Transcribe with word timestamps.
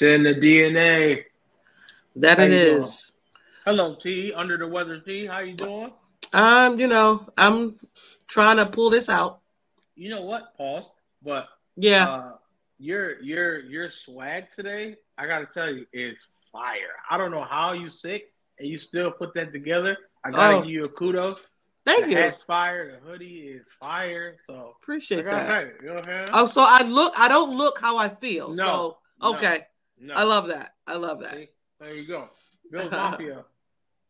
It's 0.00 0.06
in 0.08 0.22
the 0.22 0.32
DNA. 0.34 1.24
That 2.16 2.38
How 2.38 2.44
it 2.44 2.52
you 2.52 2.64
doing? 2.78 2.86
Hello, 3.66 3.96
T. 3.96 4.32
Under 4.32 4.56
the 4.56 4.66
weather, 4.66 4.98
T. 4.98 5.26
How 5.26 5.40
you 5.40 5.52
doing? 5.52 5.92
Um, 6.32 6.80
you 6.80 6.86
know, 6.86 7.28
I'm 7.36 7.78
trying 8.26 8.56
to 8.56 8.64
pull 8.64 8.88
this 8.88 9.10
out. 9.10 9.40
You 9.96 10.08
know 10.08 10.22
what? 10.22 10.56
Pause. 10.56 10.90
But 11.22 11.48
Yeah. 11.76 12.08
uh, 12.08 12.32
your 12.78 13.20
your 13.20 13.58
your 13.58 13.90
swag 13.90 14.46
today, 14.56 14.96
I 15.18 15.26
gotta 15.26 15.44
tell 15.44 15.70
you, 15.70 15.84
is 15.92 16.18
fire. 16.50 16.96
I 17.10 17.18
don't 17.18 17.30
know 17.30 17.44
how 17.44 17.72
you 17.74 17.90
sick 17.90 18.32
and 18.58 18.66
you 18.66 18.78
still 18.78 19.10
put 19.10 19.34
that 19.34 19.52
together. 19.52 19.98
I 20.24 20.30
gotta 20.30 20.56
Oh. 20.56 20.60
give 20.62 20.70
you 20.70 20.84
a 20.86 20.88
kudos. 20.88 21.42
Thank 21.84 22.06
the 22.06 22.12
you. 22.12 22.16
hat's 22.16 22.42
fire. 22.42 22.92
The 22.92 23.06
hoodie 23.06 23.48
is 23.54 23.66
fire. 23.78 24.38
So 24.46 24.76
Appreciate 24.82 25.24
gotta 25.24 25.36
that. 25.36 25.46
tell 25.46 25.62
you, 25.66 25.72
you 25.82 25.88
know 25.88 25.94
what 25.96 26.04
I'm 26.04 26.10
saying? 26.10 26.28
Oh, 26.32 26.46
so 26.46 26.64
I 26.66 26.84
look 26.84 27.12
I 27.18 27.28
don't 27.28 27.58
look 27.58 27.78
how 27.78 27.98
I 27.98 28.08
feel. 28.08 28.54
No, 28.54 28.96
so 29.20 29.34
okay. 29.34 29.58
No. 29.58 29.64
I 30.14 30.24
love 30.24 30.48
that. 30.48 30.74
I 30.86 30.94
love 30.96 31.20
that. 31.20 31.34
See? 31.34 31.48
There 31.80 31.94
you 31.94 32.06
go. 32.06 32.28
Bill 32.70 32.90
Mafia. 32.90 33.44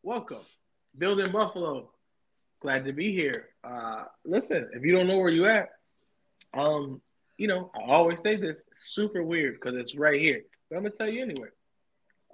Welcome. 0.02 0.44
Building 0.96 1.32
Buffalo. 1.32 1.90
Glad 2.60 2.84
to 2.84 2.92
be 2.92 3.12
here. 3.12 3.48
Uh 3.64 4.04
listen, 4.24 4.70
if 4.72 4.84
you 4.84 4.92
don't 4.92 5.06
know 5.06 5.18
where 5.18 5.30
you 5.30 5.46
at, 5.46 5.70
um, 6.54 7.00
you 7.38 7.46
know, 7.46 7.70
I 7.74 7.92
always 7.92 8.20
say 8.20 8.36
this, 8.36 8.60
super 8.74 9.22
weird 9.22 9.54
because 9.54 9.78
it's 9.78 9.94
right 9.94 10.20
here. 10.20 10.42
But 10.68 10.76
I'm 10.76 10.82
gonna 10.82 10.94
tell 10.94 11.08
you 11.08 11.22
anyway. 11.22 11.48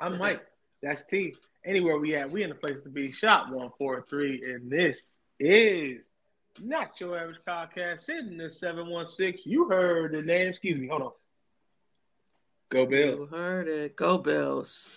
I'm 0.01 0.19
Mike. 0.19 0.45
That's 0.83 1.05
T. 1.05 1.35
Anywhere 1.65 1.99
we 1.99 2.15
at, 2.15 2.31
we 2.31 2.43
in 2.43 2.51
the 2.51 2.55
place 2.55 2.77
to 2.85 2.89
be. 2.89 3.11
Shop 3.11 3.47
143, 3.49 4.43
and 4.45 4.71
this 4.71 5.11
is 5.41 5.99
not 6.61 7.01
your 7.01 7.19
average 7.19 7.39
podcast. 7.47 8.03
Sitting 8.03 8.41
in 8.41 8.51
716. 8.51 9.51
You 9.51 9.69
heard 9.69 10.13
the 10.13 10.23
name. 10.23 10.49
Excuse 10.49 10.79
me. 10.79 10.89
Hold 10.89 11.03
on. 11.03 11.13
Go 12.71 12.87
Bills. 12.87 13.31
You 13.31 13.37
heard 13.37 13.69
it. 13.69 13.97
Go 13.97 14.19
Bills. 14.19 14.91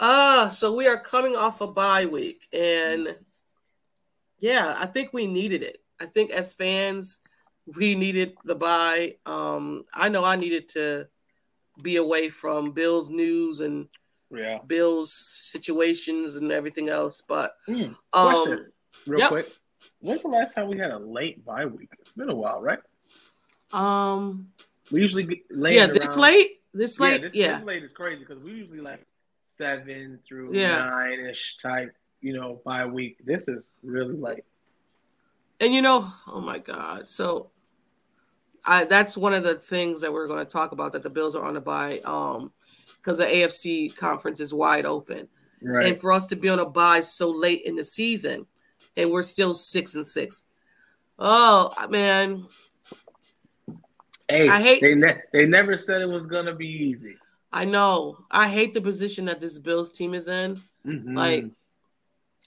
Uh, 0.00 0.48
so 0.50 0.74
we 0.74 0.86
are 0.86 0.98
coming 0.98 1.36
off 1.36 1.60
a 1.60 1.66
bye 1.66 2.06
week. 2.06 2.46
And 2.52 3.16
yeah, 4.38 4.74
I 4.78 4.86
think 4.86 5.12
we 5.12 5.26
needed 5.26 5.62
it. 5.62 5.82
I 6.00 6.06
think 6.06 6.30
as 6.30 6.54
fans, 6.54 7.20
we 7.76 7.94
needed 7.94 8.34
the 8.44 8.54
bye. 8.54 9.16
Um, 9.26 9.84
I 9.94 10.08
know 10.08 10.24
I 10.24 10.36
needed 10.36 10.68
to 10.70 11.08
be 11.82 11.96
away 11.96 12.28
from 12.28 12.72
Bills 12.72 13.10
news 13.10 13.60
and 13.60 13.88
Yeah. 14.30 14.58
Bills 14.66 15.12
situations 15.12 16.36
and 16.36 16.50
everything 16.50 16.88
else. 16.88 17.22
But 17.26 17.54
Hmm. 17.66 17.92
um 18.12 18.66
real 19.06 19.20
yep. 19.20 19.28
quick. 19.28 19.48
When's 20.00 20.22
the 20.22 20.28
last 20.28 20.54
time 20.54 20.68
we 20.68 20.78
had 20.78 20.90
a 20.90 20.98
late 20.98 21.44
bye 21.44 21.66
week? 21.66 21.90
It's 22.00 22.12
been 22.12 22.30
a 22.30 22.34
while, 22.34 22.60
right? 22.60 22.80
um 23.72 24.52
We 24.90 25.00
usually 25.00 25.24
get 25.24 25.38
late. 25.50 25.74
yeah, 25.74 25.86
this 25.86 26.16
late, 26.16 26.60
this 26.76 27.00
late, 27.00 27.22
this, 27.22 27.34
yeah. 27.34 27.58
this 27.58 27.66
late 27.66 27.82
is 27.82 27.90
crazy 27.92 28.20
because 28.20 28.42
we 28.42 28.52
usually 28.52 28.80
like 28.80 29.06
seven 29.58 30.18
through 30.26 30.50
Yeah. 30.52 30.84
nine 30.84 31.20
ish 31.20 31.56
type, 31.62 31.94
you 32.20 32.34
know, 32.34 32.60
by 32.64 32.84
week. 32.86 33.18
This 33.24 33.48
is 33.48 33.64
really 33.82 34.16
late. 34.16 34.44
And 35.60 35.74
you 35.74 35.82
know, 35.82 36.06
oh 36.26 36.40
my 36.40 36.58
God. 36.58 37.08
So 37.08 37.50
I 38.64 38.84
that's 38.84 39.16
one 39.16 39.32
of 39.34 39.44
the 39.44 39.54
things 39.54 40.00
that 40.02 40.12
we're 40.12 40.26
going 40.26 40.44
to 40.44 40.50
talk 40.50 40.72
about 40.72 40.92
that 40.92 41.02
the 41.02 41.10
Bills 41.10 41.34
are 41.34 41.44
on 41.44 41.54
the 41.54 41.60
buy 41.60 42.00
um 42.00 42.52
because 42.96 43.18
the 43.18 43.24
AFC 43.24 43.94
conference 43.96 44.40
is 44.40 44.52
wide 44.52 44.84
open. 44.84 45.28
Right. 45.62 45.86
And 45.86 46.00
for 46.00 46.12
us 46.12 46.26
to 46.26 46.36
be 46.36 46.48
on 46.48 46.58
a 46.58 46.66
buy 46.66 47.00
so 47.00 47.30
late 47.30 47.62
in 47.64 47.76
the 47.76 47.84
season 47.84 48.46
and 48.96 49.10
we're 49.10 49.22
still 49.22 49.54
6 49.54 49.94
and 49.94 50.06
6. 50.06 50.44
Oh, 51.18 51.70
man, 51.88 52.46
hey, 54.28 54.48
I 54.48 54.60
hate- 54.60 54.80
they 54.80 54.94
ne- 54.94 55.22
they 55.32 55.46
never 55.46 55.76
said 55.78 56.00
it 56.02 56.08
was 56.08 56.26
gonna 56.26 56.54
be 56.54 56.66
easy. 56.66 57.16
I 57.52 57.64
know. 57.64 58.24
I 58.30 58.48
hate 58.48 58.74
the 58.74 58.80
position 58.80 59.24
that 59.26 59.40
this 59.40 59.58
Bills 59.58 59.92
team 59.92 60.14
is 60.14 60.28
in. 60.28 60.60
Mhm. 60.84 61.16
Like 61.16 61.44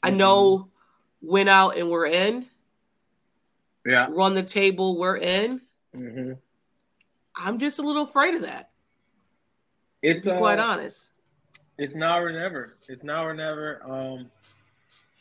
I 0.04 0.12
Mhm. 0.12 0.18
know 0.18 0.72
went 1.22 1.50
out 1.50 1.78
and 1.78 1.90
we're 1.90 2.06
in, 2.06 2.48
yeah. 3.86 4.08
run 4.12 4.34
the 4.36 4.44
table, 4.44 4.98
we're 4.98 5.18
in. 5.18 5.62
hmm 5.94 6.34
I'm 7.36 7.58
just 7.58 7.80
a 7.80 7.82
little 7.82 8.04
afraid 8.04 8.36
of 8.36 8.42
that. 8.42 8.72
It's 10.02 10.26
be 10.26 10.32
quite 10.32 10.60
uh, 10.60 10.64
honest. 10.64 11.12
It's 11.78 11.96
now 11.96 12.20
or 12.20 12.32
never. 12.32 12.76
It's 12.88 13.04
now 13.04 13.26
or 13.26 13.34
never. 13.34 13.82
Um, 13.84 14.32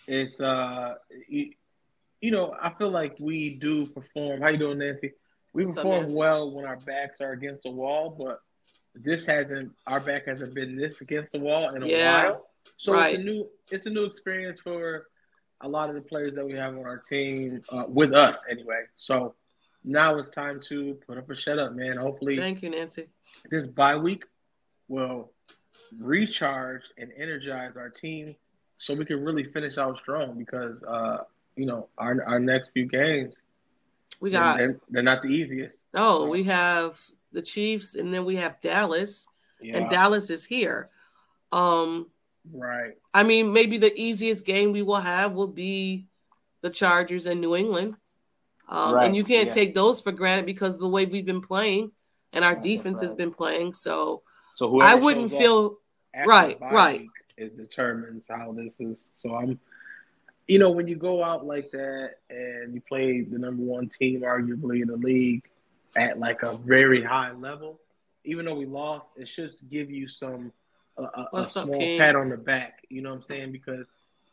it's 0.07 0.41
uh, 0.41 0.97
you, 1.29 1.53
you 2.21 2.31
know, 2.33 2.57
I 2.61 2.71
feel 2.75 2.91
like 2.91 3.15
we 3.21 3.51
do 3.55 3.87
perform. 3.87 4.41
How 4.41 4.49
you 4.49 4.59
doing, 4.59 4.79
Nancy? 4.79 5.13
We 5.53 5.67
perform 5.67 6.15
well 6.15 6.51
when 6.51 6.65
our 6.65 6.77
backs 6.77 7.21
are 7.21 7.33
against 7.33 7.63
the 7.63 7.71
wall, 7.71 8.15
but 8.17 8.41
this 8.95 9.27
hasn't. 9.27 9.73
Our 9.87 10.01
back 10.01 10.27
hasn't 10.27 10.55
been 10.55 10.77
this 10.77 11.01
against 11.01 11.33
the 11.33 11.39
wall 11.39 11.75
in 11.75 11.83
a 11.83 11.87
Yeah, 11.87 12.31
while. 12.31 12.49
So 12.77 12.93
right. 12.93 13.15
it's 13.15 13.21
a 13.21 13.25
new. 13.25 13.49
It's 13.71 13.87
a 13.87 13.91
new 13.91 14.05
experience 14.05 14.61
for 14.61 15.07
a 15.61 15.69
lot 15.69 15.89
of 15.89 15.95
the 15.95 16.01
players 16.01 16.35
that 16.35 16.45
we 16.45 16.53
have 16.53 16.75
on 16.75 16.85
our 16.85 16.99
team 16.99 17.63
uh, 17.71 17.85
with 17.89 18.13
us, 18.13 18.45
anyway. 18.49 18.85
So 18.97 19.35
now 19.85 20.19
it's 20.19 20.31
time 20.31 20.61
to 20.69 20.99
put 21.07 21.19
up 21.19 21.29
or 21.29 21.35
shut 21.35 21.59
up, 21.59 21.73
man. 21.73 21.97
Hopefully, 21.97 22.37
Thank 22.37 22.63
you, 22.63 22.71
Nancy. 22.71 23.07
this 23.51 23.67
bye 23.67 23.97
week 23.97 24.25
will 24.89 25.31
recharge 25.99 26.83
and 26.99 27.11
energize 27.17 27.77
our 27.77 27.89
team 27.89 28.37
so 28.79 28.95
we 28.95 29.05
can 29.05 29.25
really 29.25 29.45
finish 29.45 29.79
out 29.79 29.99
strong 29.99 30.37
because 30.37 30.83
uh 30.83 31.19
you 31.57 31.67
know 31.67 31.89
our 31.99 32.23
our 32.25 32.39
next 32.39 32.71
few 32.73 32.85
games 32.87 33.33
We 34.21 34.31
got 34.31 34.59
they're, 34.59 34.79
they're 34.89 35.03
not 35.03 35.23
the 35.23 35.29
easiest 35.29 35.85
no, 35.95 36.27
we 36.27 36.45
have 36.45 37.01
the 37.33 37.43
Chiefs 37.43 37.95
and 37.95 38.13
then 38.13 38.25
we 38.25 38.37
have 38.37 38.61
Dallas, 38.61 39.27
yeah 39.61 39.77
and 39.77 39.91
Dallas 39.91 40.31
is 40.31 40.45
here. 40.45 40.91
Um, 41.53 42.09
right 42.53 42.95
I 43.15 43.23
mean, 43.23 43.53
maybe 43.53 43.79
the 43.79 43.93
easiest 43.95 44.45
game 44.45 44.73
we 44.73 44.83
will 44.83 44.97
have 44.97 45.33
will 45.33 45.49
be 45.49 46.07
the 46.63 46.71
Chargers 46.71 47.27
in 47.27 47.41
New 47.41 47.55
England. 47.55 47.95
Um, 48.69 48.95
Right, 48.95 49.07
and 49.07 49.17
you 49.17 49.25
can't 49.25 49.49
yeah. 49.49 49.55
take 49.55 49.75
those 49.75 50.03
for 50.03 50.13
granted 50.13 50.47
because 50.47 50.75
of 50.75 50.81
the 50.81 50.89
way 50.89 51.07
we've 51.07 51.25
been 51.25 51.41
playing 51.41 51.93
and 52.33 52.45
our 52.45 52.55
That's 52.55 52.67
defense 52.67 53.01
has 53.01 53.15
been 53.15 53.33
playing. 53.33 53.73
So 53.73 54.23
so 54.57 54.79
I 54.81 54.95
wouldn't 54.95 55.31
feel 55.31 55.79
right, 56.27 56.59
right. 56.61 57.07
it 57.37 57.57
determines 57.57 58.27
how 58.29 58.53
this 58.53 58.81
is 58.81 59.13
so 59.15 59.37
i'm 59.37 59.59
you 60.49 60.59
know 60.59 60.71
when 60.71 60.89
you 60.89 60.97
go 60.97 61.23
out 61.23 61.47
like 61.47 61.71
that 61.71 62.15
and 62.31 62.75
you 62.75 62.81
play 62.81 63.21
the 63.21 63.39
number 63.39 63.63
one 63.63 63.89
team 63.89 64.23
arguably 64.23 64.83
in 64.83 64.89
the 64.89 64.97
league 64.97 65.45
at 65.97 66.19
like 66.19 66.43
a 66.43 66.57
very 66.57 67.05
high 67.05 67.31
level 67.33 67.79
even 68.25 68.45
though 68.45 68.55
we 68.55 68.67
lost 68.67 69.07
it 69.17 69.29
should 69.29 69.53
give 69.71 69.91
you 69.91 70.09
some 70.09 70.51
a, 70.97 71.27
a, 71.33 71.45
small 71.45 71.79
King? 71.79 71.99
pat 71.99 72.17
on 72.17 72.31
the 72.31 72.37
back 72.37 72.83
you 72.89 73.03
know 73.03 73.11
what 73.11 73.17
i'm 73.17 73.23
saying? 73.23 73.53
Because 73.53 73.87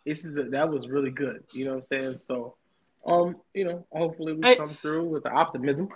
this 0.06 0.26
is 0.26 0.38
a, 0.38 0.44
that 0.44 0.70
was 0.70 0.88
really 0.88 1.12
good 1.12 1.44
you 1.52 1.66
know 1.66 1.76
what 1.76 1.86
i'm 1.92 2.02
saying? 2.02 2.20
So 2.20 2.56
um 3.06 3.36
you 3.54 3.66
know 3.66 3.86
hopefully 3.92 4.36
we 4.36 4.44
I- 4.50 4.56
come 4.56 4.76
through 4.82 5.04
with 5.06 5.24
the 5.24 5.32
optimism. 5.32 5.90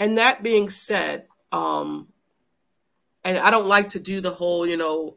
And 0.00 0.18
that 0.18 0.42
being 0.42 0.70
said, 0.70 1.28
um, 1.52 2.08
and 3.24 3.38
I 3.38 3.52
don't 3.52 3.68
like 3.68 3.90
to 3.90 4.00
do 4.00 4.20
the 4.20 4.32
whole, 4.32 4.66
you 4.66 4.76
know, 4.76 5.14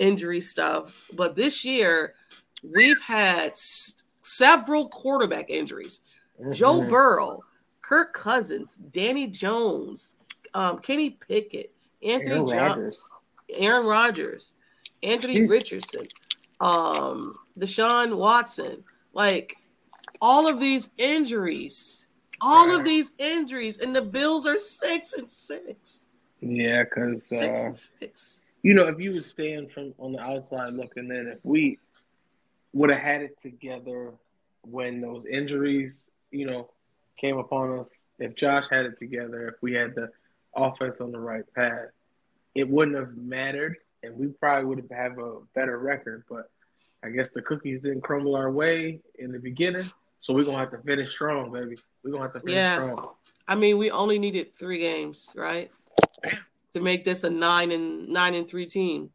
injury 0.00 0.40
stuff, 0.40 1.08
but 1.12 1.36
this 1.36 1.64
year 1.64 2.14
we've 2.74 3.00
had 3.00 3.50
s- 3.50 3.96
several 4.20 4.88
quarterback 4.88 5.50
injuries. 5.50 6.00
Joe 6.52 6.80
Mhm. 6.80 6.90
Burrow, 6.90 7.44
Kirk 7.82 8.12
Cousins, 8.12 8.76
Danny 8.92 9.26
Jones, 9.26 10.16
um, 10.54 10.78
Kenny 10.80 11.10
Pickett, 11.10 11.72
Anthony 12.02 12.30
Aaron 12.32 12.46
John, 12.46 12.56
Rodgers. 12.78 13.00
Aaron 13.50 13.86
Rodgers, 13.86 14.54
Anthony 15.02 15.38
Jeez. 15.40 15.50
Richardson, 15.50 16.06
um, 16.60 17.38
Deshaun 17.58 18.16
Watson, 18.16 18.84
like 19.12 19.56
all 20.20 20.46
of 20.48 20.60
these 20.60 20.90
injuries 20.98 22.02
All 22.42 22.66
Right. 22.68 22.78
of 22.80 22.84
these 22.84 23.12
injuries, 23.18 23.78
and 23.78 23.96
the 23.96 24.02
Bills 24.02 24.46
are 24.46 24.58
six 24.58 25.14
and 25.14 25.28
six. 25.30 26.08
Yeah, 26.42 26.84
because 26.84 27.24
Six 27.24 27.58
uh, 27.58 27.62
and 27.64 27.74
six. 27.76 28.42
you 28.62 28.74
know, 28.74 28.88
if 28.88 29.00
you 29.00 29.12
would 29.12 29.24
stand 29.24 29.72
from 29.72 29.94
on 29.98 30.12
the 30.12 30.20
outside 30.20 30.74
looking 30.74 31.06
in, 31.10 31.28
if 31.28 31.38
we 31.44 31.78
would 32.76 32.90
have 32.90 33.00
had 33.00 33.22
it 33.22 33.40
together 33.40 34.12
when 34.62 35.00
those 35.00 35.24
injuries, 35.24 36.10
you 36.30 36.44
know, 36.46 36.68
came 37.18 37.38
upon 37.38 37.78
us, 37.78 38.04
if 38.18 38.36
Josh 38.36 38.64
had 38.70 38.84
it 38.84 38.98
together, 38.98 39.48
if 39.48 39.54
we 39.62 39.72
had 39.72 39.94
the 39.94 40.10
offense 40.54 41.00
on 41.00 41.10
the 41.10 41.18
right 41.18 41.44
path, 41.54 41.86
it 42.54 42.68
wouldn't 42.68 42.96
have 42.98 43.16
mattered, 43.16 43.76
and 44.02 44.14
we 44.18 44.26
probably 44.26 44.66
would 44.66 44.78
have 44.78 44.90
have 44.90 45.18
a 45.18 45.38
better 45.54 45.78
record. 45.78 46.24
But 46.28 46.50
I 47.02 47.08
guess 47.08 47.28
the 47.34 47.40
cookies 47.40 47.80
didn't 47.80 48.02
crumble 48.02 48.36
our 48.36 48.50
way 48.50 49.00
in 49.18 49.32
the 49.32 49.38
beginning, 49.38 49.90
so 50.20 50.34
we're 50.34 50.44
gonna 50.44 50.58
have 50.58 50.72
to 50.72 50.78
finish 50.78 51.12
strong, 51.12 51.50
baby. 51.50 51.78
We're 52.04 52.10
gonna 52.10 52.24
have 52.24 52.34
to 52.34 52.40
finish 52.40 52.56
Yeah. 52.56 52.74
strong. 52.74 53.14
I 53.48 53.54
mean, 53.54 53.78
we 53.78 53.90
only 53.90 54.18
needed 54.18 54.54
three 54.54 54.80
games, 54.80 55.32
right, 55.34 55.70
to 56.74 56.80
make 56.80 57.04
this 57.04 57.24
a 57.24 57.30
nine 57.30 57.70
and 57.72 58.08
nine 58.08 58.34
and 58.34 58.46
three 58.46 58.66
team. 58.66 59.12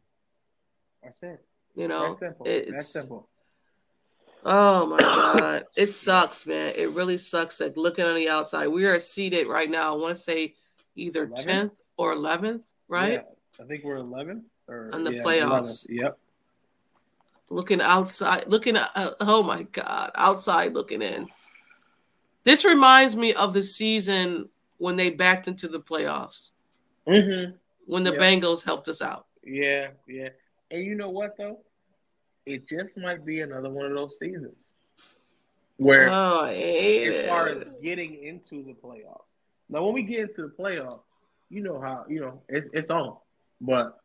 That's 1.04 1.22
it. 1.22 1.44
You 1.76 1.86
know, 1.86 2.08
That's 2.08 2.20
simple. 2.20 2.46
it's 2.46 2.70
That's 2.72 2.88
simple. 2.88 3.28
Oh 4.44 4.86
my 4.86 4.98
god, 4.98 5.64
it 5.76 5.86
sucks, 5.86 6.46
man. 6.46 6.72
It 6.76 6.90
really 6.90 7.16
sucks. 7.18 7.60
Like 7.60 7.76
looking 7.76 8.04
on 8.04 8.16
the 8.16 8.28
outside, 8.28 8.66
we 8.68 8.84
are 8.86 8.98
seated 8.98 9.46
right 9.46 9.70
now. 9.70 9.94
I 9.94 9.98
want 9.98 10.16
to 10.16 10.20
say 10.22 10.54
either 10.96 11.26
11th? 11.28 11.44
tenth 11.44 11.82
or 11.96 12.12
eleventh, 12.12 12.64
right? 12.88 13.12
Yeah, 13.58 13.64
I 13.64 13.66
think 13.66 13.84
we're 13.84 13.96
11 13.96 14.44
or 14.68 14.90
On 14.92 15.04
the 15.04 15.14
yeah, 15.14 15.22
playoffs. 15.22 15.86
11th. 15.86 15.86
Yep. 15.90 16.18
Looking 17.50 17.80
outside, 17.80 18.44
looking. 18.48 18.76
Uh, 18.76 19.10
oh 19.20 19.42
my 19.42 19.62
god, 19.64 20.10
outside 20.14 20.72
looking 20.74 21.02
in. 21.02 21.28
This 22.44 22.64
reminds 22.64 23.14
me 23.14 23.34
of 23.34 23.52
the 23.54 23.62
season 23.62 24.48
when 24.78 24.96
they 24.96 25.10
backed 25.10 25.46
into 25.48 25.68
the 25.68 25.80
playoffs 25.80 26.50
Mm-hmm. 27.06 27.52
when 27.86 28.02
the 28.04 28.12
Yeah. 28.12 28.18
Bengals 28.18 28.64
helped 28.64 28.88
us 28.88 29.00
out. 29.02 29.26
Yeah, 29.44 29.88
yeah. 30.08 30.30
And 30.70 30.84
you 30.84 30.94
know 30.96 31.10
what 31.10 31.36
though? 31.36 31.60
It 32.46 32.68
just 32.68 32.96
might 32.96 33.24
be 33.24 33.40
another 33.40 33.70
one 33.70 33.86
of 33.86 33.92
those 33.92 34.16
seasons 34.18 34.56
where, 35.76 36.08
Oh, 36.10 36.44
I 36.44 36.52
as 36.52 37.28
far 37.28 37.48
as 37.48 37.64
getting 37.82 38.22
into 38.24 38.64
the 38.64 38.74
playoffs. 38.74 39.24
Now, 39.68 39.84
when 39.84 39.94
we 39.94 40.02
get 40.02 40.30
into 40.30 40.42
the 40.42 40.52
playoffs, 40.58 41.00
you 41.50 41.62
know 41.62 41.80
how 41.80 42.04
you 42.08 42.20
know 42.20 42.42
it's 42.48 42.66
it's 42.72 42.90
on. 42.90 43.16
But 43.60 43.98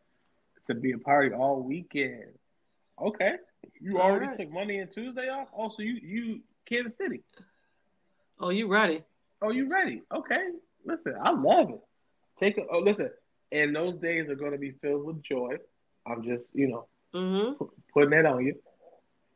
to 0.68 0.76
be 0.76 0.92
a 0.94 0.98
party 0.98 1.34
all 1.34 1.62
weekend. 1.62 2.26
Okay, 3.02 3.36
you 3.80 4.00
All 4.00 4.10
already 4.10 4.28
right. 4.28 4.38
took 4.38 4.52
Monday 4.52 4.78
and 4.78 4.92
Tuesday 4.92 5.30
off. 5.30 5.48
Also, 5.54 5.82
you 5.84 5.94
you 6.02 6.42
Kansas 6.68 6.98
City. 6.98 7.22
Oh, 8.40 8.50
you 8.50 8.68
ready? 8.68 9.04
Oh, 9.42 9.52
you 9.52 9.70
ready? 9.72 10.02
Okay. 10.14 10.50
Listen, 10.86 11.16
I 11.22 11.32
love 11.32 11.70
it. 11.72 11.82
Take 12.44 12.58
a 12.58 12.64
oh 12.70 12.80
listen, 12.80 13.10
and 13.54 13.74
those 13.74 13.96
days 13.98 14.28
are 14.30 14.36
gonna 14.36 14.58
be 14.58 14.72
filled 14.82 15.06
with 15.06 15.24
joy. 15.24 15.56
I'm 16.06 16.24
just, 16.26 16.48
you 16.54 16.68
know, 16.68 16.88
Mm-hmm. 17.16 17.54
pu- 17.54 17.72
putting 17.94 18.10
that 18.10 18.26
on 18.26 18.46
you. 18.46 18.56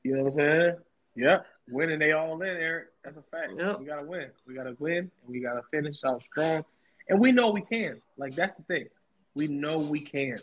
You 0.04 0.18
know 0.18 0.24
what 0.24 0.34
I'm 0.34 0.38
saying? 0.40 0.76
Yep. 1.16 1.46
Winning 1.70 2.00
they 2.00 2.12
all 2.12 2.42
in, 2.42 2.48
Eric. 2.50 2.88
That's 3.06 3.16
a 3.16 3.22
fact. 3.32 3.54
Yep. 3.58 3.80
We 3.80 3.86
gotta 3.86 4.04
win. 4.06 4.28
We 4.46 4.56
gotta 4.56 4.76
win 4.80 4.98
and 4.98 5.10
we 5.28 5.40
gotta 5.40 5.62
finish 5.72 5.96
out 6.04 6.22
strong. 6.30 6.66
And 7.08 7.20
we 7.22 7.32
know 7.32 7.50
we 7.52 7.62
can. 7.62 8.02
Like 8.18 8.36
that's 8.36 8.58
the 8.58 8.64
thing. 8.64 8.88
We 9.36 9.48
know 9.48 9.78
we 9.78 10.02
can. 10.02 10.38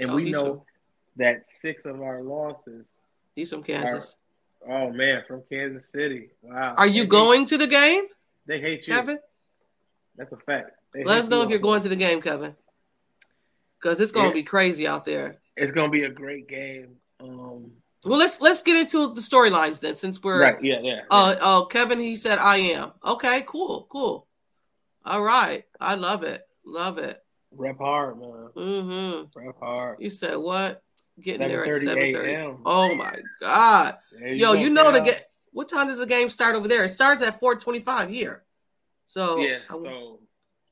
And 0.00 0.10
Oh, 0.10 0.16
we 0.16 0.30
know 0.32 0.44
from- 0.56 0.60
that 1.16 1.48
six 1.48 1.84
of 1.84 2.00
our 2.02 2.22
losses, 2.22 2.84
He's 3.36 3.50
from 3.50 3.62
Kansas. 3.62 4.16
oh 4.68 4.90
man, 4.90 5.22
from 5.28 5.42
Kansas 5.48 5.84
City. 5.92 6.30
Wow. 6.42 6.74
Are 6.78 6.86
you 6.88 6.92
They 6.92 6.98
hate- 7.00 7.08
going 7.10 7.46
to 7.46 7.58
the 7.58 7.66
game, 7.68 8.04
They 8.46 8.60
hate 8.60 8.88
you. 8.88 8.92
Kevin? 8.94 9.18
That's 10.16 10.32
a 10.32 10.36
fact. 10.38 10.70
They 10.94 11.04
Let 11.04 11.18
us 11.18 11.28
know 11.28 11.42
if 11.42 11.50
you're 11.50 11.58
going 11.58 11.80
to 11.82 11.88
the 11.88 11.96
game, 11.96 12.20
Kevin. 12.20 12.54
Because 13.80 13.98
it's 14.00 14.12
going 14.12 14.30
to 14.30 14.36
Yeah. 14.36 14.42
be 14.42 14.44
crazy 14.44 14.86
out 14.86 15.04
there. 15.04 15.38
It's 15.56 15.72
gonna 15.72 15.90
be 15.90 16.04
a 16.04 16.08
great 16.08 16.48
game. 16.48 16.96
Um, 17.20 17.72
Well, 18.06 18.18
let's 18.18 18.40
let's 18.40 18.62
get 18.62 18.76
into 18.78 19.12
the 19.12 19.20
storylines 19.20 19.80
then, 19.80 19.94
since 19.96 20.22
we're 20.22 20.40
right? 20.40 20.64
Yeah, 20.64 20.80
yeah. 20.80 21.02
Uh 21.10 21.36
oh, 21.42 21.66
Kevin, 21.66 21.98
he 22.00 22.16
said 22.16 22.38
I 22.38 22.56
am. 22.56 22.92
Okay, 23.04 23.44
cool, 23.46 23.86
cool. 23.90 24.26
All 25.04 25.22
right. 25.22 25.64
I 25.78 25.94
love 25.96 26.22
it. 26.22 26.42
Love 26.64 26.96
it. 26.98 27.22
Rep 27.50 27.76
hard, 27.78 28.18
man. 28.18 28.48
Mm-hmm. 28.56 29.38
Rep 29.46 29.58
hard. 29.60 29.98
You 30.00 30.08
said 30.08 30.36
what? 30.36 30.82
Getting 31.20 31.46
there 31.48 31.64
at 31.64 31.70
7:30 31.70 31.80
7 31.84 32.12
30. 32.14 32.32
a.m.. 32.32 32.62
Oh 32.64 32.94
my 32.94 33.14
god. 33.40 33.98
Yo, 34.20 34.54
go, 34.54 34.58
you 34.60 34.70
know 34.70 34.90
the 34.90 35.00
game. 35.00 35.20
What 35.52 35.68
time 35.68 35.88
does 35.88 35.98
the 35.98 36.06
game 36.06 36.30
start 36.30 36.56
over 36.56 36.66
there? 36.66 36.82
It 36.84 36.88
starts 36.88 37.22
at 37.22 37.38
425 37.38 38.08
here. 38.08 38.42
So 39.04 39.36
Yeah. 39.38 39.58
I- 39.68 39.74
So 39.74 40.20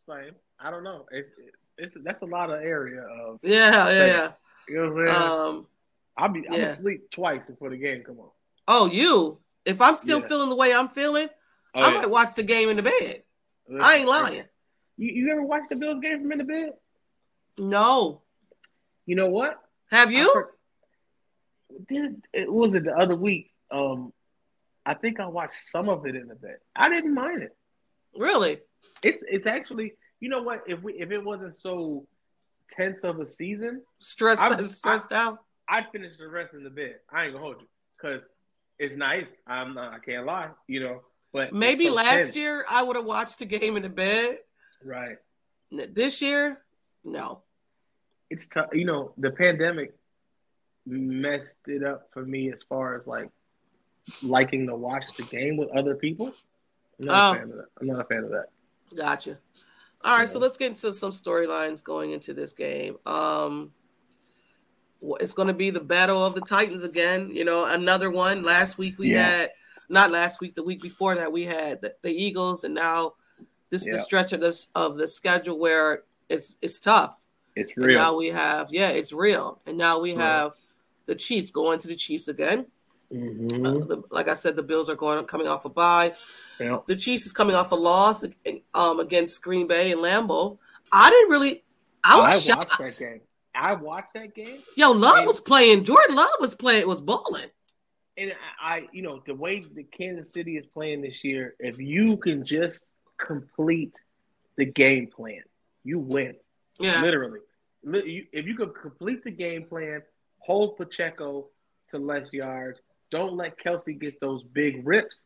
same. 0.09 0.33
I 0.59 0.71
don't 0.71 0.85
know. 0.85 1.07
It's, 1.11 1.29
it's 1.39 1.95
it's 1.95 2.05
that's 2.05 2.23
a 2.23 2.27
lot 2.27 2.51
of 2.51 2.61
area 2.63 3.03
of. 3.03 3.39
yeah, 3.43 3.89
yeah, 3.91 4.07
yeah. 4.07 4.33
You 4.69 4.75
know 4.77 4.93
what 4.93 5.01
I'm 5.01 5.07
saying? 5.07 5.19
Um 5.59 5.67
I'll 6.17 6.29
be 6.29 6.41
I'm 6.49 6.55
yeah. 6.55 6.61
gonna 6.67 6.77
sleep 6.77 7.11
twice 7.11 7.47
before 7.47 7.71
the 7.71 7.77
game 7.77 8.03
come 8.05 8.19
on. 8.19 8.31
oh 8.69 8.87
you. 8.91 9.39
If 9.65 9.81
I'm 9.81 9.95
still 9.95 10.21
Yeah. 10.21 10.27
feeling 10.29 10.49
the 10.49 10.57
way 10.57 10.75
I'm 10.75 10.89
feeling, 10.89 11.29
Oh, 11.75 11.81
I 11.81 11.93
yeah. 11.93 11.99
might 11.99 12.11
watch 12.11 12.35
the 12.35 12.43
game 12.43 12.69
in 12.69 12.77
the 12.77 12.83
bed. 12.83 13.23
Listen, 13.69 13.81
I 13.81 13.95
ain't 13.97 14.09
lying. 14.09 14.45
You, 14.97 15.13
you 15.13 15.31
ever 15.33 15.43
watch 15.43 15.63
the 15.71 15.77
Bills 15.77 16.01
game 16.03 16.21
from 16.23 16.33
in 16.33 16.39
the 16.39 16.45
bed? 16.45 16.73
No. 17.59 18.23
You 19.07 19.17
know 19.17 19.29
what? 19.29 19.61
Have 19.91 20.11
you? 20.13 20.33
heard- 20.35 20.49
Did 21.89 22.23
it 22.33 22.53
was 22.53 22.75
it 22.75 22.85
the 22.85 22.97
other 22.97 23.15
week? 23.17 23.53
Um, 23.71 24.13
I 24.85 24.95
think 24.95 25.21
I 25.21 25.27
watched 25.27 25.59
some 25.71 25.89
of 25.89 26.07
it 26.07 26.17
in 26.17 26.27
the 26.27 26.35
bed. 26.35 26.57
I 26.75 26.89
didn't 26.89 27.15
mind 27.15 27.43
it. 27.43 27.57
Really? 28.17 28.61
It's 29.03 29.23
it's 29.29 29.47
actually 29.47 29.95
you 30.21 30.29
know 30.29 30.43
what 30.43 30.63
if 30.67 30.83
we 30.83 30.95
if 30.95 31.11
it 31.11 31.25
wasn't 31.25 31.57
so 31.57 32.07
tense 32.77 33.03
of 33.03 33.19
a 33.21 33.29
season, 33.29 33.83
Stressed 33.99 34.41
I'm- 34.43 34.65
stressed 34.67 35.13
out? 35.13 35.39
I'd 35.69 35.87
finish 35.93 36.17
the 36.19 36.27
rest 36.29 36.53
in 36.55 36.65
the 36.65 36.71
bed. 36.71 36.97
I 37.13 37.25
ain't 37.25 37.33
gonna 37.33 37.45
hold 37.45 37.61
you 37.61 37.67
because 37.97 38.23
it's 38.79 38.97
nice. 38.97 39.27
I'm 39.47 39.75
not. 39.75 39.93
I 39.93 39.99
can't 40.01 40.27
lie. 40.27 40.49
You 40.67 40.81
know, 40.81 41.01
but 41.33 41.53
Maybe 41.53 41.87
so 41.87 41.95
last 41.95 42.25
tense. 42.25 42.37
year 42.37 42.65
I 42.69 42.83
would 42.83 42.97
have 42.97 43.05
watched 43.05 43.39
the 43.39 43.47
game 43.47 43.77
in 43.77 43.83
the 43.83 43.89
bed. 43.89 44.39
right? 44.85 45.17
This 45.71 46.21
year, 46.21 46.59
no. 47.05 47.43
It's 48.31 48.49
tough. 48.49 48.71
You 48.73 48.85
know, 48.85 49.13
the 49.19 49.31
pandemic 49.31 49.95
messed 50.87 51.59
it 51.67 51.85
up 51.85 52.09
for 52.13 52.25
me 52.25 52.51
as 52.53 52.63
far 52.69 52.97
as 52.97 53.07
like 53.07 53.29
liking 54.23 54.67
to 54.67 54.75
watch 54.75 55.05
the 55.17 55.23
game 55.25 55.57
with 55.57 55.69
other 55.71 55.95
people. 55.95 56.33
I'm 57.03 57.07
not 57.07 57.15
Oh. 57.15 57.33
a 57.33 57.35
fan 57.41 57.51
of 57.51 57.57
that. 57.59 57.67
I'm 57.81 57.87
not 57.87 58.01
a 58.01 58.05
fan 58.05 58.19
of 58.25 58.31
that. 58.31 58.47
Gotcha. 58.97 59.39
All 60.03 60.19
right, 60.19 60.29
so 60.29 60.39
let's 60.39 60.57
get 60.57 60.69
into 60.71 60.93
some 60.93 61.11
storylines 61.13 61.85
going 61.85 62.13
into 62.13 62.33
this 62.33 62.53
game. 62.53 62.97
Um, 63.05 63.73
it's 65.21 65.35
going 65.35 65.49
to 65.49 65.55
be 65.55 65.71
the 65.71 65.81
battle 65.81 66.25
of 66.25 66.35
the 66.35 66.41
Titans 66.41 66.85
again. 66.85 67.31
You 67.35 67.45
know, 67.45 67.67
another 67.67 68.11
one. 68.11 68.43
Last 68.43 68.79
week 68.79 68.99
we 68.99 69.13
Yeah. 69.13 69.23
had, 69.29 69.51
not 69.89 70.11
last 70.11 70.41
week, 70.41 70.55
the 70.55 70.63
week 70.63 70.81
before 70.81 71.15
that 71.17 71.31
we 71.31 71.45
had 71.45 71.83
the, 71.83 71.95
the 72.03 72.11
Eagles, 72.13 72.65
and 72.65 72.75
now 72.75 73.15
this 73.71 73.87
is 73.87 73.93
the 73.93 73.99
stretch 73.99 74.33
of 74.33 74.41
this 74.41 74.69
of 74.75 74.97
the 74.99 75.07
schedule 75.09 75.59
where 75.59 76.05
it's 76.29 76.57
it's 76.63 76.81
tough. 76.81 77.17
It's 77.57 77.73
And 77.77 77.85
real. 77.87 77.99
now 77.99 78.17
we 78.17 78.29
have, 78.29 78.69
yeah, 78.73 78.89
it's 78.91 79.13
real, 79.13 79.61
and 79.67 79.77
now 79.77 79.99
we 80.01 80.15
have 80.15 80.53
the 81.07 81.15
Chiefs 81.15 81.51
going 81.51 81.79
to 81.81 81.89
the 81.89 81.97
Chiefs 81.97 82.29
again. 82.29 82.67
Mhm. 83.13 83.67
Uh, 83.67 83.85
the, 83.87 84.03
like 84.11 84.29
I 84.29 84.35
said, 84.35 84.55
the 84.57 84.63
Bills 84.63 84.89
are 84.89 84.95
going 84.95 85.25
coming 85.25 85.49
off 85.49 85.65
a 85.65 85.69
bye. 85.69 86.15
Yeah. 86.61 86.79
The 86.87 86.95
Chiefs 86.97 87.27
is 87.27 87.33
coming 87.33 87.57
off 87.57 87.73
a 87.73 87.75
loss 87.77 88.25
um, 88.75 89.01
against 89.01 89.43
Green 89.43 89.67
Bay 89.67 89.91
and 89.93 90.01
Lambeau. 90.01 90.59
I 90.93 91.11
didn't 91.11 91.31
really. 91.31 91.65
I 92.05 92.19
I 92.19 92.21
was 92.21 92.49
watched 92.49 92.71
shocked. 92.71 92.79
that 92.79 92.99
game. 92.99 93.21
I 93.55 93.73
watched 93.75 94.15
that 94.15 94.35
game, 94.35 94.59
Yo, 94.77 94.93
Love 94.93 95.19
And- 95.19 95.27
was 95.27 95.41
playing. 95.41 95.83
Jordan 95.85 96.15
Love 96.15 96.29
was 96.41 96.55
playing. 96.55 96.87
Was 96.87 97.01
balling. 97.03 97.51
and 98.17 98.33
I, 98.63 98.77
I, 98.77 98.89
you 98.93 99.03
know, 99.03 99.23
the 99.27 99.35
way 99.35 99.61
the 99.75 99.83
Kansas 99.83 100.33
City 100.33 100.57
is 100.57 100.65
playing 100.67 101.03
this 101.03 101.25
year, 101.25 101.57
if 101.59 101.79
you 101.79 102.17
can 102.19 102.45
just 102.47 102.85
complete 103.19 103.99
the 104.57 104.65
game 104.67 105.09
plan, 105.09 105.43
you 105.85 105.99
win. 105.99 106.37
Yeah, 106.79 107.03
Literally, 107.03 107.41
if 107.83 108.47
you 108.47 108.55
can 108.57 108.73
complete 108.73 109.25
the 109.25 109.31
game 109.31 109.65
plan, 109.65 110.03
hold 110.39 110.77
Pacheco 110.77 111.49
to 111.91 111.99
less 111.99 112.33
yards. 112.33 112.79
Don't 113.11 113.35
let 113.37 113.59
Kelce 113.59 113.99
get 113.99 114.21
those 114.21 114.43
big 114.43 114.87
rips 114.87 115.17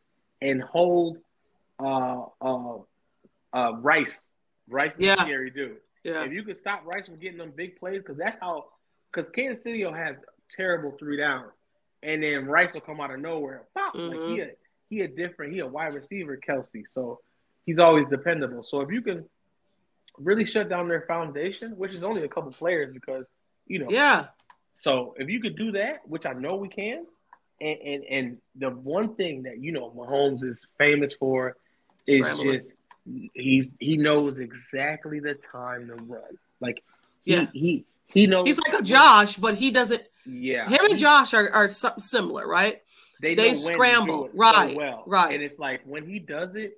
and 0.41 0.61
hold 0.61 1.17
uh 1.79 2.23
uh 2.41 2.77
uh 3.53 3.71
Rice. 3.77 4.29
Rice 4.67 4.93
is 4.95 4.99
Yeah. 5.01 5.13
a 5.13 5.17
scary 5.17 5.49
dude. 5.51 5.77
Yeah. 6.03 6.23
If 6.23 6.31
you 6.33 6.43
could 6.43 6.57
stop 6.57 6.85
Rice 6.85 7.05
from 7.05 7.17
getting 7.17 7.37
them 7.37 7.51
big 7.55 7.79
plays, 7.79 8.01
because 8.01 8.17
that's 8.17 8.37
how 8.41 8.65
because 9.11 9.29
Kansas 9.31 9.63
City 9.63 9.83
will 9.85 9.93
have 9.93 10.17
terrible 10.51 10.91
three 10.99 11.17
downs. 11.17 11.53
And 12.03 12.21
then 12.21 12.45
Rice 12.45 12.73
will 12.73 12.81
come 12.81 12.99
out 13.01 13.11
of 13.11 13.19
nowhere. 13.19 13.63
Pop, 13.73 13.95
like 13.95 14.19
Mhm. 14.19 14.27
he 14.29 14.39
a, 14.41 14.51
he 14.89 15.01
a 15.01 15.07
different, 15.07 15.53
he 15.53 15.59
a 15.59 15.67
wide 15.67 15.93
receiver, 15.93 16.37
Kelce. 16.37 16.83
So 16.91 17.19
he's 17.65 17.79
always 17.79 18.07
dependable. 18.09 18.63
So 18.63 18.81
if 18.81 18.91
you 18.91 19.01
can 19.01 19.27
really 20.17 20.45
shut 20.45 20.69
down 20.69 20.87
their 20.87 21.01
foundation, 21.07 21.75
which 21.77 21.91
is 21.93 22.03
only 22.03 22.23
a 22.23 22.27
couple 22.27 22.51
players 22.51 22.93
because 22.93 23.25
you 23.67 23.79
know 23.79 23.87
Yeah. 23.89 24.27
so 24.75 25.15
if 25.17 25.29
you 25.29 25.39
could 25.41 25.55
do 25.57 25.71
that, 25.73 26.07
which 26.07 26.25
I 26.25 26.33
know 26.33 26.55
we 26.57 26.69
can, 26.69 27.05
and 27.61 27.79
and, 27.81 28.03
and 28.05 28.37
the 28.55 28.69
one 28.69 29.15
thing 29.15 29.43
that 29.43 29.59
you 29.59 29.71
know 29.71 29.91
Mahomes 29.95 30.43
is 30.43 30.65
famous 30.77 31.13
for 31.13 31.57
is 32.07 32.17
Scrambling. 32.25 32.53
just 32.53 32.73
he's 33.33 33.69
he 33.79 33.97
knows 33.97 34.39
exactly 34.39 35.19
the 35.19 35.35
time 35.35 35.87
to 35.87 35.95
run. 36.03 36.37
Like 36.59 36.83
he 37.23 37.33
Yeah. 37.33 37.47
he 37.53 37.85
he 38.07 38.27
knows 38.27 38.47
He's 38.47 38.59
like 38.59 38.79
a 38.79 38.83
Josh, 38.83 39.35
but 39.37 39.55
he 39.55 39.71
doesn't. 39.71 40.03
Yeah, 40.27 40.67
Him 40.67 40.79
and 40.89 40.97
Josh 40.97 41.33
are, 41.35 41.49
are 41.51 41.67
similar, 41.67 42.47
right? 42.47 42.81
they, 43.21 43.35
they 43.35 43.43
know 43.43 43.47
when 43.49 43.53
to 43.53 43.67
do 43.67 43.73
scramble. 43.73 44.25
it 44.25 44.31
so 44.31 44.37
Right, 44.39 44.75
well. 44.75 45.03
right. 45.05 45.33
And 45.33 45.43
it's 45.43 45.59
like 45.59 45.81
when 45.85 46.05
he 46.07 46.17
does 46.19 46.55
it, 46.55 46.77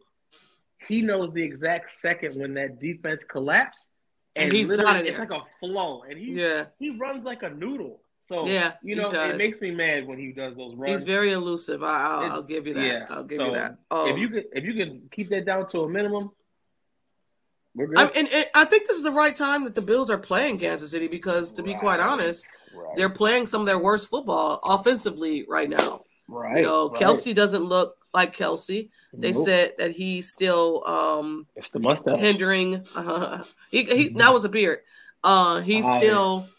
he 0.88 1.02
knows 1.02 1.34
the 1.34 1.42
exact 1.44 1.92
second 1.94 2.36
when 2.40 2.54
that 2.56 2.80
defense 2.82 3.24
collapsed, 3.24 3.90
And 4.36 4.46
and, 4.46 4.54
he's 4.54 4.70
out 4.80 4.98
of 4.98 5.06
it's 5.06 5.18
like 5.18 5.32
a 5.32 5.42
flow, 5.62 6.04
and 6.04 6.18
he 6.20 6.32
Yeah. 6.34 6.66
he 6.78 6.90
runs 6.92 7.24
like 7.24 7.44
a 7.44 7.50
noodle. 7.50 8.02
So 8.30 8.46
Yeah, 8.46 8.74
you 8.84 8.96
know, 8.96 9.10
it 9.10 9.38
makes 9.38 9.62
me 9.62 9.72
mad 9.72 10.06
when 10.06 10.18
he 10.20 10.32
does 10.34 10.56
those 10.56 10.76
runs. 10.76 10.92
He's 10.92 11.04
very 11.04 11.32
elusive. 11.32 11.82
I, 11.82 11.88
I'll, 12.02 12.32
I'll 12.32 12.44
give 12.44 12.68
you 12.68 12.74
that. 12.74 12.86
yeah, 12.86 13.06
I'll 13.10 13.24
give 13.24 13.38
so 13.38 13.46
you 13.48 13.54
that. 13.54 13.78
Um, 13.90 14.10
if 14.10 14.18
you 14.18 14.30
could 14.30 14.46
if 14.52 14.64
you 14.66 14.74
could 14.74 15.10
keep 15.12 15.30
that 15.30 15.46
down 15.46 15.68
to 15.70 15.82
a 15.84 15.90
minimum, 15.90 16.32
we're 17.76 17.88
good. 17.88 17.98
I, 18.00 18.06
and, 18.18 18.28
and 18.34 18.46
I 18.56 18.66
think 18.66 18.88
this 18.88 18.98
is 18.98 19.04
the 19.04 19.12
right 19.12 19.36
time 19.36 19.64
that 19.64 19.76
the 19.76 19.82
Bills 19.82 20.10
are 20.10 20.18
playing 20.18 20.60
Kansas 20.60 20.92
City 20.92 21.08
because, 21.08 21.54
to 21.54 21.64
be 21.64 21.74
quite 21.76 22.00
honest, 22.00 22.46
right, 22.74 22.96
they're 22.98 23.10
playing 23.10 23.48
some 23.48 23.62
of 23.62 23.68
their 23.68 23.80
worst 23.80 24.10
football 24.10 24.60
offensively 24.64 25.46
right 25.48 25.70
now. 25.70 26.02
right. 26.28 26.58
you 26.58 26.64
know, 26.64 26.90
right. 26.90 27.02
Kelce 27.02 27.34
doesn't 27.36 27.64
look 27.64 27.96
like 28.14 28.36
Kelce. 28.36 28.90
They 29.14 29.32
Nope. 29.32 29.46
said 29.46 29.72
that 29.78 29.92
he's 29.92 30.30
still 30.30 30.84
um, 30.86 31.48
it's 31.56 31.72
the 31.72 31.80
mustache. 31.80 32.20
hindering. 32.20 32.84
Uh, 32.96 33.44
he, 33.72 33.84
he 33.84 34.10
that 34.10 34.34
was 34.34 34.44
a 34.44 34.50
beard. 34.50 34.80
Uh, 35.24 35.62
he's 35.62 35.86
Oh, 35.86 35.92
yeah. 35.92 35.98
still, 35.98 36.50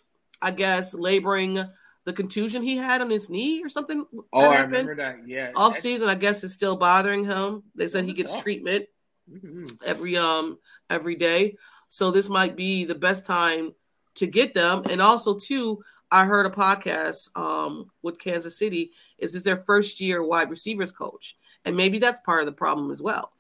I 0.41 0.51
guess, 0.51 0.95
laboring 0.95 1.59
the 2.05 2.13
contusion 2.13 2.63
he 2.63 2.77
had 2.77 3.01
on 3.01 3.11
his 3.11 3.29
knee 3.29 3.63
or 3.63 3.69
something. 3.69 4.05
oh, 4.33 4.49
I 4.51 4.57
happened. 4.57 4.73
remember 4.73 4.95
that. 4.97 5.29
Yeah, 5.29 5.53
Off 5.55 5.77
season, 5.77 6.09
I 6.09 6.15
guess, 6.15 6.43
is 6.45 6.53
still 6.55 6.77
bothering 6.77 7.25
him. 7.25 7.65
They 7.75 7.89
said 7.89 8.05
he 8.05 8.13
gets 8.13 8.41
treatment 8.41 8.87
Mhm. 9.31 9.79
every 9.85 10.17
um 10.17 10.59
every 10.89 11.17
day. 11.17 11.59
So 11.89 12.11
this 12.11 12.31
might 12.31 12.57
be 12.57 12.85
the 12.87 12.95
best 12.95 13.27
time 13.27 13.75
to 14.15 14.27
get 14.27 14.55
them. 14.55 14.85
And 14.89 15.03
also 15.03 15.37
too, 15.39 15.83
I 16.11 16.25
heard 16.25 16.47
a 16.47 16.51
podcast 16.51 17.37
um 17.37 17.91
with 18.01 18.19
Kansas 18.19 18.57
City. 18.59 18.93
Is 19.19 19.35
this 19.35 19.43
their 19.43 19.59
first 19.59 20.01
year 20.01 20.23
wide 20.23 20.49
receivers 20.49 20.91
coach? 20.93 21.37
And 21.67 21.77
maybe 21.77 21.99
that's 21.99 22.21
part 22.21 22.41
of 22.41 22.47
the 22.47 22.53
problem 22.53 22.91
as 22.91 23.03
well. 23.03 23.33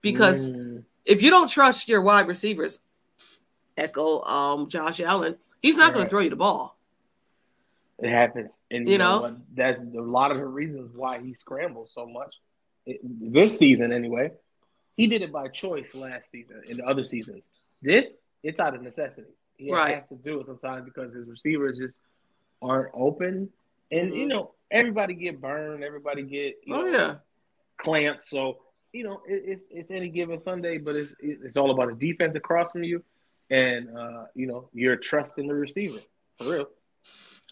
Because 0.00 0.46
Mm. 0.46 0.84
if 1.04 1.20
you 1.20 1.28
don't 1.28 1.48
trust 1.50 1.88
your 1.88 2.00
wide 2.00 2.26
receivers, 2.28 2.78
echo 3.76 4.22
um 4.22 4.68
Josh 4.68 5.00
Allen, 5.00 5.36
he's 5.64 5.78
not 5.78 5.94
going 5.94 6.04
to 6.04 6.10
throw 6.10 6.20
you 6.20 6.28
the 6.30 6.36
ball. 6.36 6.78
It 7.98 8.10
happens, 8.10 8.58
and 8.70 8.86
You 8.86 8.92
you, 8.92 8.98
know, 8.98 9.20
know? 9.28 9.36
that's 9.54 9.80
a 9.80 10.00
lot 10.00 10.30
of 10.30 10.36
the 10.38 10.44
reasons 10.46 10.90
why 10.94 11.20
he 11.20 11.32
scrambles 11.34 11.90
so 11.94 12.06
much. 12.06 12.34
It, 12.86 13.00
this 13.02 13.56
season, 13.58 13.92
anyway, 13.92 14.32
he 14.96 15.06
did 15.06 15.22
it 15.22 15.32
by 15.32 15.48
choice 15.48 15.94
last 15.94 16.30
season. 16.30 16.60
In 16.68 16.76
the 16.78 16.84
other 16.84 17.04
seasons, 17.06 17.44
this 17.80 18.08
it's 18.42 18.60
out 18.60 18.74
of 18.74 18.82
necessity. 18.82 19.30
He 19.56 19.72
Right. 19.72 19.94
has 19.94 20.08
to 20.08 20.16
do 20.16 20.40
it 20.40 20.46
sometimes 20.46 20.84
because 20.84 21.14
his 21.14 21.26
receivers 21.28 21.78
just 21.78 21.96
aren't 22.60 22.90
open, 22.92 23.48
and 23.90 24.14
you 24.14 24.26
Mhm. 24.26 24.28
know 24.28 24.54
everybody 24.70 25.14
get 25.14 25.40
burned, 25.40 25.82
everybody 25.82 26.24
get 26.24 26.56
you 26.66 26.74
Oh 26.74 26.82
know, 26.82 26.90
yeah. 26.98 27.14
clamped. 27.78 28.26
So 28.26 28.58
you 28.92 29.04
know 29.04 29.22
it, 29.26 29.42
it's 29.46 29.64
it's 29.70 29.90
any 29.90 30.08
given 30.10 30.38
Sunday, 30.40 30.78
but 30.78 30.96
it's 30.96 31.14
it's 31.20 31.56
all 31.56 31.70
about 31.70 31.88
the 31.96 32.06
defense 32.06 32.34
across 32.36 32.72
from 32.72 32.82
you, 32.82 33.02
and 33.54 33.96
uh, 33.96 34.24
you 34.34 34.46
know 34.46 34.68
you're 34.72 34.96
trusting 34.96 35.46
the 35.46 35.54
receiver 35.54 35.98
for 36.38 36.50
real. 36.52 36.66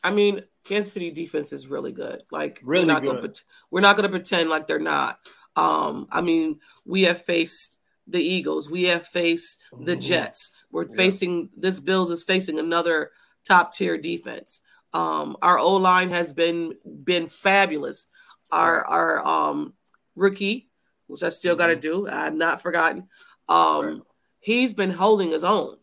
I 0.04 0.10
mean, 0.12 0.42
Kansas 0.64 0.92
City 0.92 1.10
defense 1.12 1.52
is 1.52 1.68
really 1.68 1.92
good. 1.92 2.22
Like 2.32 2.60
Really 2.64 2.84
we're 2.84 2.92
not 2.92 3.04
gonna 3.04 3.20
good. 3.20 3.40
we're 3.70 3.80
not 3.80 3.96
gonna 3.96 4.08
pretend 4.08 4.50
like 4.50 4.66
they're 4.66 4.78
not. 4.80 5.18
Um, 5.54 6.08
I 6.10 6.20
mean, 6.22 6.58
we 6.84 7.02
have 7.02 7.22
faced 7.22 7.76
the 8.08 8.20
Eagles, 8.20 8.68
we 8.68 8.84
have 8.84 9.06
faced 9.06 9.60
the 9.80 9.96
Mhm. 9.96 10.00
Jets. 10.02 10.50
We're 10.72 10.86
Yeah. 10.90 10.96
facing 10.96 11.50
this 11.56 11.78
Bills 11.78 12.10
is 12.10 12.24
facing 12.24 12.58
another 12.58 13.12
top 13.44 13.72
tier 13.72 13.96
defense. 13.96 14.60
Um, 14.92 15.36
our 15.40 15.58
O 15.58 15.76
line 15.76 16.10
has 16.10 16.32
been 16.32 16.74
been 17.04 17.28
fabulous. 17.28 18.08
Our 18.50 18.84
our 18.86 19.24
um 19.26 19.74
rookie, 20.16 20.68
which 21.06 21.22
I 21.22 21.28
still 21.28 21.54
got 21.54 21.68
to 21.68 21.76
Mhm. 21.76 21.80
do, 21.80 22.08
I've 22.08 22.34
not 22.34 22.60
forgotten. 22.60 23.08
Um, 23.48 23.84
Right. 23.84 24.00
he's 24.40 24.74
been 24.74 24.90
holding 24.90 25.30
his 25.30 25.44
own. 25.44 25.76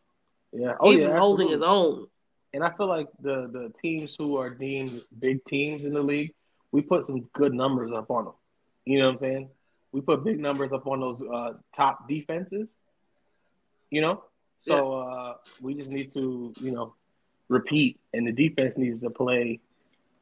Yeah, 0.52 0.76
He's 0.84 1.02
been 1.02 1.16
holding 1.16 1.48
his 1.48 1.62
own. 1.62 2.08
And 2.54 2.64
I 2.64 2.72
feel 2.76 2.88
like 2.88 3.08
the 3.22 3.48
the 3.52 3.72
teams 3.82 4.16
who 4.18 4.38
are 4.38 4.50
deemed 4.50 5.04
big 5.20 5.44
teams 5.46 5.84
in 5.86 5.94
the 5.94 6.02
league, 6.02 6.34
we 6.72 6.82
put 6.82 7.06
some 7.06 7.30
good 7.34 7.54
numbers 7.54 7.92
up 7.94 8.10
on 8.10 8.26
them. 8.26 8.34
You 8.86 9.00
know 9.00 9.08
what 9.08 9.14
I'm 9.16 9.20
saying? 9.20 9.50
We 9.92 10.02
put 10.02 10.24
big 10.24 10.40
numbers 10.40 10.72
up 10.72 10.88
on 10.88 11.00
those 11.00 11.22
uh, 11.22 11.54
top 11.76 12.08
defenses. 12.08 12.70
You 13.92 14.02
know, 14.02 14.24
so 14.62 14.94
uh, 14.94 15.34
we 15.62 15.74
just 15.76 15.92
need 15.92 16.12
to 16.14 16.54
you 16.60 16.72
know 16.72 16.96
repeat, 17.50 18.00
and 18.14 18.26
the 18.28 18.32
defense 18.32 18.78
needs 18.78 19.02
to 19.02 19.10
play. 19.10 19.60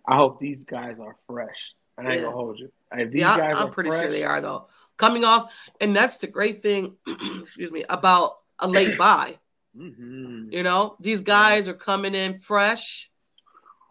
I 0.05 0.15
hope 0.15 0.39
these 0.39 0.61
guys 0.63 0.97
are 1.01 1.15
fresh. 1.27 1.55
I 1.97 2.01
ain't 2.03 2.13
Yeah. 2.15 2.21
gonna 2.23 2.35
hold 2.35 2.59
you. 2.59 2.71
If 2.91 3.11
these 3.11 3.21
Yeah, 3.21 3.37
guys 3.37 3.55
I'm 3.55 3.67
are 3.67 3.71
pretty 3.71 3.89
fresh, 3.89 4.01
sure 4.01 4.11
they 4.11 4.23
are 4.23 4.41
though. 4.41 4.67
Coming 4.97 5.23
off, 5.23 5.53
and 5.79 5.95
that's 5.95 6.17
the 6.17 6.27
great 6.27 6.61
thing. 6.61 6.95
excuse 7.39 7.71
me 7.71 7.83
about 7.89 8.37
a 8.59 8.67
late 8.67 8.97
buy. 8.97 9.37
Mhm. 9.77 10.51
You 10.51 10.63
know, 10.63 10.95
these 10.99 11.21
guys 11.21 11.67
are 11.67 11.73
coming 11.73 12.15
in 12.15 12.39
fresh 12.39 13.09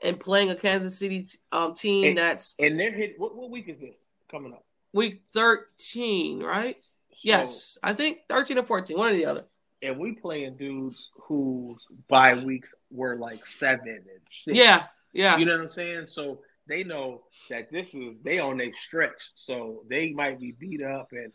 and 0.02 0.18
playing 0.18 0.50
a 0.50 0.56
Kansas 0.56 0.98
City 0.98 1.22
t- 1.22 1.38
um, 1.52 1.74
team 1.74 2.08
And- 2.08 2.18
that's 2.18 2.54
And 2.58 2.78
they're 2.78 2.92
hit. 2.92 3.18
What, 3.18 3.36
what 3.36 3.50
week 3.50 3.68
is 3.68 3.78
this 3.80 4.00
coming 4.30 4.52
up? 4.52 4.64
week 4.92 5.22
13, 5.32 6.42
right? 6.42 6.76
So- 6.76 6.82
yes, 7.22 7.78
I 7.82 7.92
think 7.92 8.20
13 8.28 8.58
or 8.58 8.62
14, 8.62 8.96
one 8.96 9.12
or 9.12 9.16
the 9.16 9.26
other. 9.26 9.44
and 9.82 9.98
we 9.98 10.12
playing 10.12 10.56
dudes 10.56 11.10
whose 11.14 11.78
bye 12.08 12.34
weeks 12.44 12.74
were 12.90 13.16
like 13.16 13.46
seven 13.46 13.88
and 13.88 14.20
six. 14.28 14.56
Yeah, 14.56 14.86
yeah, 15.12 15.36
You 15.36 15.44
know 15.44 15.52
what 15.52 15.64
I'm 15.64 15.68
saying? 15.70 16.06
So 16.08 16.40
they 16.66 16.82
know 16.82 17.24
that 17.50 17.70
this 17.70 17.88
is 17.94 18.16
they 18.22 18.38
on 18.38 18.60
a 18.60 18.72
stretch. 18.72 19.20
So 19.34 19.84
they 19.88 20.12
might 20.12 20.40
be 20.40 20.52
beat 20.52 20.82
up 20.82 21.12
and 21.12 21.30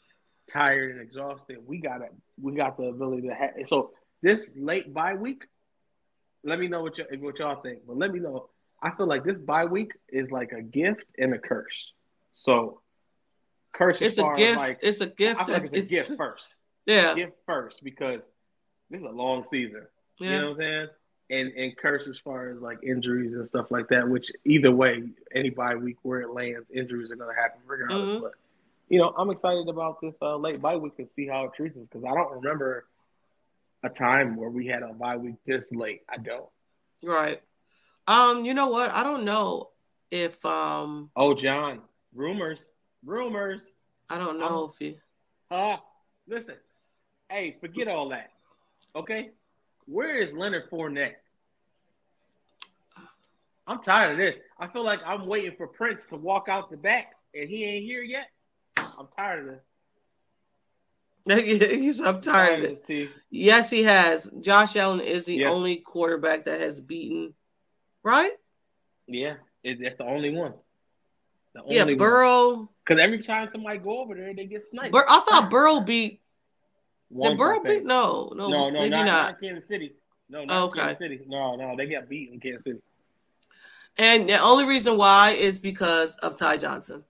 tired 0.50 0.92
and 0.92 1.02
exhausted. 1.02 1.58
We 1.66 1.78
got 1.80 2.02
it. 2.02 2.12
We 2.42 2.54
got 2.56 2.78
the 2.78 2.86
ability 2.86 3.28
to 3.28 3.34
have. 3.36 3.52
So 3.70 3.92
this 4.22 4.50
late 4.56 4.94
bye 4.94 5.16
week, 5.16 5.44
let 6.44 6.60
me 6.60 6.68
know 6.68 6.82
what 6.82 6.94
what 7.20 7.40
y'all 7.40 7.62
think. 7.62 7.80
But 7.88 7.98
let 7.98 8.12
me 8.12 8.20
know. 8.20 8.50
I 8.82 8.92
feel 8.92 9.08
like 9.08 9.24
this 9.24 9.38
bye 9.38 9.66
week 9.66 9.92
is 10.10 10.32
like 10.32 10.52
a 10.52 10.62
gift 10.62 11.04
and 11.18 11.34
a 11.34 11.40
curse. 11.40 11.92
So 12.34 12.82
curse 13.74 14.02
it's 14.02 14.14
as 14.14 14.20
a 14.20 14.22
far 14.22 14.34
as 14.34 14.40
gift. 14.40 14.58
like 14.58 14.80
it's 14.82 15.02
a 15.02 15.08
gift. 15.08 15.42
I 15.42 15.46
feel 15.46 15.54
like 15.56 15.70
it's 15.74 15.92
a 15.92 15.96
gift 15.96 16.12
first. 16.18 16.48
Yeah, 16.86 17.14
Gift 17.14 17.34
first 17.46 17.84
because 17.84 18.22
this 18.90 19.00
is 19.02 19.06
a 19.06 19.12
long 19.12 19.46
season. 19.46 19.86
You 20.18 20.30
know 20.30 20.50
what 20.50 20.52
I'm 20.52 20.58
saying? 20.58 20.88
And 21.30 21.52
and 21.54 21.78
curse 21.78 22.08
as 22.08 22.18
far 22.18 22.50
as 22.50 22.60
like 22.60 22.80
injuries 22.84 23.34
and 23.34 23.48
stuff 23.48 23.72
like 23.72 23.88
that. 23.90 24.08
Which 24.08 24.32
either 24.46 24.72
way, 24.72 25.04
any 25.34 25.50
bye 25.52 25.76
week 25.76 25.98
where 26.02 26.22
it 26.22 26.32
lands, 26.32 26.68
injuries 26.74 27.12
are 27.12 27.16
gonna 27.16 27.36
happen 27.36 27.62
regardless. 27.66 28.18
Mhm. 28.18 28.22
But 28.22 28.32
you 28.90 29.00
know, 29.00 29.14
I'm 29.18 29.30
excited 29.30 29.70
about 29.70 30.02
this 30.02 30.16
uh, 30.22 30.36
late 30.36 30.62
bye 30.62 30.76
week 30.76 30.94
and 30.98 31.10
see 31.10 31.28
how 31.28 31.46
it 31.46 31.52
treats 31.56 31.78
us 31.78 31.84
because 31.90 32.04
I 32.04 32.14
don't 32.14 32.32
remember 32.34 32.86
a 33.84 33.90
time 33.90 34.36
where 34.36 34.50
we 34.50 34.68
had 34.68 34.84
a 34.84 34.94
bye 34.94 35.18
week 35.18 35.36
this 35.46 35.72
late. 35.72 36.02
I 36.10 36.18
don't. 36.18 36.50
Right. 37.04 37.42
Um, 38.08 38.46
you 38.46 38.54
know 38.54 38.68
what? 38.68 38.92
I 38.92 39.04
don't 39.04 39.24
know 39.24 39.70
if 40.10 40.44
um 40.46 41.10
Oh, 41.16 41.34
John, 41.34 41.82
rumors, 42.14 42.70
rumors. 43.06 43.72
I 44.10 44.18
don't 44.18 44.40
know 44.40 44.70
if 44.72 44.78
he 44.78 44.98
Uh, 45.50 45.78
listen, 46.28 46.56
hey, 47.30 47.58
forget 47.62 47.88
all 47.88 48.10
that. 48.10 48.32
Okay, 48.96 49.30
where 49.86 50.18
is 50.22 50.34
Leonard 50.34 50.70
Fournette? 50.70 51.14
I'm 53.68 53.82
tired 53.82 54.14
of 54.14 54.18
this. 54.18 54.38
I 54.60 54.68
feel 54.68 54.84
like 54.84 55.00
I'm 55.06 55.28
waiting 55.28 55.54
for 55.56 55.68
Prince 55.68 56.06
to 56.08 56.18
walk 56.18 56.50
out 56.50 56.70
the 56.70 56.78
back, 56.78 57.14
and 57.34 57.50
he 57.50 57.64
ain't 57.64 57.86
here 57.86 58.02
yet. 58.04 58.28
I'm 58.78 59.08
tired 59.18 59.48
of 59.48 59.54
this. 59.54 59.64
He's, 61.28 62.00
I'm 62.02 62.22
tired 62.22 62.64
of 62.64 62.70
this. 62.70 62.80
T. 62.80 63.10
Yes, 63.30 63.70
he 63.70 63.84
has. 63.84 64.32
Josh 64.42 64.76
Allen 64.76 65.00
is 65.02 65.26
the 65.26 65.36
Yes. 65.36 65.52
only 65.54 65.78
quarterback 65.78 66.46
that 66.46 66.60
has 66.62 66.82
beaten, 66.82 67.34
right? 68.04 68.32
Yeah, 69.08 69.36
It, 69.64 69.80
that's 69.82 69.98
the 69.98 70.06
only 70.06 70.32
one. 70.32 70.54
The 71.54 71.62
Yeah, 71.68 71.82
only 71.82 71.96
Burrow. 71.96 72.70
Because 72.86 73.02
every 73.02 73.22
time 73.22 73.50
somebody 73.52 73.80
go 73.80 74.00
over 74.00 74.16
there, 74.16 74.34
they 74.34 74.46
get 74.46 74.68
sniped. 74.68 74.92
Bur- 74.92 75.06
I 75.08 75.20
thought 75.20 75.50
Burrow 75.50 75.82
beat. 75.82 76.22
One 77.10 77.32
Did 77.32 77.38
Burrow 77.40 77.60
beat? 77.60 77.84
No, 77.84 78.32
no, 78.36 78.48
no, 78.50 78.70
no, 78.70 78.80
maybe 78.80 78.90
not, 78.90 79.06
not. 79.06 79.32
not 79.32 79.42
Kansas 79.42 79.68
City. 79.68 79.94
No, 80.30 80.46
not 80.46 80.70
okay. 80.70 80.80
Kansas 80.80 80.98
City. 81.00 81.20
No, 81.28 81.56
no, 81.56 81.76
they 81.76 81.88
got 81.88 82.08
beat 82.08 82.32
in 82.32 82.40
Kansas 82.40 82.64
City. 82.64 82.80
And 83.98 84.30
the 84.30 84.40
only 84.40 84.64
reason 84.66 84.96
why 84.98 85.32
is 85.32 85.60
because 85.60 86.16
of 86.16 86.38
Ty 86.38 86.58
Johnson. 86.58 87.04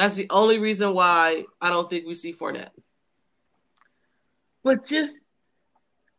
That's 0.00 0.16
the 0.16 0.28
only 0.30 0.58
reason 0.58 0.94
why 0.94 1.44
I 1.60 1.68
don't 1.68 1.90
think 1.90 2.06
we 2.06 2.14
see 2.14 2.32
Fournette. 2.32 2.70
But 4.64 4.86
just, 4.86 5.22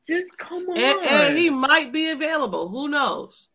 just 0.07 0.37
come 0.37 0.69
on. 0.69 0.77
And, 0.77 0.99
and 0.99 1.35
he 1.35 1.49
might 1.49 1.91
be 1.91 2.11
available. 2.11 2.67
Who 2.67 2.89
knows? 2.89 3.49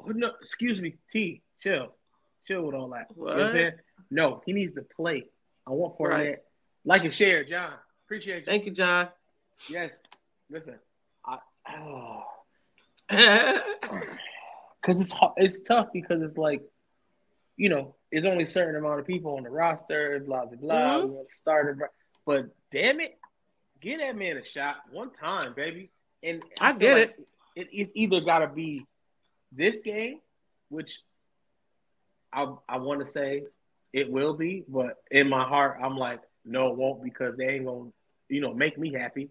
Oh, 0.00 0.08
no, 0.08 0.32
excuse 0.42 0.80
me, 0.80 0.96
T. 1.08 1.42
Chill, 1.60 1.94
chill 2.44 2.62
with 2.62 2.74
all 2.74 2.88
that. 2.88 3.06
You 3.14 3.18
know 3.18 3.22
what 3.22 3.34
I'm 3.34 3.40
What? 3.44 3.52
saying? 3.52 3.72
No, 4.10 4.42
he 4.44 4.52
needs 4.52 4.74
to 4.74 4.82
play. 4.82 5.26
I 5.64 5.70
want 5.70 5.96
Fournette. 5.96 6.10
Right. 6.10 6.38
Like 6.84 7.04
and 7.04 7.14
share, 7.14 7.44
John. 7.44 7.74
Appreciate 8.06 8.40
you. 8.40 8.46
Thank 8.46 8.66
you, 8.66 8.72
John. 8.72 9.10
Yes. 9.70 9.92
Listen, 10.50 10.80
I. 11.24 11.38
Oh. 11.68 12.24
because 13.08 15.00
it's 15.00 15.12
hu- 15.12 15.34
it's 15.36 15.60
tough 15.60 15.86
because 15.92 16.20
it's 16.20 16.36
like, 16.36 16.62
you 17.56 17.68
know, 17.68 17.94
there's 18.12 18.26
only 18.26 18.44
a 18.44 18.46
certain 18.46 18.76
amount 18.76 19.00
of 19.00 19.06
people 19.06 19.36
on 19.36 19.42
the 19.42 19.50
roster, 19.50 20.20
blah 20.20 20.44
blah 20.44 20.56
blah. 20.56 20.74
Mhm. 20.98 21.04
We 21.04 21.10
want 21.10 21.28
to 21.30 21.34
start 21.34 21.78
it, 21.78 21.88
but 22.26 22.46
damn 22.70 23.00
it, 23.00 23.18
give 23.80 23.98
that 24.00 24.14
man 24.16 24.36
a 24.36 24.44
shot 24.44 24.76
one 24.90 25.10
time, 25.12 25.54
baby. 25.54 25.90
And 26.22 26.44
I 26.60 26.72
feel 26.72 26.78
get 26.78 26.96
like 26.96 27.16
it. 27.56 27.68
It's 27.72 27.92
either 27.94 28.20
got 28.20 28.40
to 28.40 28.48
be 28.48 28.86
this 29.50 29.80
game, 29.80 30.20
which 30.68 31.00
I 32.32 32.54
I 32.68 32.78
want 32.78 33.04
to 33.04 33.10
say 33.10 33.44
it 33.92 34.10
will 34.10 34.34
be, 34.34 34.64
but 34.68 35.02
in 35.10 35.28
my 35.28 35.44
heart, 35.44 35.78
I'm 35.82 35.96
like, 35.98 36.20
no, 36.44 36.68
it 36.70 36.76
won't 36.76 37.02
because 37.02 37.36
they 37.36 37.46
ain't 37.48 37.66
gonna, 37.66 37.90
you 38.28 38.40
know, 38.40 38.54
make 38.54 38.78
me 38.78 38.92
happy. 38.92 39.30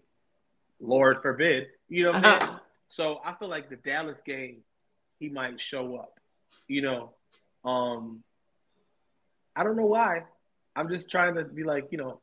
Lord 0.80 1.22
forbid, 1.22 1.68
you 1.88 2.04
know 2.04 2.12
what 2.12 2.24
I'm 2.24 2.40
saying? 2.40 2.58
So 2.88 3.22
I 3.24 3.32
feel 3.32 3.48
like 3.48 3.70
the 3.70 3.76
Dallas 3.76 4.18
game, 4.26 4.58
he 5.18 5.30
might 5.30 5.58
show 5.58 5.96
up. 5.96 6.12
You 6.68 6.82
know, 6.82 7.14
um, 7.64 8.22
I 9.56 9.62
don't 9.64 9.76
know 9.76 9.86
why. 9.86 10.22
I'm 10.76 10.88
just 10.88 11.10
trying 11.10 11.34
to 11.34 11.44
be 11.44 11.64
like, 11.64 11.88
you 11.90 11.98
know, 11.98 12.20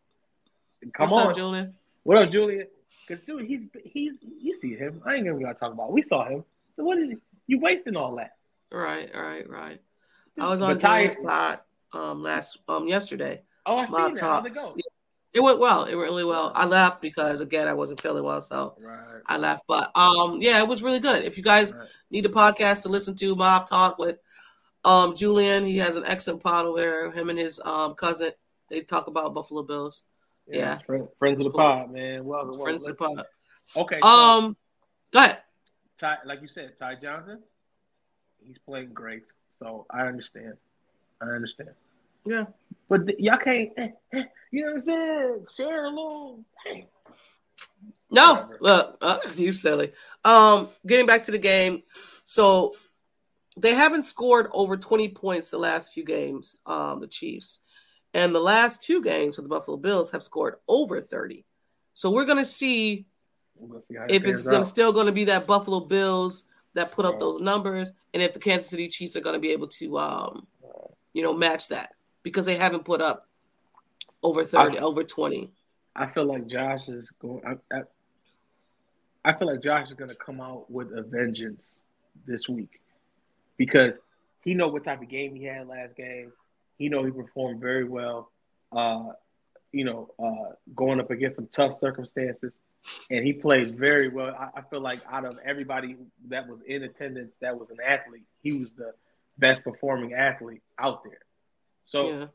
come 0.94 1.10
What's 1.10 1.14
on. 1.14 1.28
up, 1.30 1.36
Julian? 1.36 1.74
what 2.04 2.18
up, 2.18 2.32
Julian? 2.32 2.68
Because 3.08 3.24
dude, 3.24 3.46
he's 3.46 3.66
he's 3.84 4.14
you 4.22 4.56
see 4.56 4.76
him. 4.76 5.02
I 5.06 5.16
ain't 5.16 5.26
gonna 5.28 5.40
gotta 5.40 5.54
talk 5.54 5.74
about. 5.74 5.90
it. 5.90 5.94
We 5.94 6.02
saw 6.04 6.28
him. 6.28 6.44
So 6.76 6.84
what 6.84 6.98
is 6.98 7.18
you 7.48 7.60
wasting 7.60 7.96
all 7.96 8.16
that? 8.16 8.32
Right, 8.72 9.10
right, 9.14 9.48
right. 9.50 9.82
I 10.40 10.50
was 10.50 10.62
on 10.62 10.80
Ty- 10.80 11.08
Julian's 11.08 11.14
spot 11.24 11.66
um 11.94 12.24
last 12.24 12.58
um 12.68 12.88
yesterday. 12.88 13.42
Oh, 13.66 13.78
I 13.78 13.86
Mob 13.88 14.06
seen 14.08 14.16
that. 14.16 14.22
How'd 14.24 14.46
it 14.48 14.54
talks. 14.56 14.74
go? 14.74 14.80
It 15.32 15.42
went 15.42 15.60
well. 15.60 15.84
It 15.84 15.94
went 15.96 16.10
really 16.10 16.24
well. 16.24 16.52
I 16.56 16.66
left 16.66 17.02
because 17.02 17.42
again 17.42 17.68
I 17.68 17.74
wasn't 17.76 18.02
feeling 18.02 18.24
well, 18.24 18.42
so 18.42 18.76
Right. 18.82 19.22
I 19.28 19.38
left. 19.38 19.66
But 19.68 19.96
um, 19.96 20.42
yeah, 20.42 20.60
it 20.60 20.68
was 20.68 20.82
really 20.82 21.00
good. 21.00 21.24
If 21.24 21.38
you 21.38 21.44
guys 21.44 21.72
Right. 21.74 21.88
need 22.10 22.26
a 22.26 22.30
podcast 22.30 22.82
to 22.84 22.90
listen 22.90 23.16
to, 23.18 23.36
Mob 23.36 23.68
Talk 23.68 24.00
with 24.00 24.18
um 24.86 25.16
Julian, 25.16 25.66
he 25.66 25.78
has 25.78 25.96
an 25.96 26.04
excellent 26.06 26.42
pod 26.44 26.72
where 26.74 27.12
him 27.12 27.30
and 27.30 27.38
his 27.40 27.60
um 27.66 27.94
cousin 27.96 28.32
they 28.70 28.82
talk 28.82 29.08
about 29.08 29.34
Buffalo 29.34 29.64
Bills. 29.64 30.04
Yeah. 30.48 30.76
it's 30.76 30.84
friend- 30.84 31.08
friends 31.18 31.46
of 31.46 31.52
the 31.52 31.58
cool. 31.58 31.66
pod, 31.68 31.92
man. 31.92 32.24
Well, 32.26 32.48
well, 32.48 32.60
friends 32.60 32.88
of 32.88 32.98
the 32.98 33.04
pod. 33.06 33.26
Okay. 33.76 34.00
so- 34.02 34.08
Um, 34.08 34.58
go 35.12 35.20
ahead. 35.20 35.40
Ty, 35.98 36.18
like 36.26 36.42
you 36.42 36.48
said, 36.48 36.74
Ty 36.80 36.96
Johnson, 36.96 37.40
he's 38.44 38.58
playing 38.60 38.94
great. 38.94 39.26
So 39.60 39.86
I 39.92 40.02
understand. 40.08 40.54
I 41.22 41.26
understand. 41.26 41.72
Yeah. 42.26 42.46
But 42.88 43.08
th- 43.08 43.20
y'all 43.20 43.38
can't, 43.38 43.72
eh, 43.78 43.90
eh, 44.14 44.24
you 44.52 44.62
know 44.66 44.72
what 44.74 44.76
I'm 44.78 44.82
saying? 44.82 45.46
Share 45.58 45.86
a 45.86 45.90
little. 45.90 46.44
No, 48.12 48.34
Whatever. 48.34 48.58
look, 48.62 48.98
uh, 49.02 49.20
you 49.36 49.52
silly. 49.52 49.92
Um, 50.26 50.70
getting 50.88 51.06
back 51.06 51.24
to 51.24 51.32
the 51.32 51.38
game, 51.40 51.84
so 52.26 52.76
they 53.62 53.74
haven't 53.74 54.04
scored 54.04 54.48
over 54.54 54.78
20 54.78 55.10
points 55.10 55.52
the 55.52 55.58
last 55.58 55.94
few 55.94 56.04
games, 56.04 56.60
um, 56.66 57.00
the 57.00 57.08
Chiefs. 57.08 57.62
And 58.14 58.34
the 58.34 58.40
last 58.40 58.82
two 58.82 59.02
games 59.02 59.36
for 59.36 59.44
the 59.44 59.48
Buffalo 59.48 59.78
Bills 59.78 60.10
have 60.12 60.24
scored 60.24 60.56
over 60.68 61.00
30. 61.02 61.46
So 61.94 62.10
we're 62.10 62.22
We're 62.22 62.28
gonna 62.28 62.46
see 62.46 63.06
if 64.08 64.26
it's 64.26 64.44
gonna 64.44 64.64
still 64.64 64.94
gonna 64.94 65.12
be 65.12 65.26
that 65.26 65.46
Buffalo 65.46 65.82
Bills 65.82 66.46
that 66.74 66.92
put 66.92 67.06
up 67.06 67.14
Right. 67.14 67.20
those 67.20 67.42
numbers, 67.42 67.92
and 68.14 68.24
if 68.24 68.34
the 68.34 68.40
Kansas 68.40 68.70
City 68.70 68.88
Chiefs 68.88 69.16
are 69.16 69.22
gonna 69.22 69.40
be 69.40 69.52
able 69.52 69.68
to 69.68 69.98
um, 70.00 70.48
you 71.14 71.22
know, 71.22 71.34
match 71.34 71.68
that 71.68 71.96
because 72.24 72.46
they 72.46 72.56
haven't 72.56 72.86
put 72.86 73.02
up 73.02 73.28
over 74.24 74.46
30, 74.46 74.80
over 74.80 75.04
20. 75.04 75.52
I 75.96 76.08
feel 76.08 76.26
like 76.26 76.48
Josh 76.48 76.88
is 76.88 77.10
going. 77.20 77.42
I, 77.46 77.76
I, 77.76 77.82
I 79.26 79.38
feel 79.38 79.48
like 79.48 79.62
Josh 79.62 79.88
is 79.90 79.94
going 79.94 80.10
to 80.10 80.16
come 80.16 80.40
out 80.40 80.70
with 80.72 80.98
a 80.98 81.02
vengeance 81.02 81.82
this 82.26 82.48
week 82.48 82.79
because 83.60 84.00
he 84.44 84.56
know 84.56 84.70
what 84.70 84.84
type 84.86 85.02
of 85.04 85.10
game 85.10 85.36
he 85.36 85.44
had 85.44 85.68
last 85.68 85.96
game. 85.96 86.32
He 86.80 86.90
know 86.90 87.04
he 87.04 87.12
performed 87.12 87.60
very 87.62 87.84
well. 87.84 88.32
Uh, 88.72 89.10
you 89.72 89.84
know, 89.84 90.10
uh, 90.18 90.54
going 90.76 91.00
up 91.00 91.12
against 91.12 91.36
some 91.36 91.48
tough 91.52 91.76
circumstances, 91.76 92.54
and 93.12 93.24
he 93.24 93.34
played 93.34 93.78
very 93.78 94.08
well. 94.08 94.34
I, 94.34 94.60
I 94.60 94.62
feel 94.64 94.80
like 94.82 95.02
out 95.12 95.26
of 95.26 95.38
everybody 95.46 95.98
that 96.30 96.48
was 96.48 96.60
in 96.66 96.84
attendance, 96.84 97.34
that 97.42 97.60
was 97.60 97.70
an 97.70 97.78
athlete, 97.86 98.24
he 98.42 98.54
was 98.54 98.74
the 98.74 98.94
best 99.38 99.64
performing 99.64 100.14
athlete 100.14 100.64
out 100.80 101.04
there. 101.04 101.20
So 101.86 102.08
Yeah. 102.10 102.26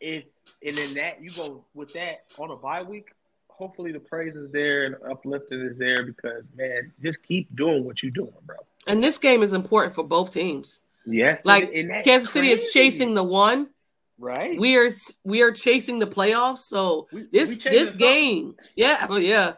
if 0.00 0.24
and 0.64 0.76
then 0.76 0.94
that 0.94 1.22
you 1.22 1.30
go 1.30 1.64
with 1.74 1.92
that 1.94 2.24
on 2.38 2.50
a 2.50 2.56
bye 2.56 2.82
week, 2.82 3.08
hopefully 3.48 3.92
the 3.92 4.00
praise 4.00 4.36
is 4.36 4.50
there 4.52 4.84
and 4.84 4.96
uplifting 5.10 5.60
is 5.62 5.78
there 5.78 6.04
because 6.04 6.44
man, 6.54 6.92
just 7.02 7.22
keep 7.22 7.54
doing 7.56 7.84
what 7.84 8.02
you're 8.02 8.12
doing, 8.12 8.32
bro. 8.44 8.56
And 8.86 9.02
this 9.02 9.18
game 9.18 9.42
is 9.42 9.52
important 9.52 9.94
for 9.94 10.04
both 10.04 10.30
teams. 10.30 10.80
Yes, 11.06 11.44
Like, 11.44 11.70
and 11.74 12.04
Kansas 12.04 12.30
City 12.30 12.48
is 12.48 12.72
chasing 12.72 13.14
the 13.14 13.22
one. 13.24 13.70
right. 14.18 14.58
We 14.58 14.76
are 14.76 14.88
we 15.24 15.42
are 15.42 15.52
chasing 15.52 15.98
the 15.98 16.06
playoffs. 16.06 16.58
So 16.58 17.06
We- 17.12 17.26
this 17.32 17.62
we 17.64 17.70
this 17.70 17.92
game, 17.92 18.56
yeah, 18.76 19.06
oh 19.10 19.18
yeah, 19.18 19.54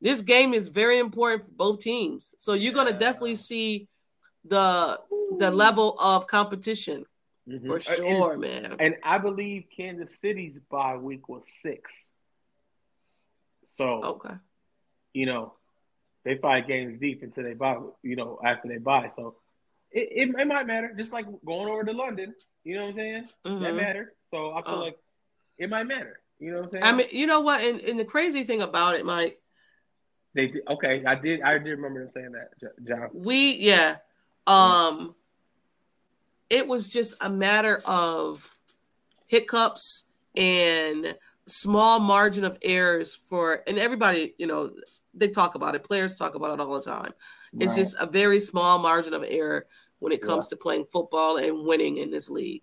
this 0.00 0.22
game 0.22 0.52
is 0.54 0.68
very 0.68 0.98
important 0.98 1.44
for 1.46 1.52
both 1.52 1.78
teams. 1.80 2.34
So 2.38 2.54
you're 2.54 2.72
gonna 2.72 2.98
definitely 2.98 3.36
see 3.36 3.88
the 4.44 5.00
the 5.38 5.50
level 5.50 5.96
of 6.00 6.26
competition 6.26 7.04
Mhm. 7.48 7.66
for 7.66 7.76
And- 7.76 7.84
sure, 7.84 8.36
man. 8.36 8.76
And, 8.80 8.96
I 9.04 9.18
believe 9.18 9.64
Kansas 9.76 10.08
City's 10.22 10.58
bye 10.70 10.96
week 10.96 11.28
was 11.28 11.44
six. 11.62 12.08
So 13.66 14.02
Okay, 14.02 14.34
you 15.12 15.26
know, 15.26 15.54
they 16.24 16.36
five 16.36 16.66
games 16.68 17.00
deep 17.00 17.22
until 17.22 17.44
they 17.44 17.54
buy. 17.54 17.78
You 18.02 18.16
know, 18.16 18.38
after 18.44 18.68
they 18.68 18.78
buy, 18.78 19.10
so 19.16 19.36
it, 19.90 20.08
it, 20.30 20.40
it 20.40 20.46
might 20.46 20.66
matter. 20.66 20.92
Just 20.96 21.12
like 21.12 21.26
going 21.44 21.68
over 21.68 21.84
to 21.84 21.92
London, 21.92 22.34
you 22.64 22.74
know 22.74 22.82
what 22.86 22.90
I'm 22.90 22.96
saying? 22.96 23.28
That 23.44 23.50
Mhm. 23.50 23.76
mattered. 23.76 24.12
So 24.30 24.52
I 24.52 24.62
feel 24.62 24.74
Oh. 24.74 24.80
like 24.80 24.98
it 25.58 25.68
might 25.68 25.84
matter. 25.84 26.20
You 26.38 26.52
know 26.52 26.58
what 26.58 26.66
I'm 26.66 26.70
saying? 26.72 26.84
I 26.84 26.92
mean, 26.92 27.06
you 27.12 27.26
know 27.26 27.40
what? 27.40 27.60
And, 27.62 27.80
and 27.80 27.98
the 27.98 28.04
crazy 28.04 28.44
thing 28.44 28.62
about 28.62 28.94
it, 28.94 29.04
Mike, 29.04 29.40
They 30.34 30.46
did, 30.46 30.62
okay. 30.68 31.04
I 31.04 31.14
did. 31.16 31.42
I 31.42 31.58
did 31.58 31.70
remember 31.70 32.00
them 32.04 32.10
saying 32.12 32.32
that, 32.32 32.50
John. 32.86 33.10
we 33.12 33.56
yeah, 33.56 33.96
um, 34.46 35.14
it 36.48 36.66
was 36.66 36.88
just 36.88 37.16
a 37.20 37.28
matter 37.28 37.82
of 37.84 38.56
hiccups 39.26 40.06
and 40.36 41.16
small 41.46 41.98
margin 41.98 42.44
of 42.44 42.56
errors 42.62 43.14
for 43.14 43.62
and 43.66 43.76
everybody 43.78 44.34
you 44.38 44.46
know 44.46 44.70
they 45.14 45.28
talk 45.28 45.54
about 45.54 45.74
it. 45.74 45.82
Players 45.84 46.16
talk 46.16 46.34
about 46.34 46.58
it 46.58 46.60
all 46.62 46.74
the 46.74 46.82
time. 46.82 47.12
It's 47.58 47.72
Right. 47.72 47.78
just 47.82 47.96
a 47.98 48.06
very 48.06 48.40
small 48.40 48.78
margin 48.78 49.12
of 49.14 49.24
error 49.26 49.66
when 49.98 50.12
it 50.12 50.22
comes 50.22 50.48
to 50.48 50.56
playing 50.56 50.84
football 50.86 51.36
and 51.38 51.64
winning 51.66 51.96
in 51.98 52.10
this 52.10 52.30
league. 52.30 52.62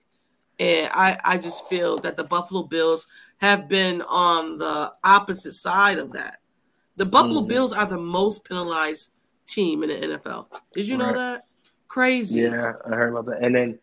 And 0.60 0.90
i 0.94 1.18
i 1.24 1.38
just 1.38 1.68
feel 1.68 1.98
that 2.00 2.16
the 2.16 2.24
buffalo 2.24 2.64
bills 2.64 3.08
have 3.38 3.68
been 3.68 4.02
on 4.04 4.58
the 4.58 4.92
opposite 5.04 5.54
side 5.54 6.00
of 6.00 6.14
that. 6.14 6.40
The 6.96 7.06
buffalo 7.06 7.42
Mhm. 7.42 7.48
bills 7.48 7.74
are 7.74 7.86
the 7.86 7.98
most 8.00 8.44
penalized 8.48 9.12
team 9.46 9.84
in 9.84 9.90
the 9.90 9.96
nfl 10.18 10.48
did 10.74 10.88
you 10.88 10.98
know 10.98 11.14
that? 11.14 11.46
Crazy. 11.88 12.42
Yeah, 12.42 12.74
I 12.86 12.90
heard 12.96 13.14
about 13.14 13.28
that. 13.28 13.44
And 13.44 13.56
then, 13.56 13.80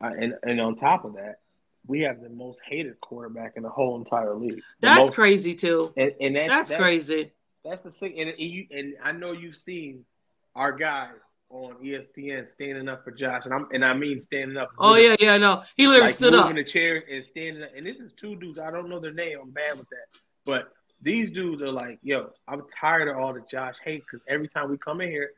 uh, 0.00 0.10
and 0.18 0.34
and 0.42 0.60
on 0.60 0.74
top 0.76 1.04
of 1.04 1.12
that, 1.14 1.40
we 1.86 2.00
have 2.00 2.20
the 2.22 2.30
most 2.30 2.60
hated 2.66 3.00
quarterback 3.00 3.52
in 3.56 3.62
the 3.62 3.68
whole 3.68 3.96
entire 3.96 4.34
league. 4.34 4.56
The 4.80 4.86
that's 4.86 4.98
most- 5.00 5.14
crazy 5.14 5.54
too. 5.54 5.92
And, 5.96 6.12
and 6.20 6.36
that's, 6.36 6.48
that's, 6.48 6.70
that's 6.70 6.82
crazy 6.82 7.32
That's 7.64 7.82
the 7.84 7.90
thing. 7.90 8.18
And, 8.18 8.30
and 8.30 8.40
you 8.40 8.66
and 8.70 8.94
I 9.02 9.12
know 9.12 9.32
you've 9.32 9.56
seen 9.56 10.04
our 10.54 10.72
guys 10.72 11.14
on 11.50 11.74
ESPN 11.84 12.50
standing 12.50 12.88
up 12.88 13.04
for 13.04 13.10
Josh, 13.10 13.44
and 13.44 13.54
I'm 13.54 13.68
and 13.72 13.84
I 13.84 13.94
mean 13.94 14.20
standing 14.20 14.56
up. 14.56 14.70
oh 14.78 14.96
yeah 14.96 15.14
yeah 15.20 15.36
no 15.36 15.62
he 15.76 15.86
literally 15.86 16.06
like 16.06 16.14
stood 16.14 16.32
moving 16.32 16.44
up 16.44 16.50
in 16.50 16.56
the 16.56 16.64
chair 16.64 17.04
and 17.10 17.24
standing 17.24 17.62
up. 17.62 17.70
And 17.76 17.86
this 17.86 17.98
is 17.98 18.12
two 18.18 18.36
dudes. 18.36 18.58
I 18.58 18.70
don't 18.70 18.88
know 18.88 18.98
their 18.98 19.12
name. 19.12 19.38
I'm 19.40 19.50
bad 19.50 19.78
with 19.78 19.88
that. 19.90 20.18
But 20.44 20.72
these 21.02 21.30
dudes 21.30 21.62
are 21.62 21.70
like, 21.70 21.98
yo, 22.02 22.30
I'm 22.48 22.62
tired 22.68 23.08
of 23.08 23.16
all 23.18 23.34
the 23.34 23.42
Josh 23.50 23.74
hate 23.84 24.02
because 24.04 24.24
every 24.28 24.48
time 24.48 24.70
we 24.70 24.78
come 24.78 25.00
in 25.00 25.10
here, 25.10 25.32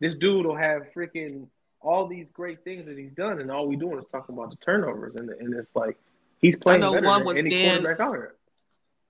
this 0.00 0.14
dude 0.14 0.46
will 0.46 0.56
have 0.56 0.82
freaking 0.94 1.48
all 1.80 2.06
these 2.06 2.26
great 2.32 2.64
things 2.64 2.86
that 2.86 2.98
he's 2.98 3.12
done, 3.12 3.40
and 3.40 3.50
all 3.50 3.66
we 3.66 3.76
doing 3.76 3.98
is 3.98 4.04
talking 4.10 4.34
about 4.36 4.50
the 4.50 4.56
turnovers, 4.56 5.14
and 5.16 5.30
and 5.30 5.54
it's 5.54 5.74
like 5.74 5.98
he's 6.40 6.56
playing 6.56 6.80
know 6.80 6.92
better 6.94 7.06
one 7.06 7.18
than 7.18 7.26
was 7.26 7.36
any 7.36 7.50
Dan- 7.50 7.82
quarterback 7.82 8.00
out 8.00 8.14
here. 8.14 8.34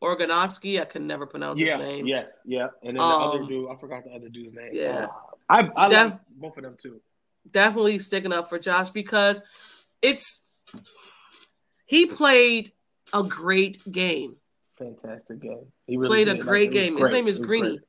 Organovsky, 0.03 0.81
I 0.81 0.85
can 0.85 1.07
never 1.07 1.27
pronounce 1.27 1.61
Yeah, 1.61 1.77
his 1.79 1.87
name. 1.87 2.07
yes, 2.07 2.31
yeah, 2.45 2.69
and 2.83 2.91
then 2.91 2.95
the 2.97 3.03
other 3.03 3.41
Um, 3.43 3.49
dude, 3.49 3.71
I 3.71 3.77
forgot 3.77 4.05
the 4.05 4.11
other 4.11 4.29
dude's 4.29 4.55
name. 4.55 4.71
yeah. 4.73 5.07
Uh, 5.07 5.09
I 5.51 5.71
I 5.77 5.89
That- 5.89 6.05
like 6.11 6.21
both 6.31 6.57
of 6.57 6.63
them 6.63 6.77
too. 6.81 7.01
Definitely 7.51 7.99
sticking 7.99 8.33
up 8.33 8.49
for 8.49 8.59
Josh 8.59 8.91
because 8.91 9.43
it's 10.03 10.43
he 11.87 12.07
played 12.07 12.73
a 13.13 13.23
great 13.23 13.91
game. 13.91 14.37
Fantastic 14.79 15.41
game. 15.41 15.73
He 15.87 15.97
really 15.97 16.09
Played 16.09 16.29
a 16.29 16.33
did. 16.33 16.39
Like, 16.41 16.47
great 16.47 16.69
was 16.71 16.75
game. 16.75 16.97
His 16.99 17.11
name 17.11 17.27
is 17.27 17.39
Greeny. 17.39 17.81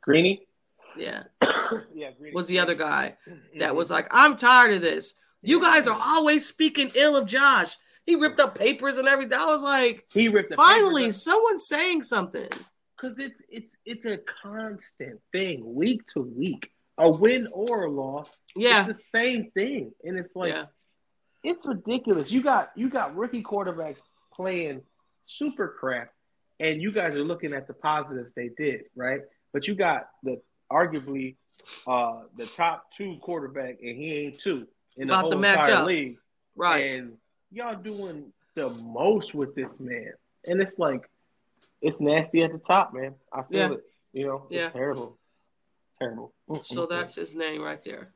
Greeny. 0.00 0.46
Yeah. 0.96 1.24
yeah, 1.92 2.12
Greeny. 2.12 2.34
Was 2.34 2.46
the 2.46 2.60
other 2.60 2.74
guy 2.74 3.16
that 3.58 3.72
Mhm. 3.72 3.74
was 3.74 3.90
like, 3.90 4.06
I'm 4.10 4.36
tired 4.36 4.74
of 4.74 4.80
this. 4.80 5.14
You 5.42 5.60
guys 5.60 5.86
are 5.88 5.98
always 6.00 6.46
speaking 6.46 6.92
ill 6.94 7.16
of 7.16 7.26
Josh. 7.26 7.76
He 8.06 8.16
ripped 8.16 8.40
up 8.40 8.58
papers 8.58 8.96
and 8.96 9.06
everything. 9.06 9.38
I 9.38 9.46
was 9.46 9.62
like, 9.62 10.06
He 10.12 10.28
ripped 10.28 10.50
the 10.50 10.56
finally, 10.56 11.10
someone's 11.10 11.66
saying 11.66 12.02
something. 12.02 12.48
because 12.96 13.18
it's 13.18 13.40
it's 13.48 13.72
it's 13.84 14.06
a 14.06 14.18
constant 14.42 15.20
thing, 15.32 15.74
week 15.74 16.06
to 16.14 16.20
week. 16.22 16.68
A 16.98 17.10
win 17.10 17.48
or 17.52 17.84
a 17.84 17.90
loss, 17.90 18.28
Yeah. 18.54 18.86
it's 18.88 19.00
the 19.02 19.18
same 19.18 19.50
thing, 19.52 19.92
and 20.04 20.18
it's 20.18 20.34
like 20.36 20.52
yeah. 20.52 20.66
it's 21.42 21.64
ridiculous. 21.66 22.30
You 22.30 22.42
got 22.42 22.70
you 22.76 22.90
got 22.90 23.16
rookie 23.16 23.42
quarterbacks 23.42 23.96
playing 24.34 24.82
super 25.26 25.74
crap, 25.80 26.10
and 26.60 26.82
you 26.82 26.92
guys 26.92 27.14
are 27.14 27.24
looking 27.24 27.54
at 27.54 27.66
the 27.66 27.72
positives 27.74 28.32
they 28.36 28.50
did, 28.56 28.82
right? 28.94 29.20
But 29.52 29.66
you 29.66 29.74
got 29.74 30.08
the 30.22 30.40
arguably 30.70 31.36
uh 31.86 32.22
the 32.36 32.46
top 32.46 32.92
two 32.92 33.16
quarterback, 33.22 33.78
and 33.80 33.96
he 33.96 34.12
ain't 34.12 34.38
two 34.38 34.66
in 34.96 35.06
the 35.08 35.14
About 35.14 35.22
whole 35.22 35.30
to 35.30 35.36
entire 35.38 35.84
league. 35.84 36.18
Right. 36.54 36.84
And 36.92 37.16
y'all 37.52 37.76
doing 37.76 38.32
the 38.54 38.70
most 38.70 39.34
with 39.34 39.54
this 39.54 39.78
man. 39.78 40.12
And 40.46 40.60
it's 40.60 40.78
like 40.78 41.08
it's 41.80 42.00
nasty 42.00 42.42
at 42.42 42.52
the 42.52 42.58
top, 42.58 42.94
man. 42.94 43.14
I 43.32 43.42
feel 43.42 43.58
Yeah. 43.58 43.72
it. 43.74 43.84
You 44.12 44.26
know, 44.26 44.42
it's 44.44 44.52
Yeah. 44.52 44.70
terrible. 44.70 45.18
Terrible. 45.98 46.32
So 46.62 46.86
that's 46.86 47.14
his 47.14 47.34
name 47.34 47.62
right 47.62 47.82
there. 47.82 48.12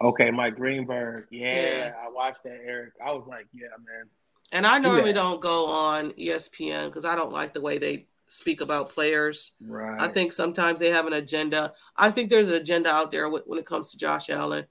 okay, 0.00 0.30
Mike 0.30 0.54
Greenberg. 0.54 1.26
Yeah, 1.30 1.60
Yeah. 1.88 1.94
I 2.00 2.08
watched 2.08 2.44
that, 2.44 2.60
Eric. 2.64 2.92
I 3.04 3.10
was 3.10 3.26
like, 3.26 3.46
yeah, 3.52 3.66
man. 3.84 4.08
And 4.52 4.64
I 4.64 4.78
normally 4.78 5.08
Yeah. 5.10 5.14
don't 5.14 5.40
go 5.40 5.66
on 5.66 6.12
ESPN 6.12 6.86
because 6.86 7.04
I 7.04 7.16
don't 7.16 7.32
like 7.32 7.52
the 7.52 7.60
way 7.60 7.78
they 7.78 8.06
speak 8.28 8.60
about 8.60 8.90
players. 8.90 9.54
Right. 9.60 10.00
I 10.00 10.06
think 10.06 10.32
sometimes 10.32 10.78
they 10.78 10.90
have 10.90 11.06
an 11.08 11.14
agenda. 11.14 11.74
I 11.96 12.12
think 12.12 12.30
there's 12.30 12.46
an 12.48 12.54
agenda 12.54 12.90
out 12.90 13.10
there 13.10 13.28
when 13.28 13.58
it 13.58 13.66
comes 13.66 13.90
to 13.90 13.98
Josh 13.98 14.30
Allen. 14.30 14.66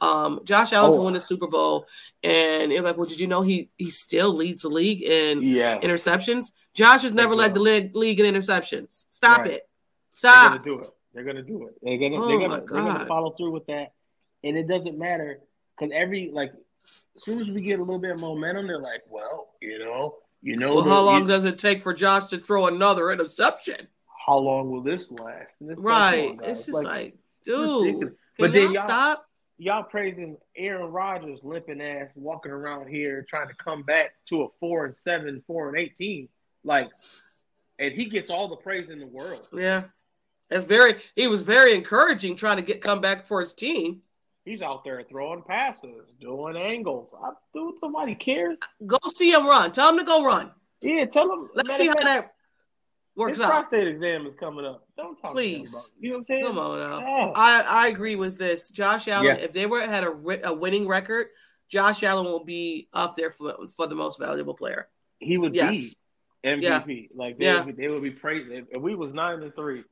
Um, 0.00 0.40
Josh 0.44 0.72
Allen 0.72 0.92
Oh. 0.98 1.04
win 1.04 1.14
the 1.14 1.20
Super 1.20 1.46
Bowl, 1.48 1.86
and 2.22 2.70
you're 2.70 2.82
like, 2.82 2.96
well, 2.96 3.06
did 3.08 3.18
you 3.18 3.26
know 3.26 3.42
he 3.42 3.70
he 3.78 3.90
still 3.90 4.32
leads 4.32 4.62
the 4.62 4.68
league 4.68 5.02
in 5.02 5.42
yeah. 5.42 5.80
interceptions? 5.80 6.52
Josh 6.74 7.02
has 7.02 7.12
never 7.12 7.34
led 7.34 7.54
the 7.54 7.60
league, 7.60 7.94
league 7.96 8.20
in 8.20 8.32
interceptions. 8.32 9.04
Stop 9.08 9.40
Right. 9.40 9.50
it. 9.52 9.68
They're 10.22 10.32
gonna 10.32 10.62
do 10.62 10.80
it. 10.80 10.90
They're 11.14 11.24
gonna 11.24 11.42
do 11.42 11.66
it. 11.66 11.74
They're 11.82 11.96
gonna 11.98 12.16
Oh 12.22 12.28
they're 12.28 12.38
gonna 12.38 12.58
they're 12.70 12.82
gonna 12.82 13.06
follow 13.06 13.30
through 13.30 13.50
with 13.52 13.66
that. 13.66 13.92
And 14.44 14.56
it 14.56 14.68
doesn't 14.68 14.96
matter 14.98 15.40
because 15.76 15.92
every 15.94 16.30
like 16.32 16.52
as 17.16 17.24
soon 17.24 17.40
as 17.40 17.50
we 17.50 17.60
get 17.60 17.78
a 17.80 17.82
little 17.82 17.98
bit 17.98 18.12
of 18.12 18.20
momentum, 18.20 18.66
they're 18.68 18.78
like, 18.80 19.02
well, 19.08 19.48
you 19.60 19.78
know, 19.80 20.16
you 20.42 20.56
know, 20.56 20.74
Well, 20.76 20.84
how 20.84 21.02
long 21.02 21.22
you- 21.22 21.28
does 21.28 21.44
it 21.44 21.58
take 21.58 21.82
for 21.82 21.92
Josh 21.92 22.28
to 22.28 22.38
throw 22.38 22.66
another 22.66 23.10
interception? 23.10 23.88
how 24.26 24.36
long 24.36 24.70
will 24.70 24.82
this 24.82 25.10
last? 25.10 25.56
And 25.60 25.70
it's 25.70 25.80
like, 25.80 25.86
come 25.86 25.86
Right. 25.86 26.38
on, 26.38 26.44
it's 26.50 26.66
just 26.66 26.84
like, 26.84 27.16
dude, 27.44 28.14
But 28.38 28.52
then 28.52 28.72
y'all- 28.74 28.84
stop? 28.84 29.26
Y'all 29.58 29.82
praising 29.82 30.36
Aaron 30.56 30.90
Rodgers 30.90 31.40
limping 31.42 31.80
ass 31.80 32.12
walking 32.14 32.52
around 32.52 32.88
here 32.88 33.26
trying 33.28 33.48
to 33.48 33.54
come 33.54 33.82
back 33.82 34.14
to 34.28 34.42
a 34.42 34.48
four 34.60 34.84
and 34.84 34.96
seven, 34.96 35.42
four 35.46 35.68
and 35.68 35.76
eighteen. 35.76 36.28
Like 36.64 36.90
and 37.78 37.92
he 37.92 38.06
gets 38.06 38.30
all 38.30 38.48
the 38.48 38.56
praise 38.56 38.88
in 38.90 38.98
the 38.98 39.06
world. 39.06 39.48
Yeah. 39.52 39.84
It's 40.50 40.66
very 40.66 40.94
he 41.14 41.26
was 41.26 41.42
very 41.42 41.74
encouraging 41.74 42.36
trying 42.36 42.56
to 42.56 42.62
get 42.62 42.80
come 42.80 43.00
back 43.00 43.26
for 43.26 43.40
his 43.40 43.52
team. 43.52 44.00
He's 44.44 44.62
out 44.62 44.82
there 44.82 45.04
throwing 45.10 45.42
passes, 45.42 46.06
doing 46.20 46.56
angles. 46.56 47.12
I 47.22 47.32
dude, 47.52 47.74
nobody 47.82 48.14
cares. 48.14 48.56
Go 48.86 48.96
see 49.12 49.32
him 49.32 49.46
run. 49.46 49.72
Tell 49.72 49.90
him 49.90 49.98
to 49.98 50.04
go 50.04 50.24
run. 50.24 50.52
Yeah, 50.80 51.04
tell 51.04 51.30
him. 51.30 51.50
Let's 51.54 51.76
see 51.76 51.88
how 51.88 51.94
that 52.02 52.32
works 53.18 53.38
His 53.38 53.44
out. 53.44 53.50
prostate 53.50 53.88
exam 53.88 54.26
is 54.26 54.34
coming 54.38 54.64
up. 54.64 54.86
Don't 54.96 55.16
talk 55.20 55.32
Please. 55.32 55.70
to 55.70 55.70
him 55.70 55.74
about 55.74 55.74
it. 55.74 55.90
Please. 55.90 55.92
You 56.00 56.08
know 56.10 56.14
what 56.14 56.18
I'm 56.20 56.24
saying? 56.24 56.44
Come 56.44 56.58
on 56.58 56.78
now. 56.78 56.98
Yeah. 57.00 57.32
I, 57.34 57.64
I 57.68 57.88
agree 57.88 58.16
with 58.16 58.38
this. 58.38 58.68
Josh 58.70 59.08
Allen, 59.08 59.26
Yeah. 59.26 59.34
if 59.34 59.52
they 59.52 59.66
were 59.66 59.80
had 59.80 60.04
a, 60.04 60.48
a 60.48 60.54
winning 60.54 60.86
record, 60.86 61.26
Josh 61.68 62.02
Allen 62.02 62.24
will 62.24 62.44
be 62.44 62.88
up 62.94 63.14
there 63.16 63.30
for, 63.30 63.54
for 63.76 63.86
the 63.86 63.94
most 63.94 64.18
valuable 64.18 64.54
player. 64.54 64.88
He 65.18 65.36
would 65.36 65.54
Yes. 65.54 65.72
be 65.72 66.48
MVP. 66.48 67.08
Like 67.14 67.38
they, 67.38 67.44
Yeah. 67.46 67.64
would 67.64 67.76
be, 67.76 67.82
they 67.82 67.88
would 67.88 68.02
be 68.02 68.12
praised. 68.12 68.50
If 68.50 68.66
if 68.70 68.80
we 68.80 68.94
was 68.94 69.12
nine 69.12 69.42
and 69.42 69.54
three, 69.54 69.82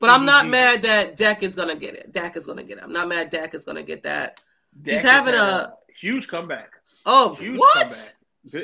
But 0.00 0.10
I'm 0.10 0.26
not 0.26 0.46
mad 0.48 0.82
that 0.82 1.16
Dak 1.16 1.42
is 1.44 1.54
gonna 1.54 1.76
get 1.76 1.94
it. 1.94 2.12
Dak 2.12 2.36
is 2.36 2.46
gonna 2.46 2.64
get 2.64 2.78
it. 2.78 2.84
I'm 2.84 2.92
not 2.92 3.08
mad 3.08 3.30
Dak 3.30 3.54
is 3.54 3.64
gonna 3.64 3.84
get 3.84 4.02
that. 4.02 4.40
Dak 4.82 4.94
He's 4.94 5.02
having 5.02 5.34
had 5.34 5.42
a- 5.42 5.74
huge 6.00 6.26
comeback. 6.28 6.70
Oh, 7.06 7.34
Huge 7.36 7.56
what? 7.58 7.74
comeback. 7.78 8.15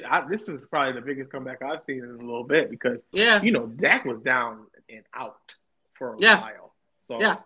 I- 0.09 0.27
this 0.29 0.49
is 0.49 0.64
probably 0.66 0.92
the 1.01 1.05
biggest 1.05 1.31
comeback 1.31 1.62
I've 1.62 1.83
seen 1.87 1.99
in 1.99 2.11
a 2.11 2.18
little 2.18 2.45
bit 2.45 2.71
because 2.71 2.99
Yeah, 3.12 3.42
you 3.42 3.53
know 3.53 3.66
Dak 3.66 4.05
was 4.05 4.21
down 4.23 4.66
and 4.88 5.05
out 5.14 5.38
for 5.95 6.14
a 6.14 6.16
Yeah. 6.18 6.40
while. 6.40 6.75
So 7.09 7.21
Yeah. 7.21 7.37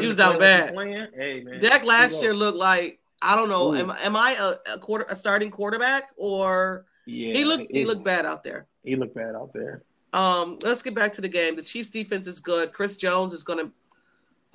He 0.00 0.06
was 0.06 0.16
down 0.16 0.36
play 0.36 0.40
like 0.40 0.56
he's 0.60 0.64
bad. 0.66 0.74
Playing, 0.74 1.08
hey 1.14 1.40
man, 1.42 1.60
Dak 1.60 1.84
last 1.84 2.22
year 2.22 2.32
looked 2.34 2.56
like 2.58 3.00
I 3.22 3.36
don't 3.36 3.48
know. 3.48 3.72
Ooh. 3.72 3.76
Am, 3.76 3.90
am 3.90 4.16
I 4.16 4.34
a, 4.66 4.74
a 4.74 4.78
quarter 4.78 5.04
a 5.10 5.16
starting 5.16 5.50
quarterback 5.50 6.10
or 6.16 6.86
Yeah, 7.06 7.32
he 7.34 7.44
looked 7.44 7.70
he 7.70 7.84
looked 7.84 8.04
bad 8.04 8.24
out 8.26 8.42
there. 8.42 8.66
He 8.84 8.96
looked 8.96 9.14
bad 9.14 9.34
out 9.34 9.52
there. 9.52 9.82
Um, 10.12 10.58
let's 10.62 10.82
get 10.82 10.94
back 10.94 11.12
to 11.14 11.20
the 11.20 11.28
game. 11.28 11.56
The 11.56 11.62
Chiefs 11.62 11.90
defense 11.90 12.26
is 12.26 12.38
good. 12.40 12.72
Chris 12.72 12.96
Jones 12.96 13.32
is 13.32 13.42
gonna. 13.44 13.70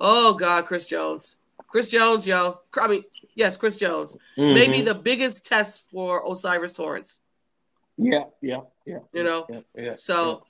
Oh 0.00 0.34
God, 0.34 0.66
Chris 0.66 0.86
Jones. 0.86 1.36
Chris 1.68 1.88
Jones, 1.88 2.26
yo. 2.26 2.60
I 2.80 2.88
mean, 2.88 3.04
yes, 3.34 3.56
Chris 3.56 3.76
Jones. 3.76 4.16
Maybe 4.36 4.78
Mhm. 4.78 4.84
the 4.86 4.94
biggest 4.94 5.46
test 5.46 5.90
for 5.90 6.26
O'Cyrus 6.26 6.72
Torrence. 6.72 7.18
yeah, 7.96 8.24
yeah, 8.40 8.60
yeah. 8.86 8.98
You 9.12 9.24
know? 9.24 9.46
yeah, 9.50 9.60
yeah, 9.76 9.94
So 9.94 10.44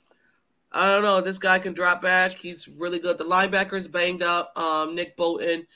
I 0.72 0.86
don't 0.86 1.02
know. 1.02 1.20
This 1.20 1.38
guy 1.38 1.58
can 1.58 1.72
drop 1.72 2.00
back. 2.00 2.36
He's 2.38 2.68
really 2.68 3.00
good. 3.00 3.18
The 3.18 3.24
linebacker's 3.24 3.88
banged 3.88 4.22
up. 4.22 4.56
Um, 4.56 4.94
Nick 4.94 5.16
Bolton. 5.16 5.66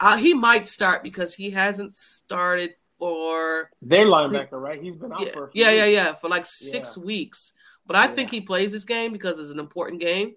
Uh, 0.00 0.16
he 0.16 0.32
might 0.32 0.66
start 0.66 1.02
because 1.02 1.34
he 1.34 1.50
hasn't 1.50 1.92
started 1.92 2.74
for 2.98 3.70
their 3.82 4.06
linebacker, 4.06 4.52
right? 4.52 4.82
He's 4.82 4.96
been 4.96 5.12
out 5.12 5.20
yeah, 5.26 5.32
for 5.32 5.50
yeah, 5.52 5.70
yeah, 5.70 5.84
yeah, 5.86 6.14
for 6.14 6.28
like 6.28 6.46
six 6.46 6.96
weeks. 6.96 7.52
But 7.86 7.96
I 7.96 8.06
think 8.06 8.30
he 8.30 8.40
plays 8.40 8.72
this 8.72 8.84
game 8.84 9.12
because 9.12 9.38
it's 9.38 9.50
an 9.50 9.58
important 9.58 10.00
game. 10.00 10.34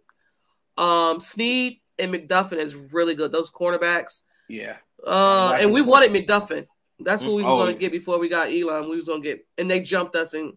Um, 0.77 1.19
Sneed 1.21 1.79
and 1.99 2.13
McDuffie 2.13 2.57
is 2.57 2.75
really 2.75 3.15
good. 3.15 3.31
Those 3.31 3.51
cornerbacks. 3.51 4.23
Yeah. 4.49 4.75
Uh, 5.05 5.57
and 5.59 5.71
we 5.73 5.81
wanted 5.81 6.11
McDuffie. 6.11 6.65
That's 6.99 7.23
what 7.25 7.35
we 7.35 7.43
was 7.43 7.53
Oh, 7.53 7.57
gonna 7.65 7.73
get 7.73 7.91
before 7.91 8.19
we 8.19 8.29
got 8.29 8.49
Elam. 8.51 8.89
We 8.89 8.95
was 8.95 9.07
gonna 9.07 9.19
get, 9.21 9.45
and 9.57 9.69
they 9.69 9.81
jumped 9.81 10.15
us 10.15 10.33
and, 10.33 10.53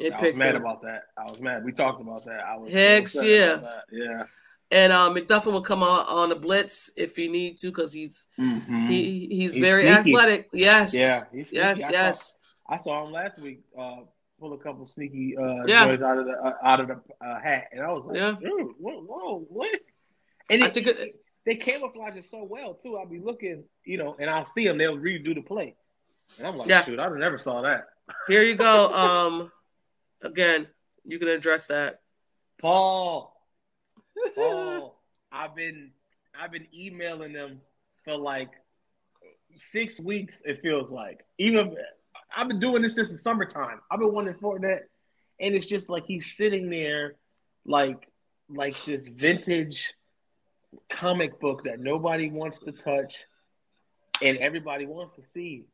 and 0.00 0.12
I 0.14 0.16
was 0.16 0.20
picked 0.20 0.38
mad 0.38 0.54
him. 0.56 0.62
about 0.62 0.82
that. 0.82 1.02
I 1.16 1.22
was 1.30 1.40
mad. 1.40 1.64
We 1.64 1.72
talked 1.72 2.00
about 2.00 2.24
that. 2.24 2.40
I 2.44 2.56
was 2.56 2.72
so 2.72 2.76
Heck 2.78 3.04
upset 3.04 3.24
yeah. 3.26 3.60
Yeah. 3.92 4.22
And 4.70 4.92
uh, 4.92 5.10
McDuffie 5.14 5.52
will 5.52 5.60
come 5.62 5.82
on 5.82 6.06
on 6.06 6.28
the 6.30 6.36
blitz 6.36 6.90
if 6.96 7.14
he 7.14 7.28
need 7.28 7.58
to 7.58 7.68
because 7.68 7.92
he's 7.92 8.26
Mhm. 8.38 8.88
he 8.88 9.28
he's, 9.30 9.52
He's 9.54 9.62
very 9.62 9.84
sneaky. 9.86 10.10
athletic. 10.10 10.48
Yes. 10.52 10.94
yeah. 10.94 11.22
Yes. 11.52 11.82
I 11.84 11.90
Yes. 11.90 12.38
Saw, 12.66 12.74
I 12.74 12.78
saw 12.78 13.04
him 13.06 13.12
last 13.12 13.38
week 13.40 13.60
uh, 13.78 13.98
pull 14.40 14.54
a 14.54 14.58
couple 14.58 14.86
sneaky 14.86 15.36
uh, 15.36 15.62
Yeah. 15.66 15.84
out 15.84 15.92
of 15.92 16.00
the 16.26 16.32
uh, 16.32 16.52
out 16.64 16.80
of 16.80 16.88
the 16.88 17.00
uh, 17.24 17.38
hat, 17.40 17.68
and 17.72 17.82
I 17.82 17.92
was 17.92 18.04
like, 18.06 18.16
Yeah. 18.16 18.34
dude, 18.40 18.72
whoa, 18.80 19.00
whoa, 19.02 19.46
what? 19.48 19.78
And 20.50 20.64
I 20.64 20.68
it, 20.68 20.74
think 20.74 20.86
it- 20.88 21.14
they 21.46 21.56
camouflage 21.56 22.16
it 22.16 22.24
so 22.30 22.44
well 22.44 22.74
too. 22.74 22.96
I'll 22.96 23.06
be 23.06 23.18
looking, 23.20 23.64
you 23.84 23.98
know, 23.98 24.16
and 24.18 24.30
I'll 24.30 24.46
see 24.46 24.66
them. 24.66 24.78
They'll 24.78 24.96
redo 24.96 25.34
the 25.34 25.42
play, 25.42 25.74
and 26.38 26.46
I'm 26.46 26.56
like, 26.56 26.68
Yeah. 26.68 26.84
shoot, 26.84 26.98
I 26.98 27.08
never 27.18 27.38
saw 27.38 27.62
that. 27.62 27.86
Here 28.28 28.42
you 28.42 28.54
go. 28.54 28.90
Um, 28.94 29.52
again, 30.22 30.66
you 31.04 31.18
can 31.18 31.28
address 31.28 31.66
that. 31.66 32.00
Paul, 32.60 33.36
Paul, 34.34 35.00
I've 35.30 35.54
been 35.54 35.90
I've 36.38 36.52
been 36.52 36.66
emailing 36.74 37.32
them 37.32 37.60
for 38.04 38.16
like 38.16 38.50
six 39.56 40.00
weeks. 40.00 40.42
It 40.44 40.62
feels 40.62 40.90
like 40.90 41.24
even 41.38 41.76
I've 42.36 42.48
been 42.48 42.60
doing 42.60 42.82
this 42.82 42.94
since 42.94 43.08
the 43.08 43.16
summertime. 43.16 43.80
I've 43.90 43.98
been 44.00 44.12
wanting 44.12 44.34
for 44.34 44.58
that, 44.60 44.88
and 45.40 45.54
it's 45.54 45.66
just 45.66 45.88
like 45.88 46.04
he's 46.06 46.36
sitting 46.36 46.70
there, 46.70 47.16
like 47.66 48.08
like 48.48 48.76
this 48.84 49.06
vintage 49.06 49.94
comic 50.90 51.40
book 51.40 51.64
that 51.64 51.80
nobody 51.80 52.30
wants 52.30 52.58
to 52.60 52.72
touch, 52.72 53.16
and 54.22 54.36
everybody 54.38 54.86
wants 54.86 55.16
to 55.16 55.24
see. 55.24 55.64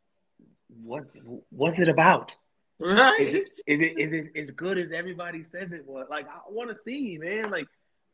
What's 0.82 1.18
what's 1.50 1.78
it 1.78 1.88
about? 1.88 2.32
Is 2.80 2.86
Right. 2.98 3.16
it, 3.20 3.50
is 3.66 3.80
it 3.80 3.98
is 3.98 4.12
it 4.12 4.32
as 4.38 4.50
good 4.52 4.78
as 4.78 4.92
everybody 4.92 5.44
says 5.44 5.72
it 5.72 5.84
was? 5.86 6.06
Like 6.08 6.26
I 6.28 6.38
want 6.48 6.70
to 6.70 6.76
see, 6.84 7.18
man. 7.18 7.50
Like 7.50 7.66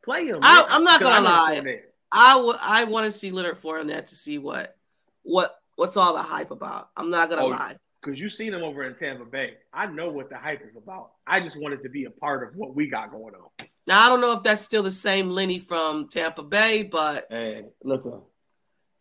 play 0.04 0.26
him. 0.26 0.40
I, 0.42 0.64
i'm 0.70 0.84
not 0.84 1.00
gonna 1.00 1.24
lie. 1.24 1.80
I 2.12 2.56
I 2.62 2.84
want 2.84 3.06
to 3.06 3.12
see 3.12 3.30
Leonard 3.30 3.60
Fournette 3.60 4.06
to 4.08 4.14
see 4.14 4.38
what 4.38 4.76
what 5.22 5.56
what's 5.76 5.96
all 5.96 6.14
the 6.14 6.22
hype 6.22 6.50
about. 6.50 6.90
I'm 6.96 7.10
not 7.10 7.28
gonna 7.30 7.44
Oh, 7.44 7.48
lie. 7.48 7.76
Because 8.02 8.20
you 8.20 8.30
seen 8.30 8.54
him 8.54 8.62
over 8.62 8.84
in 8.84 8.94
Tampa 8.94 9.24
Bay. 9.24 9.54
I 9.72 9.86
know 9.86 10.08
what 10.10 10.30
the 10.30 10.36
hype 10.36 10.62
is 10.62 10.76
about. 10.76 11.10
I 11.26 11.40
just 11.40 11.60
wanted 11.60 11.82
to 11.82 11.88
be 11.88 12.04
a 12.04 12.10
part 12.10 12.46
of 12.48 12.54
what 12.56 12.74
we 12.74 12.88
got 12.88 13.10
going 13.10 13.34
on. 13.34 13.48
Now 13.86 14.04
I 14.04 14.08
don't 14.08 14.20
know 14.20 14.32
if 14.32 14.42
that's 14.42 14.62
still 14.62 14.82
the 14.82 14.90
same 14.90 15.30
Lenny 15.30 15.58
from 15.58 16.08
Tampa 16.08 16.42
Bay, 16.42 16.82
but 16.82 17.26
Hey, 17.30 17.64
listen. 17.84 18.20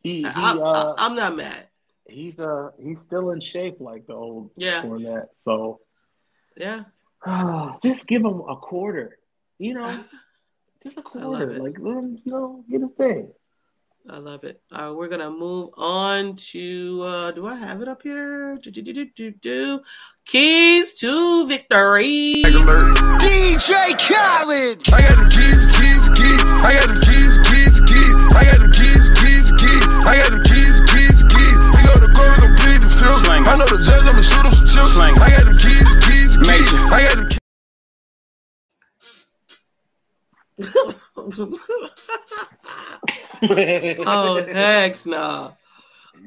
He, 0.01 0.19
he 0.19 0.25
I, 0.25 0.51
uh 0.51 0.95
I, 0.97 1.05
am 1.07 1.15
not 1.15 1.35
mad. 1.35 1.67
he's 2.07 2.37
uh 2.39 2.69
he's 2.79 3.01
still 3.01 3.31
in 3.31 3.39
shape 3.39 3.77
like 3.79 4.05
the 4.05 4.13
old 4.13 4.51
Yeah. 4.55 4.83
So 5.41 5.81
Yeah, 6.55 6.83
just 7.83 8.05
give 8.05 8.23
him 8.23 8.41
a 8.47 8.55
quarter. 8.55 9.17
You 9.57 9.75
know, 9.75 10.03
just 10.83 10.97
a 10.97 11.01
quarter. 11.01 11.59
Like 11.59 11.77
let 11.79 11.97
him, 11.97 12.19
you 12.23 12.31
know, 12.31 12.63
get 12.69 12.81
his 12.81 12.91
thing. 12.97 13.31
I 14.07 14.19
love 14.19 14.43
it. 14.43 14.61
All 14.71 14.89
right, 14.89 14.95
we're 14.95 15.07
gonna 15.07 15.31
move 15.31 15.71
on 15.77 16.35
to. 16.35 17.01
uh 17.01 17.31
Do 17.31 17.47
I 17.47 17.55
have 17.55 17.81
it 17.81 17.87
up 17.87 18.03
here? 18.03 18.55
Do, 18.61 18.69
do, 18.69 18.81
do, 18.83 18.93
do, 18.93 19.05
do, 19.05 19.31
do. 19.31 19.81
Keys 20.25 20.93
to 21.01 21.47
victory. 21.47 22.43
alert. 22.45 22.97
DJ 23.17 23.97
Khaled. 23.97 24.85
I 24.93 25.01
got 25.01 25.15
them 25.17 25.29
keys, 25.29 25.65
keys, 25.73 26.09
keys. 26.13 26.41
I 26.61 26.77
got 26.77 26.87
them 26.87 27.01
keys, 27.01 27.37
keys, 27.49 27.81
keys. 27.81 28.13
I 28.37 28.45
got 28.45 28.59
them 28.61 28.71
keys, 28.77 29.09
keys, 29.17 29.49
keys. 29.57 29.85
I 30.05 30.21
got 30.21 30.29
them 30.29 30.43
keys, 30.45 30.81
keys, 30.93 31.23
keys. 31.25 31.57
We 31.73 31.81
go 31.89 31.97
to 31.97 32.09
court, 32.13 32.29
we 32.29 32.45
gon' 32.45 32.53
plead 32.61 32.81
the 32.85 32.89
fifth. 32.93 33.25
Slang. 33.25 33.47
I 33.47 33.57
know 33.57 33.65
the 33.65 33.81
judge, 33.81 34.05
I'ma 34.05 34.21
shoot 34.21 34.45
him 34.45 34.53
some 34.53 34.69
chips. 34.69 34.93
Slang. 34.93 35.17
I 35.17 35.33
got 35.33 35.45
them 35.49 35.57
keys, 35.57 35.89
keys, 36.05 36.37
keys. 36.37 36.45
Major. 36.45 36.77
I 36.93 37.09
got 37.09 37.17
them 37.17 37.25
keys. 37.25 37.39
oh 44.05 44.43
heck 44.45 44.95
no! 45.05 45.53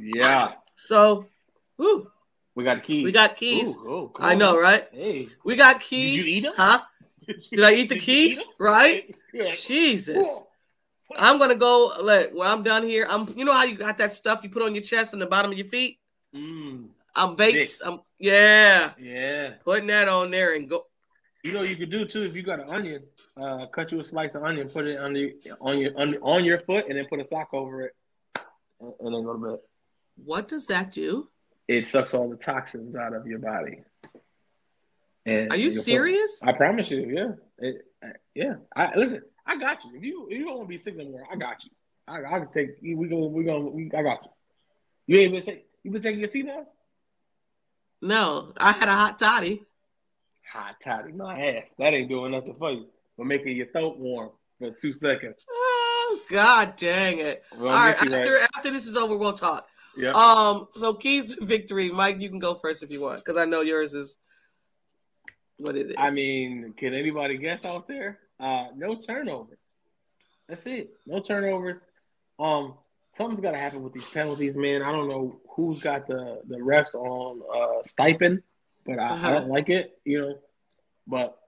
yeah. 0.01 0.53
So, 0.77 1.27
whew, 1.77 2.11
We 2.55 2.65
got 2.65 2.85
keys. 2.85 3.05
we 3.05 3.13
got 3.13 3.37
keys. 3.37 3.77
Ooh, 3.77 3.89
oh, 3.89 4.13
I 4.21 4.35
know, 4.35 4.59
right? 4.59 4.87
Hey. 4.93 5.29
We 5.45 5.57
got 5.57 5.81
keys. 5.81 6.17
Did 6.17 6.27
you 6.27 6.37
eat 6.37 6.45
'em? 6.45 6.53
Huh? 6.57 6.81
Did 7.27 7.65
I 7.65 7.73
eat 7.75 7.89
the 7.89 7.99
keys? 8.09 8.37
you? 8.39 8.43
'em? 8.43 8.49
Right? 8.59 9.15
Yeah. 9.35 9.55
Jesus. 9.55 10.43
I'm 11.17 11.39
gonna 11.39 11.55
go. 11.55 11.93
Let 12.01 12.35
when 12.35 12.49
I'm 12.49 12.63
done 12.63 12.83
here. 12.83 13.07
I'm. 13.09 13.29
You 13.37 13.45
know 13.45 13.53
how 13.53 13.65
you 13.65 13.77
got 13.77 13.99
that 13.99 14.13
stuff 14.13 14.41
you 14.43 14.49
put 14.49 14.63
on 14.63 14.75
your 14.75 14.83
chest 14.83 15.13
and 15.13 15.21
the 15.23 15.27
bottom 15.27 15.53
of 15.53 15.59
your 15.59 15.67
feet. 15.67 15.99
Mm, 16.35 16.89
I'm 17.15 17.37
Bates. 17.37 17.81
I'm 17.85 18.01
yeah. 18.19 18.93
yeah. 18.99 19.51
Putting 19.65 19.87
that 19.89 20.09
on 20.09 20.31
there 20.31 20.55
and 20.55 20.69
go. 20.69 20.87
You 21.45 21.53
know, 21.53 21.63
you 21.63 21.77
could 21.77 21.91
do 21.91 22.05
too 22.05 22.23
if 22.23 22.35
you 22.35 22.43
got 22.43 22.61
an 22.61 22.69
onion. 22.69 23.05
Uh, 23.41 23.67
cut 23.67 23.93
you 23.93 24.01
a 24.01 24.05
slice 24.05 24.35
of 24.35 24.43
onion, 24.43 24.69
put 24.69 24.87
it 24.87 24.99
under 24.99 25.31
on 25.61 25.79
your 25.79 25.97
on, 25.97 26.15
on 26.17 26.45
your 26.45 26.61
foot, 26.61 26.87
and 26.89 26.99
then 26.99 27.07
put 27.09 27.21
a 27.21 27.25
sock 27.25 27.51
over 27.53 27.83
it, 27.83 27.97
and, 28.81 28.93
and 29.01 29.15
then 29.15 29.25
go 29.25 29.33
to 29.35 29.39
bed. 29.39 29.59
What 30.25 30.49
does 30.49 30.67
that 30.67 30.91
do? 30.91 31.29
It 31.69 31.87
sucks 31.87 32.13
all 32.13 32.29
the 32.29 32.37
toxins 32.37 32.97
out 32.97 33.15
of 33.15 33.27
your 33.27 33.39
body. 33.39 33.83
And 35.27 35.53
Are 35.53 35.57
you 35.57 35.71
serious? 35.71 36.41
I 36.43 36.53
promise 36.53 36.91
you. 36.91 37.01
Yeah. 37.01 37.67
It, 37.69 37.83
uh, 38.03 38.09
yeah. 38.35 38.55
I 38.75 38.97
listen. 38.97 39.23
I 39.47 39.57
got 39.59 39.85
you. 39.85 39.97
If 39.97 40.03
you 40.03 40.27
if 40.31 40.39
you 40.39 40.45
don't 40.45 40.57
want 40.57 40.69
to 40.69 40.69
be 40.69 40.79
sick 40.79 40.95
anymore, 40.95 41.25
I 41.31 41.37
got 41.37 41.63
you. 41.63 41.71
I 42.09 42.25
I 42.25 42.39
can 42.41 42.49
take. 42.53 42.71
We 42.83 43.09
go. 43.09 43.27
We 43.27 43.45
go. 43.45 43.61
We, 43.61 43.91
I 43.97 44.03
got 44.03 44.25
you. 44.25 44.31
You 45.07 45.21
ain't 45.21 45.33
been 45.33 45.43
say 45.43 45.65
you 45.83 45.91
been 45.91 46.03
taking 46.03 46.21
your 46.21 46.47
moss? 46.47 46.67
No, 48.01 48.53
I 48.57 48.73
had 48.73 48.89
a 48.89 48.95
hot 48.95 49.19
toddy. 49.19 49.63
Hot 50.53 50.77
toddy 50.83 51.13
my 51.13 51.41
ass. 51.41 51.71
That 51.79 51.95
ain't 51.95 52.09
doing 52.09 52.33
nothing 52.33 52.55
for 52.55 52.73
you. 52.73 52.87
But 53.17 53.27
making 53.27 53.57
your 53.57 53.67
throat 53.67 53.99
warm 53.99 54.31
for 54.59 54.71
two 54.71 54.93
seconds. 54.93 55.45
Oh 55.51 56.21
God, 56.31 56.77
dang 56.77 57.19
it! 57.19 57.43
All 57.53 57.67
right, 57.67 57.97
after 57.97 58.35
right? 58.35 58.49
after 58.57 58.71
this 58.71 58.87
is 58.87 58.97
over, 58.97 59.17
we'll 59.17 59.33
talk. 59.33 59.67
Yeah. 59.97 60.13
Um, 60.13 60.69
so 60.75 60.95
keys 60.95 61.35
to 61.35 61.45
victory, 61.45 61.91
Mike. 61.91 62.21
You 62.21 62.29
can 62.29 62.39
go 62.39 62.55
first 62.55 62.83
if 62.83 62.91
you 62.91 63.01
want, 63.01 63.19
because 63.19 63.37
I 63.37 63.45
know 63.45 63.63
yours 63.63 63.95
is 63.95 64.19
what 65.59 65.77
it 65.77 65.91
is. 65.91 65.97
I 65.99 66.11
mean, 66.11 66.73
can 66.77 66.95
anybody 66.95 67.37
guess 67.37 67.65
out 67.65 67.89
there? 67.89 68.19
Uh, 68.39 68.69
no 68.77 68.95
turnovers. 68.95 69.59
That's 70.49 70.65
it. 70.67 70.91
No 71.07 71.21
turnovers. 71.21 71.79
Um, 72.39 72.75
something's 73.17 73.41
got 73.41 73.51
to 73.53 73.59
happen 73.59 73.83
with 73.83 73.93
these 73.93 74.09
penalties, 74.11 74.57
man. 74.57 74.83
I 74.83 74.93
don't 74.93 75.09
know 75.09 75.41
who's 75.51 75.81
got 75.81 76.07
the 76.07 76.41
the 76.49 76.57
refs 76.57 76.95
on 76.95 77.43
uh, 77.53 77.87
stipend, 77.89 78.43
but 78.89 78.99
I, 78.99 79.11
Uh-huh. 79.11 79.29
I 79.29 79.31
don't 79.31 79.49
like 79.49 79.69
it. 79.69 79.99
You 80.05 80.21
know, 80.21 80.39
but 81.07 81.39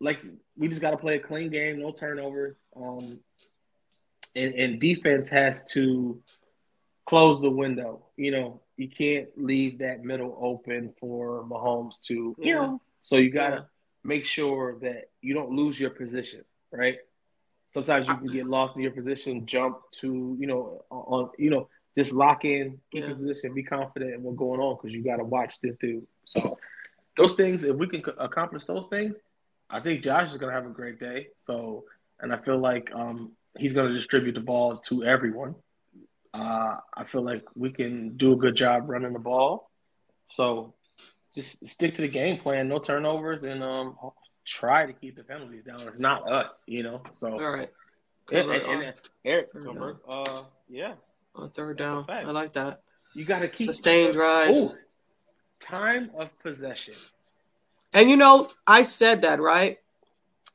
like 0.00 0.20
we 0.56 0.68
just 0.68 0.80
got 0.80 0.92
to 0.92 0.96
play 0.96 1.16
a 1.16 1.20
clean 1.20 1.50
game, 1.50 1.80
no 1.80 1.90
turnovers. 1.90 2.62
Um, 2.76 3.18
and, 4.36 4.54
and 4.54 4.80
defense 4.80 5.28
has 5.30 5.64
to 5.72 6.22
close 7.06 7.40
the 7.40 7.50
window. 7.50 8.04
You 8.16 8.30
know, 8.30 8.60
you 8.76 8.88
can't 8.88 9.28
leave 9.36 9.78
that 9.78 10.04
middle 10.04 10.38
open 10.40 10.92
for 11.00 11.44
Mahomes 11.44 11.94
to, 12.06 12.14
you 12.14 12.36
Yeah. 12.38 12.54
know. 12.60 12.80
So 13.00 13.16
you 13.16 13.30
got 13.30 13.48
to 13.48 13.54
Yeah. 13.56 13.62
make 14.04 14.26
sure 14.26 14.78
that 14.82 15.10
you 15.22 15.34
don't 15.34 15.50
lose 15.50 15.80
your 15.80 15.90
position, 15.90 16.44
right? 16.70 16.98
Sometimes 17.74 18.06
you 18.08 18.16
can 18.16 18.28
get 18.28 18.46
lost 18.46 18.76
in 18.76 18.82
your 18.82 18.92
position, 18.92 19.46
jump 19.46 19.78
to, 20.00 20.36
you 20.38 20.46
know, 20.46 20.84
on, 20.90 21.30
you 21.38 21.50
know, 21.50 21.68
just 21.98 22.12
lock 22.12 22.44
in, 22.44 22.78
keep 22.92 23.02
Yeah. 23.02 23.08
your 23.08 23.16
position, 23.16 23.54
be 23.54 23.62
confident 23.62 24.14
in 24.14 24.22
what's 24.22 24.38
going 24.38 24.60
on 24.60 24.76
because 24.76 24.92
you 24.94 25.02
got 25.02 25.16
to 25.16 25.24
watch 25.24 25.54
this 25.60 25.76
dude. 25.76 26.06
So 26.24 26.58
those 27.16 27.34
things, 27.34 27.64
if 27.64 27.74
we 27.74 27.88
can 27.88 28.02
accomplish 28.18 28.64
those 28.66 28.86
things, 28.88 29.16
I 29.68 29.80
think 29.80 30.02
Josh 30.02 30.30
is 30.30 30.36
going 30.38 30.50
to 30.50 30.54
have 30.54 30.66
a 30.66 30.72
great 30.72 31.00
day. 31.00 31.28
So, 31.36 31.84
and 32.20 32.32
I 32.32 32.38
feel 32.38 32.58
like 32.58 32.90
um, 32.94 33.32
he's 33.58 33.72
going 33.72 33.88
to 33.88 33.94
distribute 33.94 34.32
the 34.32 34.40
ball 34.40 34.78
to 34.88 35.04
everyone. 35.04 35.56
Uh, 36.32 36.76
I 36.94 37.04
feel 37.04 37.22
like 37.22 37.44
we 37.56 37.70
can 37.70 38.16
do 38.16 38.32
a 38.32 38.36
good 38.36 38.54
job 38.54 38.88
running 38.88 39.12
the 39.12 39.18
ball. 39.18 39.70
So 40.28 40.74
just 41.34 41.66
stick 41.68 41.94
to 41.94 42.02
the 42.02 42.08
game 42.08 42.38
plan, 42.38 42.68
no 42.68 42.78
turnovers, 42.78 43.42
and 43.42 43.62
um, 43.62 43.96
try 44.44 44.86
to 44.86 44.92
keep 44.92 45.16
the 45.16 45.24
penalties 45.24 45.64
down. 45.64 45.80
It's 45.88 45.98
not 45.98 46.30
us, 46.30 46.62
you 46.66 46.82
know. 46.82 47.02
So 47.12 47.32
all 47.32 47.50
right. 47.50 47.70
and, 48.30 48.50
and, 48.50 48.82
and 48.84 48.94
Eric, 49.24 49.50
uh, 50.08 50.42
yeah, 50.68 50.94
on 51.38 51.50
third 51.50 51.78
down. 51.78 52.04
I 52.08 52.22
like 52.24 52.52
that. 52.54 52.82
you 53.14 53.24
got 53.24 53.40
to 53.40 53.48
keep 53.48 53.66
Sustained 53.66 54.12
drives. 54.12 54.74
Ooh, 54.74 54.78
time 55.60 56.10
of 56.16 56.36
possession. 56.40 56.94
And 57.94 58.10
you 58.10 58.16
know, 58.16 58.48
I 58.66 58.82
said 58.82 59.22
that 59.22 59.40
right. 59.40 59.78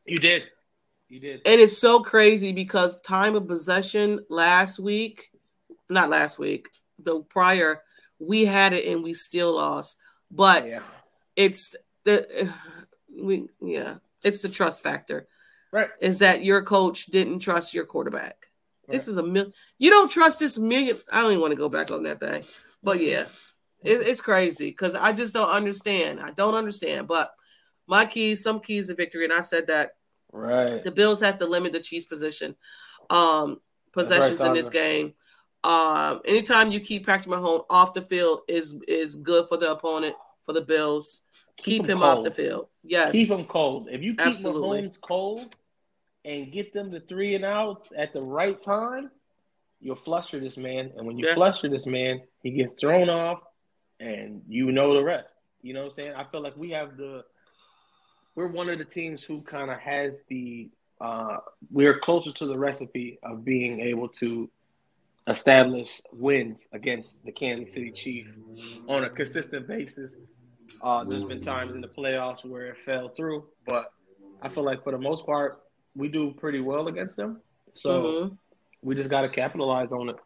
You 0.05 0.19
did, 0.19 0.43
you 1.09 1.19
did. 1.19 1.41
And 1.45 1.59
it's 1.59 1.77
so 1.77 2.01
crazy 2.01 2.51
because 2.51 2.99
time 3.01 3.35
of 3.35 3.47
possession 3.47 4.25
last 4.29 4.79
week, 4.79 5.31
not 5.89 6.09
last 6.09 6.37
week, 6.37 6.69
the 6.99 7.21
prior, 7.21 7.81
we 8.19 8.45
had 8.45 8.73
it 8.73 8.87
and 8.87 9.03
we 9.03 9.13
still 9.13 9.55
lost. 9.55 9.97
But 10.29 10.67
yeah, 10.67 10.81
it's 11.35 11.75
the 12.03 12.51
we 13.15 13.47
yeah, 13.61 13.95
it's 14.23 14.41
the 14.41 14.49
trust 14.49 14.83
factor. 14.83 15.27
right. 15.71 15.89
Is 15.99 16.19
that 16.19 16.43
your 16.43 16.61
coach 16.61 17.05
didn't 17.07 17.39
trust 17.39 17.73
your 17.73 17.85
quarterback? 17.85 18.47
This 18.93 19.07
is 19.07 19.17
a 19.17 19.23
mil. 19.23 19.51
You 19.79 19.89
don't 19.89 20.11
trust 20.11 20.39
this 20.39 20.59
million. 20.59 20.97
I 21.11 21.21
don't 21.21 21.31
even 21.31 21.41
want 21.41 21.51
to 21.51 21.57
go 21.57 21.67
back 21.67 21.89
on 21.89 22.03
that 22.03 22.19
thing, 22.19 22.43
but 22.83 23.01
yeah, 23.01 23.25
it, 23.83 24.07
it's 24.07 24.21
crazy 24.21 24.69
because 24.69 24.93
I 24.93 25.13
just 25.13 25.33
don't 25.33 25.49
understand. 25.49 26.19
I 26.21 26.29
don't 26.29 26.53
understand. 26.53 27.07
But 27.07 27.31
my 27.87 28.05
keys, 28.05 28.43
some 28.43 28.59
keys 28.59 28.89
to 28.89 28.95
victory, 28.95 29.23
and 29.23 29.33
I 29.33 29.41
said 29.41 29.67
that 29.67 29.95
Right. 30.31 30.83
the 30.83 30.91
Bills 30.91 31.21
have 31.21 31.37
to 31.39 31.45
limit 31.45 31.73
the 31.73 31.79
Chiefs' 31.79 32.05
position, 32.05 32.55
um, 33.09 33.61
possessions 33.91 34.41
in 34.41 34.53
this 34.53 34.69
game. 34.69 35.13
Um, 35.63 36.21
anytime 36.25 36.71
you 36.71 36.79
keep 36.79 37.05
Patrick 37.05 37.33
Mahomes 37.33 37.65
off 37.69 37.93
the 37.93 38.01
field 38.01 38.41
is 38.47 38.75
is 38.87 39.15
good 39.15 39.47
for 39.47 39.57
the 39.57 39.71
opponent 39.71 40.15
for 40.43 40.53
the 40.53 40.61
Bills. 40.61 41.21
Keep, 41.57 41.87
him, 41.87 42.03
off 42.03 42.23
the 42.23 42.31
field. 42.31 42.67
Yes, 42.83 43.13
Keep 43.13 43.29
him 43.29 43.45
cold. 43.45 43.87
If 43.89 44.01
you 44.01 44.13
keep 44.13 44.21
Absolutely. 44.21 44.81
Mahomes 44.81 44.99
cold 44.99 45.55
and 46.25 46.51
get 46.51 46.73
them 46.73 46.91
the 46.91 47.01
three 47.01 47.35
and 47.35 47.45
outs 47.45 47.91
at 47.95 48.13
the 48.13 48.21
right 48.21 48.61
time, 48.61 49.11
you'll 49.79 49.95
fluster 49.95 50.39
this 50.39 50.57
man. 50.57 50.91
And 50.95 51.05
when 51.05 51.17
you 51.17 51.25
Yeah. 51.27 51.33
fluster 51.33 51.69
this 51.69 51.85
man, 51.85 52.21
he 52.41 52.51
gets 52.51 52.73
thrown 52.73 53.09
off, 53.09 53.43
and 53.99 54.43
you 54.47 54.71
know 54.71 54.93
the 54.93 55.03
rest. 55.03 55.35
You 55.61 55.73
know 55.73 55.81
what 55.81 55.97
I'm 55.97 56.03
saying? 56.03 56.15
I 56.15 56.23
feel 56.25 56.41
like 56.41 56.57
we 56.57 56.71
have 56.71 56.97
the. 56.97 57.25
We're 58.35 58.47
one 58.47 58.69
of 58.69 58.79
the 58.79 58.85
teams 58.85 59.23
who 59.23 59.41
kind 59.41 59.69
of 59.69 59.79
has 59.79 60.21
the. 60.27 60.69
Uh, 60.99 61.37
we're 61.71 61.99
closer 61.99 62.31
to 62.31 62.45
the 62.45 62.57
recipe 62.57 63.19
of 63.23 63.43
being 63.43 63.81
able 63.81 64.07
to 64.07 64.49
establish 65.27 66.01
wins 66.11 66.67
against 66.71 67.23
the 67.25 67.31
Kansas 67.31 67.73
City 67.73 67.91
Chiefs 67.91 68.29
on 68.87 69.03
a 69.03 69.09
consistent 69.09 69.67
basis. 69.67 70.15
Uh, 70.81 71.03
there's 71.03 71.23
been 71.23 71.39
times 71.41 71.75
in 71.75 71.81
the 71.81 71.87
playoffs 71.87 72.43
where 72.45 72.67
it 72.67 72.77
fell 72.77 73.09
through, 73.09 73.45
but 73.65 73.91
I 74.41 74.49
feel 74.49 74.63
like 74.63 74.83
for 74.83 74.91
the 74.91 74.97
most 74.97 75.25
part, 75.25 75.61
we 75.95 76.07
do 76.07 76.31
pretty 76.33 76.59
well 76.59 76.87
against 76.87 77.17
them. 77.17 77.41
So 77.73 78.01
Mhm. 78.01 78.37
we 78.81 78.95
just 78.95 79.09
got 79.09 79.21
to 79.21 79.29
capitalize 79.29 79.91
on 79.91 80.09
it. 80.09 80.17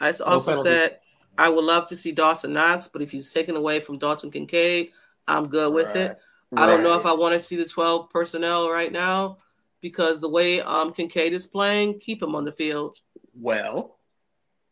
I 0.00 0.08
also 0.10 0.50
penalty. 0.50 0.70
said 0.70 1.00
I 1.38 1.48
would 1.48 1.64
love 1.64 1.86
to 1.88 1.96
see 1.96 2.12
Dawson 2.12 2.52
Knox, 2.52 2.88
but 2.88 3.02
if 3.02 3.10
he's 3.10 3.32
taken 3.32 3.56
away 3.56 3.80
from 3.80 3.98
Dalton 3.98 4.30
Kincaid, 4.30 4.92
I'm 5.28 5.48
good 5.48 5.72
with 5.72 5.94
it. 5.94 6.18
I 6.56 6.64
don't 6.66 6.82
know 6.82 6.98
if 6.98 7.04
I 7.04 7.12
want 7.12 7.34
to 7.34 7.40
see 7.40 7.56
the 7.56 7.64
12 7.64 8.08
personnel 8.10 8.70
right 8.70 8.92
now 8.92 9.38
because 9.80 10.20
the 10.20 10.28
way 10.28 10.60
um 10.62 10.92
Kincaid 10.92 11.32
is 11.32 11.46
playing, 11.46 11.98
keep 11.98 12.22
him 12.22 12.34
on 12.34 12.44
the 12.44 12.52
field. 12.52 13.00
Well, 13.34 13.98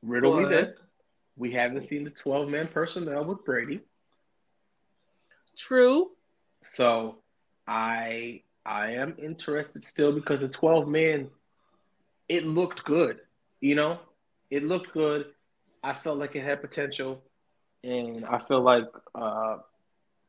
Riddle 0.02 0.36
me 0.36 0.44
this: 0.44 0.78
we 1.36 1.50
haven't 1.52 1.84
seen 1.84 2.04
the 2.04 2.10
twelve 2.10 2.48
man 2.48 2.68
personnel 2.68 3.24
with 3.24 3.44
Brady, 3.44 3.80
True. 5.56 6.12
so 6.64 7.22
I 7.66 8.42
I 8.66 8.92
am 8.92 9.14
interested 9.22 9.84
still 9.84 10.12
because 10.12 10.40
the 10.40 10.48
twelve 10.48 10.88
man, 10.88 11.30
it 12.28 12.46
looked 12.46 12.84
good. 12.84 13.20
You 13.60 13.74
know, 13.74 13.98
it 14.50 14.64
looked 14.64 14.92
good. 14.92 15.26
I 15.82 15.94
felt 16.02 16.18
like 16.18 16.34
it 16.34 16.44
had 16.44 16.60
potential, 16.60 17.22
and 17.82 18.24
I 18.24 18.40
feel 18.46 18.62
like 18.62 18.88
uh, 19.14 19.58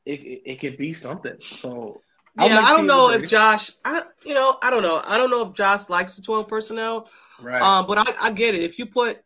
it 0.05 0.19
it, 0.21 0.41
it 0.45 0.59
could 0.59 0.77
be 0.77 0.93
something. 0.93 1.37
So 1.39 2.01
I 2.37 2.47
Yeah, 2.47 2.55
like 2.55 2.65
I 2.65 2.77
don't 2.77 2.87
know 2.87 3.11
if 3.11 3.29
Josh. 3.29 3.71
I 3.85 4.01
you 4.25 4.33
know 4.33 4.57
I 4.61 4.69
don't 4.69 4.83
know. 4.83 5.01
I 5.07 5.17
don't 5.17 5.29
know 5.29 5.47
if 5.47 5.53
Josh 5.53 5.89
likes 5.89 6.15
the 6.15 6.21
twelve 6.21 6.47
personnel. 6.47 7.09
right. 7.41 7.61
Um, 7.61 7.87
but 7.87 7.97
I, 7.97 8.27
I 8.27 8.31
get 8.31 8.55
it. 8.55 8.63
If 8.63 8.77
you 8.77 8.85
put 8.85 9.21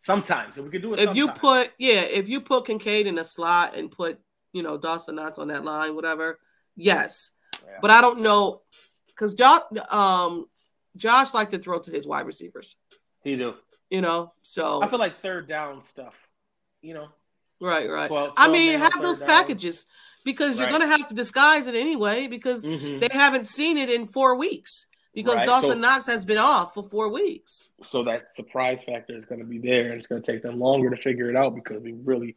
sometimes 0.00 0.56
if 0.56 0.64
we 0.64 0.70
could 0.70 0.82
do 0.82 0.94
it. 0.94 1.00
if 1.00 1.16
you 1.16 1.28
put 1.28 1.72
yeah 1.78 2.02
if 2.02 2.28
you 2.28 2.40
put 2.40 2.66
Kincaid 2.66 3.06
in 3.06 3.18
a 3.18 3.24
slot 3.24 3.76
and 3.76 3.90
put 3.90 4.20
you 4.52 4.62
know 4.62 4.78
Dawson 4.78 5.16
Knox 5.16 5.38
on 5.38 5.48
that 5.48 5.64
line, 5.64 5.94
whatever. 5.94 6.38
Yes, 6.76 7.30
Yeah. 7.66 7.78
but 7.82 7.90
I 7.90 8.00
don't 8.00 8.20
know 8.20 8.62
because 9.08 9.34
Josh 9.34 9.60
um 9.90 10.46
Josh 10.96 11.34
liked 11.34 11.50
to 11.50 11.58
throw 11.58 11.78
to 11.80 11.90
his 11.90 12.06
wide 12.06 12.26
receivers. 12.26 12.76
he 13.22 13.36
do. 13.36 13.54
You 13.90 14.00
know, 14.00 14.32
so 14.42 14.82
I 14.82 14.88
feel 14.88 14.98
like 14.98 15.20
third 15.22 15.48
down 15.48 15.82
stuff. 15.90 16.14
You 16.82 16.94
know, 16.94 17.08
right, 17.60 17.88
right. 17.88 18.08
12 18.08 18.32
I 18.36 18.48
mean, 18.50 18.78
have 18.78 19.00
those 19.02 19.18
down. 19.20 19.28
packages 19.28 19.86
because 20.24 20.58
you're 20.58 20.66
Right. 20.66 20.72
gonna 20.80 20.88
have 20.88 21.06
to 21.08 21.14
disguise 21.14 21.66
it 21.66 21.74
anyway 21.76 22.26
because 22.26 22.64
Mhm. 22.64 23.00
they 23.00 23.08
haven't 23.12 23.46
seen 23.46 23.76
it 23.78 23.88
in 23.90 24.06
four 24.06 24.34
weeks 24.36 24.86
because 25.14 25.34
Right, 25.36 25.46
Dawson 25.46 25.70
so- 25.70 25.78
Knox 25.78 26.06
has 26.06 26.24
been 26.24 26.38
off 26.38 26.74
for 26.74 26.82
four 26.82 27.08
weeks. 27.08 27.70
so 27.84 28.02
that 28.04 28.32
surprise 28.34 28.82
factor 28.82 29.16
is 29.16 29.24
going 29.24 29.38
to 29.40 29.46
be 29.46 29.58
there, 29.58 29.86
and 29.90 29.94
it's 29.94 30.06
going 30.08 30.20
to 30.20 30.32
take 30.32 30.42
them 30.42 30.58
longer 30.58 30.90
to 30.90 30.96
figure 30.96 31.30
it 31.30 31.36
out 31.36 31.54
because 31.54 31.80
we 31.82 31.92
really 31.92 32.36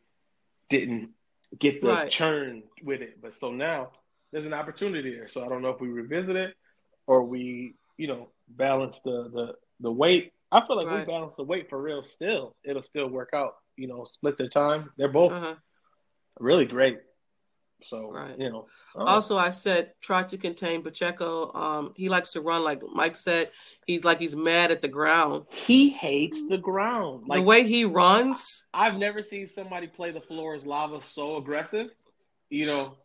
didn't 0.69 1.11
get 1.57 1.81
the 1.81 1.87
Right. 1.87 2.11
churn 2.11 2.63
with 2.83 3.01
it. 3.01 3.19
But 3.21 3.33
so 3.35 3.51
now 3.51 3.91
there's 4.31 4.45
an 4.45 4.53
opportunity 4.53 5.13
there. 5.15 5.27
So 5.27 5.43
I 5.45 5.49
don't 5.49 5.61
know 5.61 5.69
if 5.69 5.81
we 5.81 5.89
revisit 5.89 6.35
it 6.35 6.53
or 7.07 7.23
we, 7.25 7.75
you 7.97 8.07
know, 8.07 8.29
balance 8.47 9.01
the 9.01 9.29
the 9.33 9.53
the 9.79 9.91
weight. 9.91 10.31
I 10.51 10.65
feel 10.65 10.77
like 10.77 10.87
Right. 10.87 11.07
we 11.07 11.11
balance 11.13 11.35
the 11.35 11.43
weight 11.43 11.69
for 11.69 11.81
real. 11.81 12.03
Still, 12.03 12.55
it'll 12.63 12.81
still 12.81 13.07
work 13.07 13.29
out. 13.33 13.53
You 13.75 13.87
know, 13.87 14.03
split 14.03 14.37
their 14.37 14.49
time. 14.49 14.91
They're 14.97 15.07
both 15.07 15.31
Uh-huh. 15.31 15.55
really 16.39 16.65
great. 16.65 16.99
So 17.81 18.09
Right. 18.11 18.37
you 18.37 18.49
know, 18.49 18.67
uh, 18.95 19.03
Also, 19.05 19.37
I 19.37 19.51
said 19.51 19.93
try 20.01 20.23
to 20.23 20.37
contain 20.37 20.81
Pacheco. 20.81 21.53
Um, 21.53 21.93
he 21.95 22.09
likes 22.09 22.33
to 22.33 22.41
run 22.41 22.63
like 22.63 22.81
Mike 22.93 23.15
said. 23.15 23.51
He's 23.87 24.03
like 24.03 24.19
he's 24.19 24.35
mad 24.35 24.71
at 24.71 24.81
the 24.81 24.87
ground. 24.89 25.45
he 25.65 25.89
hates 25.91 26.45
the 26.47 26.57
ground. 26.57 27.27
Like 27.27 27.37
the 27.39 27.43
way 27.43 27.63
he 27.65 27.85
runs, 27.85 28.65
I've 28.73 28.95
never 28.97 29.23
seen 29.23 29.47
somebody 29.47 29.87
play 29.87 30.11
the 30.11 30.21
floor 30.21 30.55
as 30.55 30.65
lava 30.65 31.01
so 31.03 31.37
aggressive. 31.37 31.87
You 32.49 32.65
know, 32.65 32.97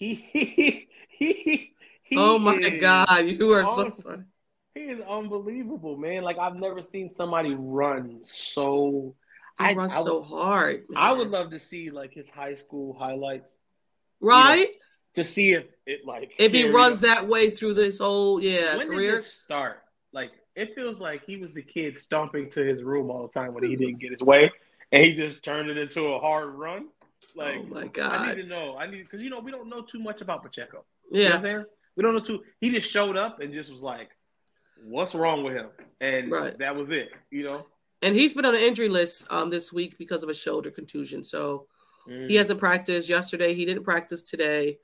he 0.00 0.14
he 0.32 0.88
he. 1.08 1.72
he 2.02 2.16
oh 2.16 2.38
my 2.38 2.58
god, 2.58 3.26
you 3.26 3.52
are 3.52 3.64
so 3.64 3.86
Oh. 3.86 4.02
funny. 4.02 4.24
He 4.74 4.80
is 4.82 5.00
unbelievable, 5.00 5.96
man. 5.96 6.22
Like 6.22 6.38
I've 6.38 6.56
never 6.56 6.82
seen 6.82 7.10
somebody 7.10 7.54
run 7.54 8.20
so. 8.24 9.14
He 9.58 9.66
I, 9.66 9.74
runs 9.74 9.94
I 9.94 10.02
so 10.02 10.22
hard. 10.22 10.86
I 10.96 11.12
would 11.12 11.28
love 11.28 11.50
to 11.50 11.58
see 11.60 11.90
like 11.90 12.14
his 12.14 12.30
high 12.30 12.54
school 12.54 12.96
highlights 12.98 13.58
right 14.20 14.68
to 15.14 15.24
see 15.24 15.52
if 15.52 15.64
it 15.86 16.00
like 16.06 16.32
if 16.38 16.52
he 16.52 16.70
runs 16.70 17.02
up. 17.04 17.08
that 17.08 17.28
way 17.28 17.50
through 17.50 17.74
this 17.74 17.98
whole 17.98 18.42
yeah 18.42 18.78
when 18.78 18.86
career. 18.86 19.10
did 19.12 19.18
this 19.20 19.32
start? 19.34 19.82
Like 20.12 20.30
it 20.56 20.74
feels 20.74 20.98
like 20.98 21.24
he 21.26 21.36
was 21.36 21.52
the 21.52 21.62
kid 21.62 21.98
stomping 21.98 22.50
to 22.52 22.64
his 22.64 22.82
room 22.82 23.10
all 23.10 23.26
the 23.26 23.32
time 23.32 23.52
when 23.52 23.64
he 23.64 23.76
didn't 23.76 23.98
get 24.00 24.12
his 24.12 24.22
way, 24.22 24.50
and 24.92 25.04
he 25.04 25.14
just 25.14 25.44
turned 25.44 25.68
it 25.68 25.76
into 25.76 26.06
a 26.06 26.18
hard 26.18 26.54
run. 26.54 26.88
Like 27.34 27.56
oh 27.60 27.62
my 27.64 27.86
god, 27.86 28.12
I 28.12 28.34
need 28.34 28.42
to 28.42 28.48
know. 28.48 28.76
I 28.76 28.86
need 28.90 29.02
because 29.02 29.22
you 29.22 29.30
know 29.30 29.40
we 29.40 29.50
don't 29.50 29.68
know 29.68 29.82
too 29.82 30.00
much 30.00 30.20
about 30.20 30.42
Pacheco. 30.42 30.84
You 31.10 31.28
know 31.28 31.28
yeah, 31.28 31.36
I'm? 31.58 31.66
We 31.96 32.02
don't 32.02 32.14
know 32.14 32.20
too. 32.20 32.42
He 32.60 32.70
just 32.70 32.90
showed 32.90 33.16
up 33.16 33.40
and 33.40 33.52
just 33.52 33.70
was 33.70 33.82
like, 33.82 34.10
"What's 34.84 35.14
wrong 35.14 35.44
with 35.44 35.54
him?" 35.54 35.68
And 36.00 36.30
Right. 36.30 36.56
that 36.58 36.74
was 36.74 36.90
it. 36.90 37.10
You 37.30 37.44
know. 37.44 37.66
and 38.02 38.14
he's 38.16 38.32
been 38.34 38.46
on 38.46 38.54
the 38.54 38.66
injury 38.66 38.88
list 38.88 39.30
um 39.30 39.50
this 39.50 39.72
week 39.72 39.98
because 39.98 40.22
of 40.22 40.28
a 40.28 40.34
shoulder 40.34 40.70
contusion. 40.70 41.22
So 41.24 41.66
Mm. 42.08 42.30
he 42.30 42.36
hasn't 42.36 42.58
practiced 42.58 43.10
yesterday. 43.10 43.52
He 43.54 43.66
didn't 43.66 43.84
practice 43.84 44.22
today. 44.22 44.78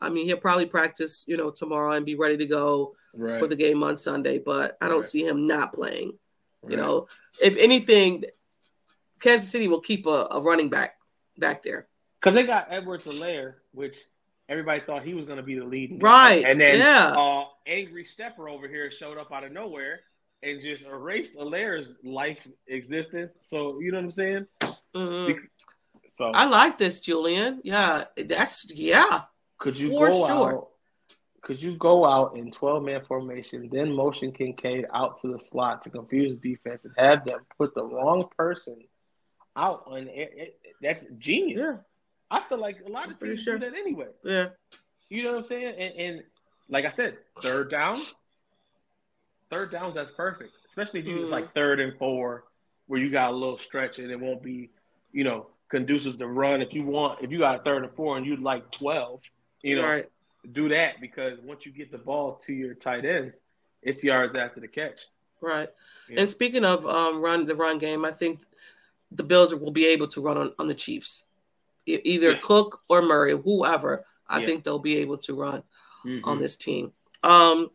I 0.00 0.08
mean, 0.08 0.24
he'll 0.24 0.38
probably 0.38 0.64
practice, 0.64 1.22
you 1.28 1.36
know, 1.36 1.50
tomorrow 1.50 1.92
and 1.92 2.06
be 2.06 2.14
ready 2.14 2.38
to 2.38 2.46
go 2.46 2.96
right. 3.14 3.38
for 3.38 3.46
the 3.46 3.54
game 3.54 3.82
on 3.82 3.98
Sunday. 3.98 4.38
But 4.38 4.78
I 4.80 4.88
don't 4.88 4.96
Right. 4.96 5.04
see 5.04 5.24
him 5.26 5.46
not 5.46 5.74
playing. 5.74 6.18
You 6.66 6.76
know, 6.78 7.08
if 7.42 7.56
anything, 7.58 8.24
Kansas 9.20 9.50
City 9.50 9.68
will 9.68 9.80
keep 9.82 10.06
a, 10.06 10.28
a 10.30 10.40
running 10.40 10.70
back 10.70 10.96
back 11.38 11.62
there. 11.62 11.86
because 12.20 12.34
they 12.34 12.44
got 12.44 12.66
Edwards 12.70 13.04
Helaire, 13.04 13.54
which 13.72 13.96
everybody 14.48 14.80
thought 14.84 15.02
he 15.02 15.14
was 15.14 15.24
going 15.24 15.38
to 15.38 15.42
be 15.42 15.58
the 15.58 15.64
lead. 15.64 16.02
Right. 16.02 16.44
And 16.44 16.60
then 16.60 16.78
Yeah. 16.78 17.14
uh, 17.16 17.44
angry 17.66 18.04
stepper 18.04 18.48
over 18.48 18.68
here 18.68 18.90
showed 18.90 19.18
up 19.18 19.32
out 19.32 19.44
of 19.44 19.52
nowhere 19.52 20.00
and 20.42 20.60
just 20.60 20.84
erased 20.84 21.34
Helaire's 21.36 21.88
life 22.04 22.46
existence. 22.66 23.32
So 23.40 23.80
you 23.80 23.90
know 23.92 23.98
what 23.98 24.04
I'm 24.04 24.12
saying? 24.12 24.46
Mhm. 24.94 25.38
So 26.08 26.26
I 26.34 26.44
like 26.46 26.76
this, 26.78 27.00
Julian. 27.00 27.60
Yeah, 27.64 28.04
that's 28.16 28.70
yeah. 28.74 29.22
could 29.58 29.78
you 29.78 29.88
for 29.90 30.08
go 30.08 30.26
sure. 30.26 30.52
out? 30.58 30.68
Could 31.42 31.60
you 31.62 31.76
go 31.76 32.04
out 32.04 32.36
in 32.36 32.50
12 32.52 32.84
man 32.84 33.04
formation, 33.04 33.68
then 33.72 33.90
motion 33.92 34.30
Kincaid 34.32 34.86
out 34.94 35.16
to 35.18 35.28
the 35.28 35.38
slot 35.40 35.82
to 35.82 35.90
confuse 35.90 36.38
the 36.38 36.54
defense 36.54 36.84
and 36.84 36.94
have 36.98 37.24
them 37.26 37.40
put 37.58 37.74
the 37.74 37.82
wrong 37.84 38.28
person 38.36 38.76
out 39.56 39.82
on 39.86 40.06
it? 40.08 40.32
it- 40.36 40.58
that's 40.82 41.06
genius. 41.18 41.60
Yeah, 41.62 41.76
I 42.30 42.42
feel 42.48 42.58
like 42.58 42.78
a 42.86 42.90
lot 42.90 43.10
of 43.10 43.18
teams 43.20 43.40
sure. 43.42 43.58
do 43.58 43.70
that 43.70 43.78
anyway. 43.78 44.08
yeah. 44.24 44.48
You 45.08 45.22
know 45.24 45.32
what 45.32 45.38
I'm 45.42 45.44
saying? 45.46 45.74
And, 45.78 45.94
and 46.00 46.22
like 46.68 46.84
I 46.86 46.90
said, 46.90 47.18
third 47.42 47.70
down, 47.70 47.98
third 49.50 49.70
downs 49.70 49.94
that's 49.94 50.12
perfect. 50.12 50.52
Especially 50.68 51.00
if 51.00 51.06
you 51.06 51.20
it's 51.20 51.28
Mhm. 51.30 51.32
like 51.34 51.54
third 51.54 51.80
and 51.80 51.96
four, 51.98 52.44
where 52.86 53.00
you 53.00 53.10
got 53.10 53.30
a 53.32 53.36
little 53.36 53.58
stretch 53.58 53.98
and 53.98 54.10
it 54.10 54.18
won't 54.18 54.42
be, 54.42 54.70
you 55.12 55.24
know, 55.24 55.48
conducive 55.68 56.18
to 56.18 56.26
run. 56.26 56.62
If 56.62 56.72
you 56.72 56.84
want, 56.84 57.22
if 57.22 57.30
you 57.30 57.38
got 57.38 57.60
a 57.60 57.62
third 57.62 57.84
and 57.84 57.94
four 57.94 58.16
and 58.16 58.24
you'd 58.26 58.40
like 58.40 58.70
twelve, 58.70 59.20
you 59.62 59.76
know, 59.76 59.84
right. 59.86 60.08
do 60.52 60.68
that 60.70 61.00
because 61.00 61.38
once 61.42 61.66
you 61.66 61.72
get 61.72 61.92
the 61.92 61.98
ball 61.98 62.36
to 62.46 62.52
your 62.52 62.74
tight 62.74 63.04
ends, 63.04 63.36
it's 63.82 64.02
yards 64.02 64.34
after 64.34 64.60
the 64.60 64.68
catch. 64.68 65.00
Right. 65.40 65.68
Yeah. 66.08 66.20
And 66.20 66.28
speaking 66.28 66.64
of 66.64 66.86
um, 66.86 67.20
run 67.20 67.44
the 67.46 67.54
run 67.56 67.78
game, 67.78 68.04
I 68.04 68.12
think 68.12 68.40
the 69.16 69.22
Bills 69.22 69.54
will 69.54 69.70
be 69.70 69.86
able 69.86 70.08
to 70.08 70.20
run 70.20 70.36
on, 70.38 70.52
on 70.58 70.66
the 70.66 70.74
Chiefs, 70.74 71.24
either 71.86 72.32
Yeah. 72.32 72.38
Cook 72.42 72.80
or 72.88 73.02
Murray, 73.02 73.36
whoever. 73.36 74.04
I 74.28 74.40
Yeah. 74.40 74.46
think 74.46 74.64
they'll 74.64 74.78
be 74.78 74.98
able 74.98 75.18
to 75.18 75.34
run 75.34 75.62
Mhm. 76.04 76.20
on 76.24 76.38
this 76.38 76.56
team. 76.56 76.92
Um, 77.22 77.70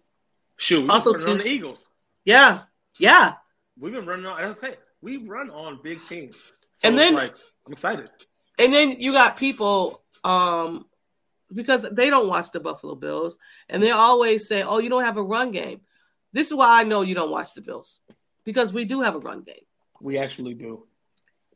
Shoot, 0.58 0.89
Also, 0.89 1.12
also 1.13 1.32
on 1.32 1.38
the 1.38 1.47
Eagles. 1.47 1.80
yeah, 2.26 2.63
yeah. 2.97 3.36
We've 3.80 3.93
been 3.93 4.08
running 4.08 4.26
on. 4.26 4.41
As 4.41 4.58
I 4.58 4.62
say, 4.69 4.78
we 5.02 5.17
run 5.17 5.52
on 5.52 5.80
big 5.84 6.00
teams. 6.08 6.36
And 6.84 6.97
then- 6.97 7.13
like 7.13 7.36
I'm 7.65 7.73
excited. 7.73 8.10
And 8.58 8.73
then 8.73 9.00
you 9.00 9.12
got 9.12 9.38
people 9.38 10.04
um, 10.23 10.88
because 11.54 11.84
they 11.91 12.10
don't 12.10 12.28
watch 12.28 12.52
the 12.52 12.60
Buffalo 12.60 12.95
Bills, 12.95 13.38
and 13.69 13.82
they 13.84 13.91
always 13.91 14.47
say, 14.47 14.63
"Oh, 14.63 14.80
you 14.80 14.89
don't 14.89 15.04
have 15.04 15.17
a 15.17 15.23
run 15.23 15.52
game." 15.52 15.82
This 16.34 16.47
is 16.47 16.54
why 16.56 16.82
I 16.82 16.84
know 16.84 17.02
you 17.02 17.13
don't 17.15 17.30
watch 17.32 17.54
the 17.54 17.62
Bills 17.62 18.00
because 18.43 18.73
we 18.73 18.84
do 18.84 19.02
have 19.02 19.15
a 19.15 19.19
run 19.19 19.41
game. 19.43 19.63
We 20.02 20.17
actually 20.17 20.56
do. 20.56 20.88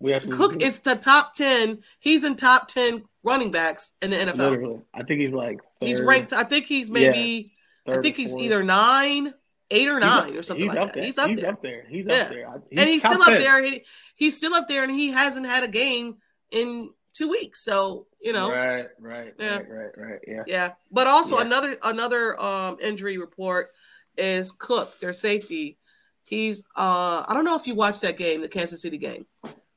We 0.02 0.14
actually 0.14 0.36
Cook 0.38 0.60
do. 0.60 0.66
is 0.66 0.80
the 0.82 0.96
top 0.96 1.34
ten. 1.34 1.80
He's 2.00 2.24
in 2.24 2.36
top 2.36 2.68
ten 2.68 3.04
running 3.24 3.52
backs 3.52 3.92
in 4.02 4.10
the 4.12 4.18
NFL. 4.18 4.38
Literally, 4.38 4.80
I 4.94 5.04
think 5.04 5.22
he's 5.22 5.34
like 5.34 5.60
He's 5.80 6.02
ranked. 6.02 6.34
I 6.34 6.44
think 6.44 6.66
he's 6.66 6.90
maybe. 6.92 7.54
third 7.86 7.98
I 7.98 8.02
think 8.02 8.16
he's 8.16 8.32
fourth. 8.32 8.44
either 8.44 8.64
nine, 8.64 9.34
eight 9.70 9.88
or 9.88 10.00
nine, 10.00 10.36
or 10.38 10.44
something 10.44 10.68
like 10.68 10.78
up 10.78 10.88
that. 10.88 10.94
There. 10.96 11.04
He's 11.04 11.18
up 11.18 11.30
he's 11.30 11.40
there, 11.42 11.52
up 11.52 11.62
there. 11.62 11.86
He's 11.90 12.06
Yeah. 12.08 12.14
up 12.24 12.30
there. 12.30 12.50
I- 12.50 12.56
and 12.82 12.90
he's 12.90 13.04
still 13.04 13.22
up 13.22 13.28
there. 13.28 13.64
He, 13.64 13.84
he's 14.16 14.38
still 14.38 14.54
up 14.54 14.68
there, 14.68 14.84
and 14.84 14.92
he 14.92 15.10
hasn't 15.12 15.46
had 15.46 15.64
a 15.64 15.68
game 15.68 16.18
in 16.52 16.90
two 17.14 17.30
weeks. 17.30 17.64
So 17.64 18.08
you 18.22 18.34
know, 18.34 18.52
Right, 18.52 18.86
right, 19.00 19.34
Yeah. 19.40 19.56
right, 19.58 19.68
right, 19.70 19.98
right. 19.98 20.20
Yeah. 20.28 20.44
yeah. 20.46 20.72
But 20.92 21.08
also 21.08 21.38
Yeah. 21.38 21.46
another 21.46 21.78
another 21.84 22.40
um 22.42 22.78
injury 22.82 23.18
report 23.18 23.72
is 24.18 24.52
Cook, 24.52 25.00
their 25.00 25.14
safety. 25.14 25.78
He's 26.24 26.62
uh 26.78 27.26
I 27.28 27.34
don't 27.34 27.46
know 27.46 27.56
if 27.58 27.66
you 27.68 27.74
watched 27.76 28.02
that 28.04 28.18
game, 28.18 28.42
the 28.42 28.48
Kansas 28.48 28.82
City 28.82 28.98
game. 28.98 29.26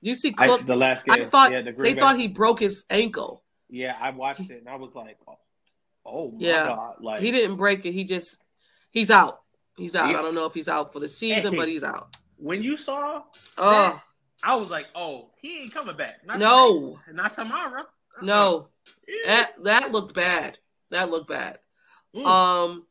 You 0.05 0.15
see 0.15 0.35
I, 0.37 0.59
the 0.67 0.77
last 0.77 1.05
I, 1.11 1.17
game. 1.19 1.27
thought 1.29 1.51
yeah, 1.53 1.63
the 1.63 1.73
they 1.73 1.95
Bay- 1.95 1.99
thought 2.01 2.19
he 2.19 2.29
broke 2.29 2.61
his 2.61 2.85
ankle. 2.91 3.43
Yeah, 3.71 3.95
I 4.01 4.11
watched 4.11 4.51
it 4.51 4.59
and 4.61 4.69
I 4.69 4.77
was 4.77 4.95
like, 4.95 5.17
oh, 5.27 5.39
oh 6.05 6.31
my 6.33 6.37
Yeah. 6.47 6.65
god, 6.67 6.97
like 7.01 7.21
He 7.23 7.31
didn't 7.31 7.57
break 7.57 7.87
it. 7.87 7.93
He 7.93 8.05
just 8.05 8.43
he's 8.91 9.11
out. 9.11 9.41
He's 9.79 9.97
out. 9.97 10.11
Yeah. 10.11 10.19
I 10.19 10.23
don't 10.23 10.35
know 10.35 10.45
if 10.45 10.53
he's 10.55 10.69
out 10.69 10.93
for 10.93 11.01
the 11.01 11.09
season, 11.09 11.53
Hey. 11.55 11.59
but 11.59 11.69
he's 11.69 11.83
out. 11.83 12.17
when 12.37 12.63
you 12.63 12.77
saw, 12.77 13.23
Oh 13.57 14.03
I 14.43 14.57
was 14.57 14.71
like, 14.71 14.87
oh, 14.95 15.31
he 15.41 15.63
ain't 15.63 15.73
coming 15.73 15.97
back. 15.97 16.17
Not 16.27 16.39
no, 16.39 16.99
today. 17.07 17.17
not 17.17 17.33
tomorrow. 17.33 17.81
Uh-uh. 17.83 18.25
no. 18.27 18.69
Yeah. 19.09 19.15
That 19.25 19.53
that 19.65 19.93
looked 19.93 20.13
bad. 20.15 20.59
That 20.91 21.11
looked 21.11 21.29
bad. 21.31 21.61
Mm, 22.15 22.27
Um 22.27 22.87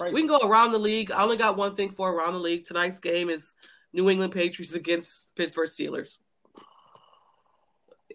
crazy. 0.00 0.14
we 0.14 0.20
can 0.22 0.28
go 0.28 0.38
around 0.48 0.72
the 0.72 0.78
league. 0.78 1.10
I 1.12 1.22
only 1.22 1.36
got 1.36 1.58
one 1.58 1.74
thing 1.74 1.90
for 1.90 2.10
around 2.10 2.32
the 2.32 2.40
league. 2.40 2.64
Tonight's 2.64 2.98
game 2.98 3.28
is 3.28 3.52
New 3.92 4.08
England 4.08 4.32
Patriots 4.32 4.74
against 4.74 5.36
Pittsburgh 5.36 5.68
Steelers. 5.68 6.16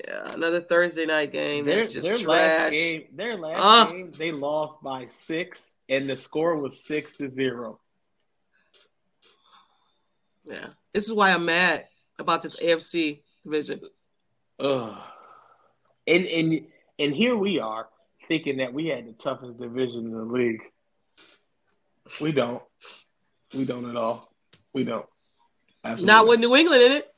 Yeah, 0.07 0.31
another 0.33 0.61
Thursday 0.61 1.05
night 1.05 1.31
game. 1.31 1.65
Their, 1.65 1.81
just 1.81 2.03
their 2.03 2.17
trash. 2.17 2.25
last 2.27 2.71
game, 2.71 3.03
their 3.13 3.37
last 3.37 3.59
Ah. 3.61 3.91
game, 3.91 4.11
they 4.11 4.31
lost 4.31 4.81
by 4.81 5.07
six, 5.09 5.71
and 5.89 6.09
the 6.09 6.15
score 6.15 6.55
was 6.57 6.79
six 6.83 7.15
to 7.17 7.29
zero. 7.29 7.79
Yeah, 10.45 10.67
this 10.93 11.05
is 11.05 11.13
why 11.13 11.31
I'm 11.31 11.45
mad 11.45 11.87
about 12.19 12.41
this 12.41 12.61
AFC 12.63 13.21
division. 13.43 13.81
Ugh. 14.59 14.97
And 16.07 16.25
and 16.25 16.67
and 16.97 17.13
here 17.15 17.35
we 17.35 17.59
are 17.59 17.87
thinking 18.27 18.57
that 18.57 18.73
we 18.73 18.87
had 18.87 19.07
the 19.07 19.13
toughest 19.13 19.59
division 19.59 20.05
in 20.05 20.11
the 20.13 20.23
league. 20.23 20.61
We 22.21 22.31
don't. 22.31 22.61
We 23.53 23.65
don't 23.65 23.89
at 23.89 23.95
all. 23.95 24.33
We 24.73 24.83
don't. 24.83 25.05
Absolutely 25.83 26.05
Not 26.07 26.27
with 26.27 26.39
New 26.39 26.55
England 26.55 26.81
in 26.83 26.91
it. 26.93 27.10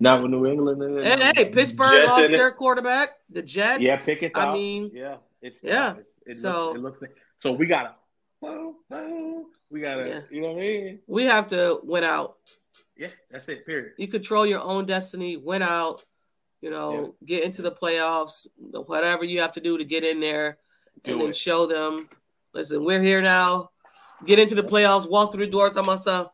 Not 0.00 0.22
with 0.22 0.30
New 0.32 0.46
England. 0.46 0.82
it. 0.82 1.04
Hey, 1.20 1.32
hey, 1.44 1.50
Pittsburgh 1.50 1.92
Jets 2.02 2.08
lost 2.10 2.30
it. 2.32 2.36
their 2.36 2.50
quarterback. 2.50 3.10
The 3.30 3.42
Jets. 3.42 3.80
Yeah, 3.80 3.96
Pickett's 4.02 4.38
I 4.38 4.46
out. 4.46 4.54
mean, 4.54 4.90
yeah, 4.92 5.16
it's 5.42 5.60
yeah. 5.62 5.94
It's, 5.98 6.14
it 6.26 6.36
So- 6.36 6.72
looks, 6.72 6.76
it 6.78 6.82
looks 6.82 7.02
like 7.02 7.10
so 7.38 7.52
we 7.52 7.66
gotta. 7.66 7.94
We 9.70 9.80
gotta. 9.80 10.08
Yeah. 10.08 10.20
You 10.30 10.40
know 10.42 10.48
what 10.48 10.56
I 10.56 10.60
mean? 10.60 10.98
we 11.06 11.24
have 11.24 11.46
to 11.48 11.80
win 11.84 12.04
out. 12.04 12.36
Yeah, 12.96 13.08
that's 13.30 13.48
it. 13.48 13.64
Period. 13.64 13.92
You 13.98 14.08
control 14.08 14.44
your 14.46 14.60
own 14.60 14.84
destiny. 14.86 15.36
Win 15.36 15.62
out. 15.62 16.04
You 16.60 16.70
know, 16.70 17.14
get 17.24 17.44
into 17.44 17.62
the 17.62 17.70
playoffs. 17.72 18.46
Whatever 18.58 19.24
you 19.24 19.40
have 19.40 19.52
to 19.52 19.60
do 19.60 19.78
to 19.78 19.84
get 19.84 20.04
in 20.04 20.20
there, 20.20 20.58
Do 21.04 21.12
and 21.12 21.20
then 21.20 21.32
show 21.32 21.66
them. 21.66 22.08
Listen, 22.52 22.84
we're 22.84 23.00
here 23.02 23.22
now. 23.22 23.70
Get 24.26 24.38
into 24.38 24.54
the 24.54 24.62
playoffs. 24.64 25.08
Walk 25.08 25.32
through 25.32 25.46
the 25.46 25.50
door. 25.50 25.70
Tell 25.70 25.84
myself. 25.84 26.32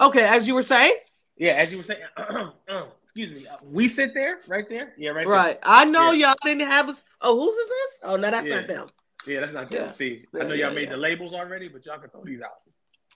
Okay, 0.00 0.24
as 0.24 0.46
you 0.48 0.54
were 0.54 0.62
saying, 0.62 0.94
Yeah, 1.36 1.52
as 1.52 1.72
you 1.72 1.78
were 1.78 1.84
saying. 1.84 2.00
Uh, 2.68 2.84
excuse 3.14 3.42
me. 3.42 3.46
uh, 3.48 3.56
we 3.64 3.88
sit 3.88 4.14
there, 4.14 4.40
right 4.48 4.68
there. 4.68 4.94
Yeah, 4.96 5.10
right. 5.10 5.26
there. 5.26 5.34
right? 5.34 5.58
I 5.62 5.84
know 5.84 6.12
Yeah. 6.12 6.28
y'all 6.28 6.36
didn't 6.42 6.66
have 6.68 6.88
us. 6.88 7.04
Oh, 7.20 7.38
whose 7.38 7.54
is 7.54 7.68
this? 7.68 8.00
Oh, 8.04 8.16
no, 8.16 8.30
that's 8.30 8.46
Yeah. 8.46 8.56
not 8.56 8.68
them. 8.68 8.88
Yeah, 9.26 9.40
that's 9.40 9.52
not 9.52 9.72
Yeah. 9.72 9.84
yeah. 9.84 9.92
See, 9.94 10.26
I 10.34 10.44
know 10.44 10.54
y'all 10.54 10.72
made 10.72 10.90
the 10.90 10.96
labels 10.96 11.32
already, 11.34 11.68
but 11.68 11.84
y'all 11.84 11.98
can 11.98 12.10
throw 12.10 12.24
these 12.24 12.40
out. 12.40 12.60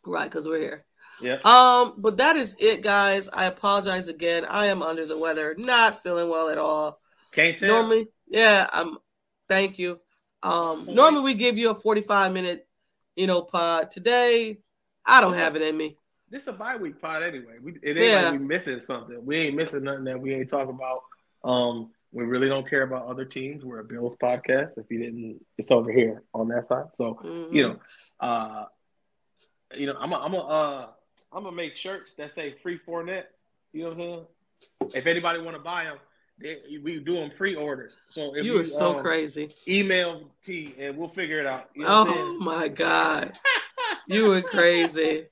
Right, 0.04 0.30
because 0.30 0.46
we're 0.46 0.60
here. 0.60 0.84
Yeah. 1.20 1.38
Um, 1.44 1.94
but 1.96 2.18
that 2.18 2.36
is 2.36 2.54
it, 2.58 2.82
guys. 2.82 3.28
I 3.30 3.46
apologize 3.46 4.08
again. 4.08 4.44
I 4.44 4.66
am 4.66 4.82
under 4.82 5.06
the 5.06 5.18
weather, 5.18 5.54
not 5.58 6.02
feeling 6.02 6.28
well 6.28 6.50
at 6.50 6.58
all. 6.58 7.00
Can't 7.32 7.58
tell. 7.58 7.68
Normally, 7.68 8.08
yeah, 8.28 8.68
I'm. 8.72 8.98
Thank 9.48 9.78
you. 9.78 10.00
Um, 10.42 10.86
normally 10.92 11.22
we 11.22 11.34
give 11.34 11.56
you 11.56 11.70
a 11.70 11.74
45 11.74 12.32
minute, 12.32 12.68
you 13.14 13.26
know, 13.26 13.42
pod. 13.42 13.90
Today, 13.90 14.58
I 15.04 15.20
don't 15.20 15.34
have 15.34 15.56
it 15.56 15.62
in 15.62 15.76
me. 15.76 15.96
This 16.30 16.42
is 16.42 16.48
a 16.48 16.52
bye 16.52 16.76
week 16.76 17.00
pod 17.00 17.22
anyway. 17.22 17.54
We, 17.62 17.72
it 17.82 17.96
ain't 17.96 17.98
Yeah. 17.98 18.30
like 18.30 18.40
we 18.40 18.46
missing 18.46 18.80
something. 18.82 19.24
We 19.24 19.36
ain't 19.38 19.56
missing 19.56 19.84
nothing 19.84 20.04
that 20.04 20.20
we 20.20 20.34
ain't 20.34 20.48
talking 20.48 20.74
about. 20.74 21.02
Um, 21.48 21.90
we 22.12 22.24
really 22.24 22.48
don't 22.48 22.68
care 22.68 22.82
about 22.82 23.06
other 23.06 23.24
teams. 23.24 23.64
We're 23.64 23.80
a 23.80 23.84
Bills 23.84 24.16
podcast. 24.22 24.78
If 24.78 24.86
you 24.90 24.98
didn't, 24.98 25.44
it's 25.58 25.70
over 25.70 25.92
here 25.92 26.22
on 26.34 26.48
that 26.48 26.64
side. 26.66 26.86
So 26.94 27.14
Mhm. 27.22 27.52
you 27.52 27.62
know, 27.68 27.78
uh, 28.20 28.64
you 29.74 29.86
know, 29.86 29.96
I'm 29.98 30.12
a, 30.12 30.16
I'm 30.16 30.34
a, 30.34 30.38
uh, 30.38 30.88
I'm 31.32 31.42
gonna 31.44 31.54
make 31.56 31.76
shirts 31.76 32.14
that 32.14 32.34
say 32.34 32.54
free 32.62 32.78
Fournette. 32.86 33.24
You 33.72 33.82
know 33.84 33.88
what 33.90 33.92
I'm 33.92 33.98
saying? 34.00 34.26
If 34.94 35.06
anybody 35.06 35.40
want 35.40 35.56
to 35.56 35.62
buy 35.62 35.84
them, 35.84 35.98
they, 36.38 36.58
we 36.82 36.98
do 37.00 37.14
them 37.14 37.30
pre-orders. 37.36 37.98
So 38.08 38.34
if 38.36 38.44
you 38.44 38.58
are 38.58 38.64
so 38.64 38.96
um, 38.96 39.02
crazy. 39.02 39.50
Email 39.68 40.30
T 40.44 40.74
and 40.78 40.96
we'll 40.96 41.08
figure 41.08 41.40
it 41.40 41.46
out. 41.46 41.70
You 41.74 41.82
know 41.82 42.04
Oh 42.06 42.38
my 42.40 42.68
god, 42.68 43.38
you 44.06 44.28
were 44.28 44.42
crazy. 44.42 45.26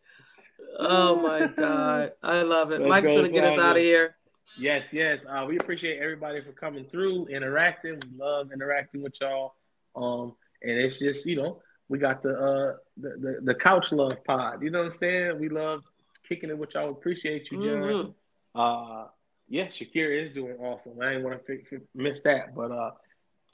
Oh 0.78 1.16
my 1.22 1.46
god, 1.46 2.12
I 2.22 2.42
love 2.42 2.70
it. 2.70 2.80
Let's 2.80 2.90
Mike's 2.90 3.08
go, 3.08 3.16
gonna 3.16 3.28
get 3.28 3.44
us 3.44 3.58
out 3.58 3.76
of 3.76 3.82
here. 3.82 4.16
Yes, 4.58 4.84
yes. 4.92 5.24
Uh, 5.28 5.44
we 5.48 5.56
appreciate 5.56 5.98
everybody 5.98 6.40
for 6.42 6.52
coming 6.52 6.84
through, 6.84 7.26
interacting. 7.26 7.94
We 7.94 8.18
love 8.18 8.52
interacting 8.52 9.02
with 9.02 9.14
y'all. 9.20 9.54
Um, 9.96 10.34
and 10.62 10.78
it's 10.78 10.98
just 10.98 11.26
you 11.26 11.36
know 11.36 11.62
we 11.88 11.98
got 11.98 12.22
the 12.22 12.30
uh 12.30 12.76
the, 12.96 13.08
the 13.18 13.38
the 13.42 13.54
couch 13.54 13.92
love 13.92 14.22
pod. 14.24 14.62
You 14.62 14.70
know 14.70 14.84
what 14.84 14.92
I'm 14.92 14.98
saying? 14.98 15.40
We 15.40 15.48
love 15.48 15.82
kicking 16.28 16.50
it 16.50 16.58
with 16.58 16.74
y'all. 16.74 16.90
Appreciate 16.90 17.50
you, 17.50 17.62
John. 17.62 17.82
Mhm. 17.82 18.14
Uh, 18.54 19.08
yeah, 19.48 19.66
Shakira 19.66 20.26
is 20.26 20.32
doing 20.32 20.56
awesome. 20.58 21.00
I 21.00 21.10
didn't 21.10 21.24
want 21.24 21.44
to 21.46 21.52
f- 21.52 21.60
f- 21.72 21.80
miss 21.94 22.20
that, 22.20 22.54
but 22.54 22.70
uh, 22.70 22.92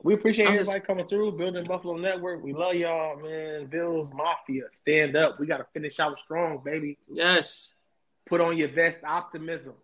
we 0.03 0.15
appreciate 0.15 0.47
I'm 0.49 0.55
everybody 0.55 0.79
just- 0.79 0.87
coming 0.87 1.07
through. 1.07 1.33
Built 1.33 1.57
in 1.57 1.65
Buffalo 1.65 1.97
Network. 1.97 2.43
We 2.43 2.53
love 2.53 2.75
y'all, 2.75 3.17
man. 3.21 3.67
Bills 3.67 4.11
Mafia, 4.15 4.65
stand 4.77 5.17
up. 5.17 5.39
We 5.39 5.47
got 5.47 5.59
to 5.59 5.67
finish 5.73 6.01
out 6.01 6.19
strong, 6.25 6.61
baby. 6.65 6.99
Yes, 7.09 7.73
Put 8.27 8.41
on 8.41 8.57
your 8.57 8.69
best 8.69 9.03
optimism. 9.03 9.75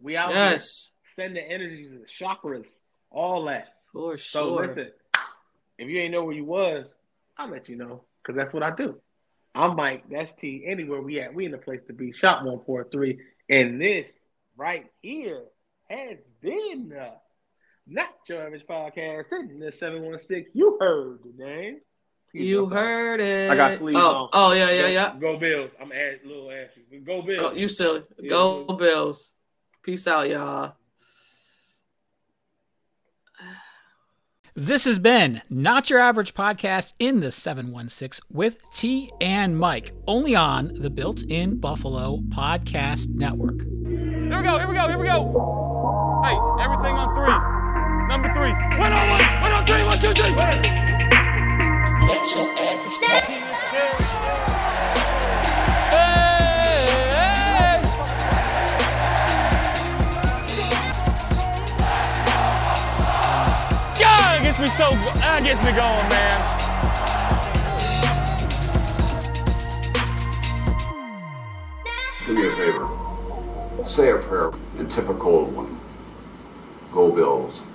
We 0.00 0.16
out 0.16 0.28
here. 0.30 0.36
yes, 0.38 0.92
Send 1.14 1.34
the 1.34 1.42
energies 1.42 1.90
of 1.92 1.98
the 2.00 2.06
chakras, 2.06 2.80
all 3.10 3.44
that. 3.46 3.68
for 3.92 4.16
So 4.18 4.40
sure. 4.40 4.42
So 4.42 4.66
listen, 4.66 4.90
if 5.78 5.88
you 5.88 5.98
ain't 6.00 6.12
know 6.12 6.24
where 6.24 6.34
you 6.34 6.44
was, 6.44 6.94
I'll 7.38 7.48
let 7.50 7.68
you 7.68 7.76
know 7.76 8.04
because 8.22 8.36
that's 8.36 8.52
what 8.52 8.62
I 8.62 8.70
do. 8.74 9.00
I'm 9.54 9.74
Mike. 9.74 10.04
That's 10.10 10.32
T. 10.34 10.64
Anywhere 10.66 11.00
we 11.00 11.20
at, 11.20 11.34
we 11.34 11.46
in 11.46 11.50
the 11.52 11.58
place 11.58 11.80
to 11.86 11.94
be. 11.94 12.12
Shop 12.12 12.44
one 12.44 12.60
four 12.66 12.84
three, 12.92 13.18
and 13.48 13.80
this 13.80 14.06
right 14.56 14.86
here 15.00 15.42
has 15.88 16.18
been 16.42 16.92
uh, 16.98 17.14
not 17.86 18.10
your 18.28 18.44
average 18.44 18.66
podcast. 18.66 19.26
Sitting 19.26 19.58
the 19.58 19.72
seven 19.72 20.02
one 20.02 20.18
six. 20.20 20.50
You 20.54 20.76
heard 20.80 21.20
the 21.24 21.44
name. 21.44 21.80
You 22.32 22.66
heard 22.66 23.20
it. 23.20 23.50
I 23.50 23.56
got 23.56 23.78
sleeves 23.78 23.98
oh, 24.00 24.24
on. 24.24 24.28
Oh 24.32 24.52
yeah, 24.52 24.70
yeah, 24.70 24.88
yeah. 24.88 25.14
Go 25.18 25.38
Bills. 25.38 25.70
I'm 25.80 25.92
add 25.92 26.20
little 26.24 26.50
ashy. 26.50 26.82
Go 27.04 27.22
Bills. 27.22 27.52
Oh, 27.52 27.54
you 27.54 27.68
silly. 27.68 28.02
Yeah. 28.18 28.30
Go 28.30 28.64
Bills. 28.64 29.32
Peace 29.82 30.06
out, 30.06 30.28
y'all. 30.28 30.74
This 34.58 34.86
has 34.86 34.98
been 34.98 35.42
Not 35.50 35.90
Your 35.90 35.98
Average 35.98 36.32
Podcast 36.32 36.94
in 36.98 37.20
the 37.20 37.30
716 37.30 38.26
with 38.30 38.58
T 38.72 39.10
and 39.20 39.58
Mike, 39.58 39.92
only 40.08 40.34
on 40.34 40.72
the 40.72 40.88
Built 40.88 41.22
in 41.24 41.60
Buffalo 41.60 42.20
Podcast 42.28 43.10
Network. 43.10 43.60
Here 43.60 44.38
we 44.38 44.44
go, 44.44 44.58
here 44.58 44.66
we 44.66 44.74
go, 44.74 44.88
here 44.88 44.98
we 44.98 45.06
go. 45.06 46.22
Hey, 46.24 46.64
everything 46.64 46.94
on 46.94 47.14
three. 47.14 47.55
Number 48.08 48.32
three. 48.32 48.52
One 48.78 48.92
on 48.92 49.08
one, 49.08 49.40
one 49.40 49.50
on 49.52 49.66
three, 49.66 49.82
one, 49.82 50.00
two, 50.00 50.12
three. 50.12 50.30
Hey, 50.30 50.62
hey. 57.16 57.80
God, 63.98 64.38
it 64.38 64.42
gets 64.42 64.58
me 64.60 64.68
so, 64.68 64.84
ah, 64.86 65.18
that 65.20 65.42
gets 65.42 65.60
me 65.64 65.72
going, 65.74 66.08
man. 66.08 66.38
Do 72.24 72.32
me 72.34 72.46
a 72.46 72.50
favor. 72.54 72.88
Say 73.88 74.10
a 74.12 74.16
prayer 74.18 74.52
in 74.78 74.88
typical 74.88 75.46
one. 75.46 75.76
Go 76.92 77.10
Bills. 77.10 77.65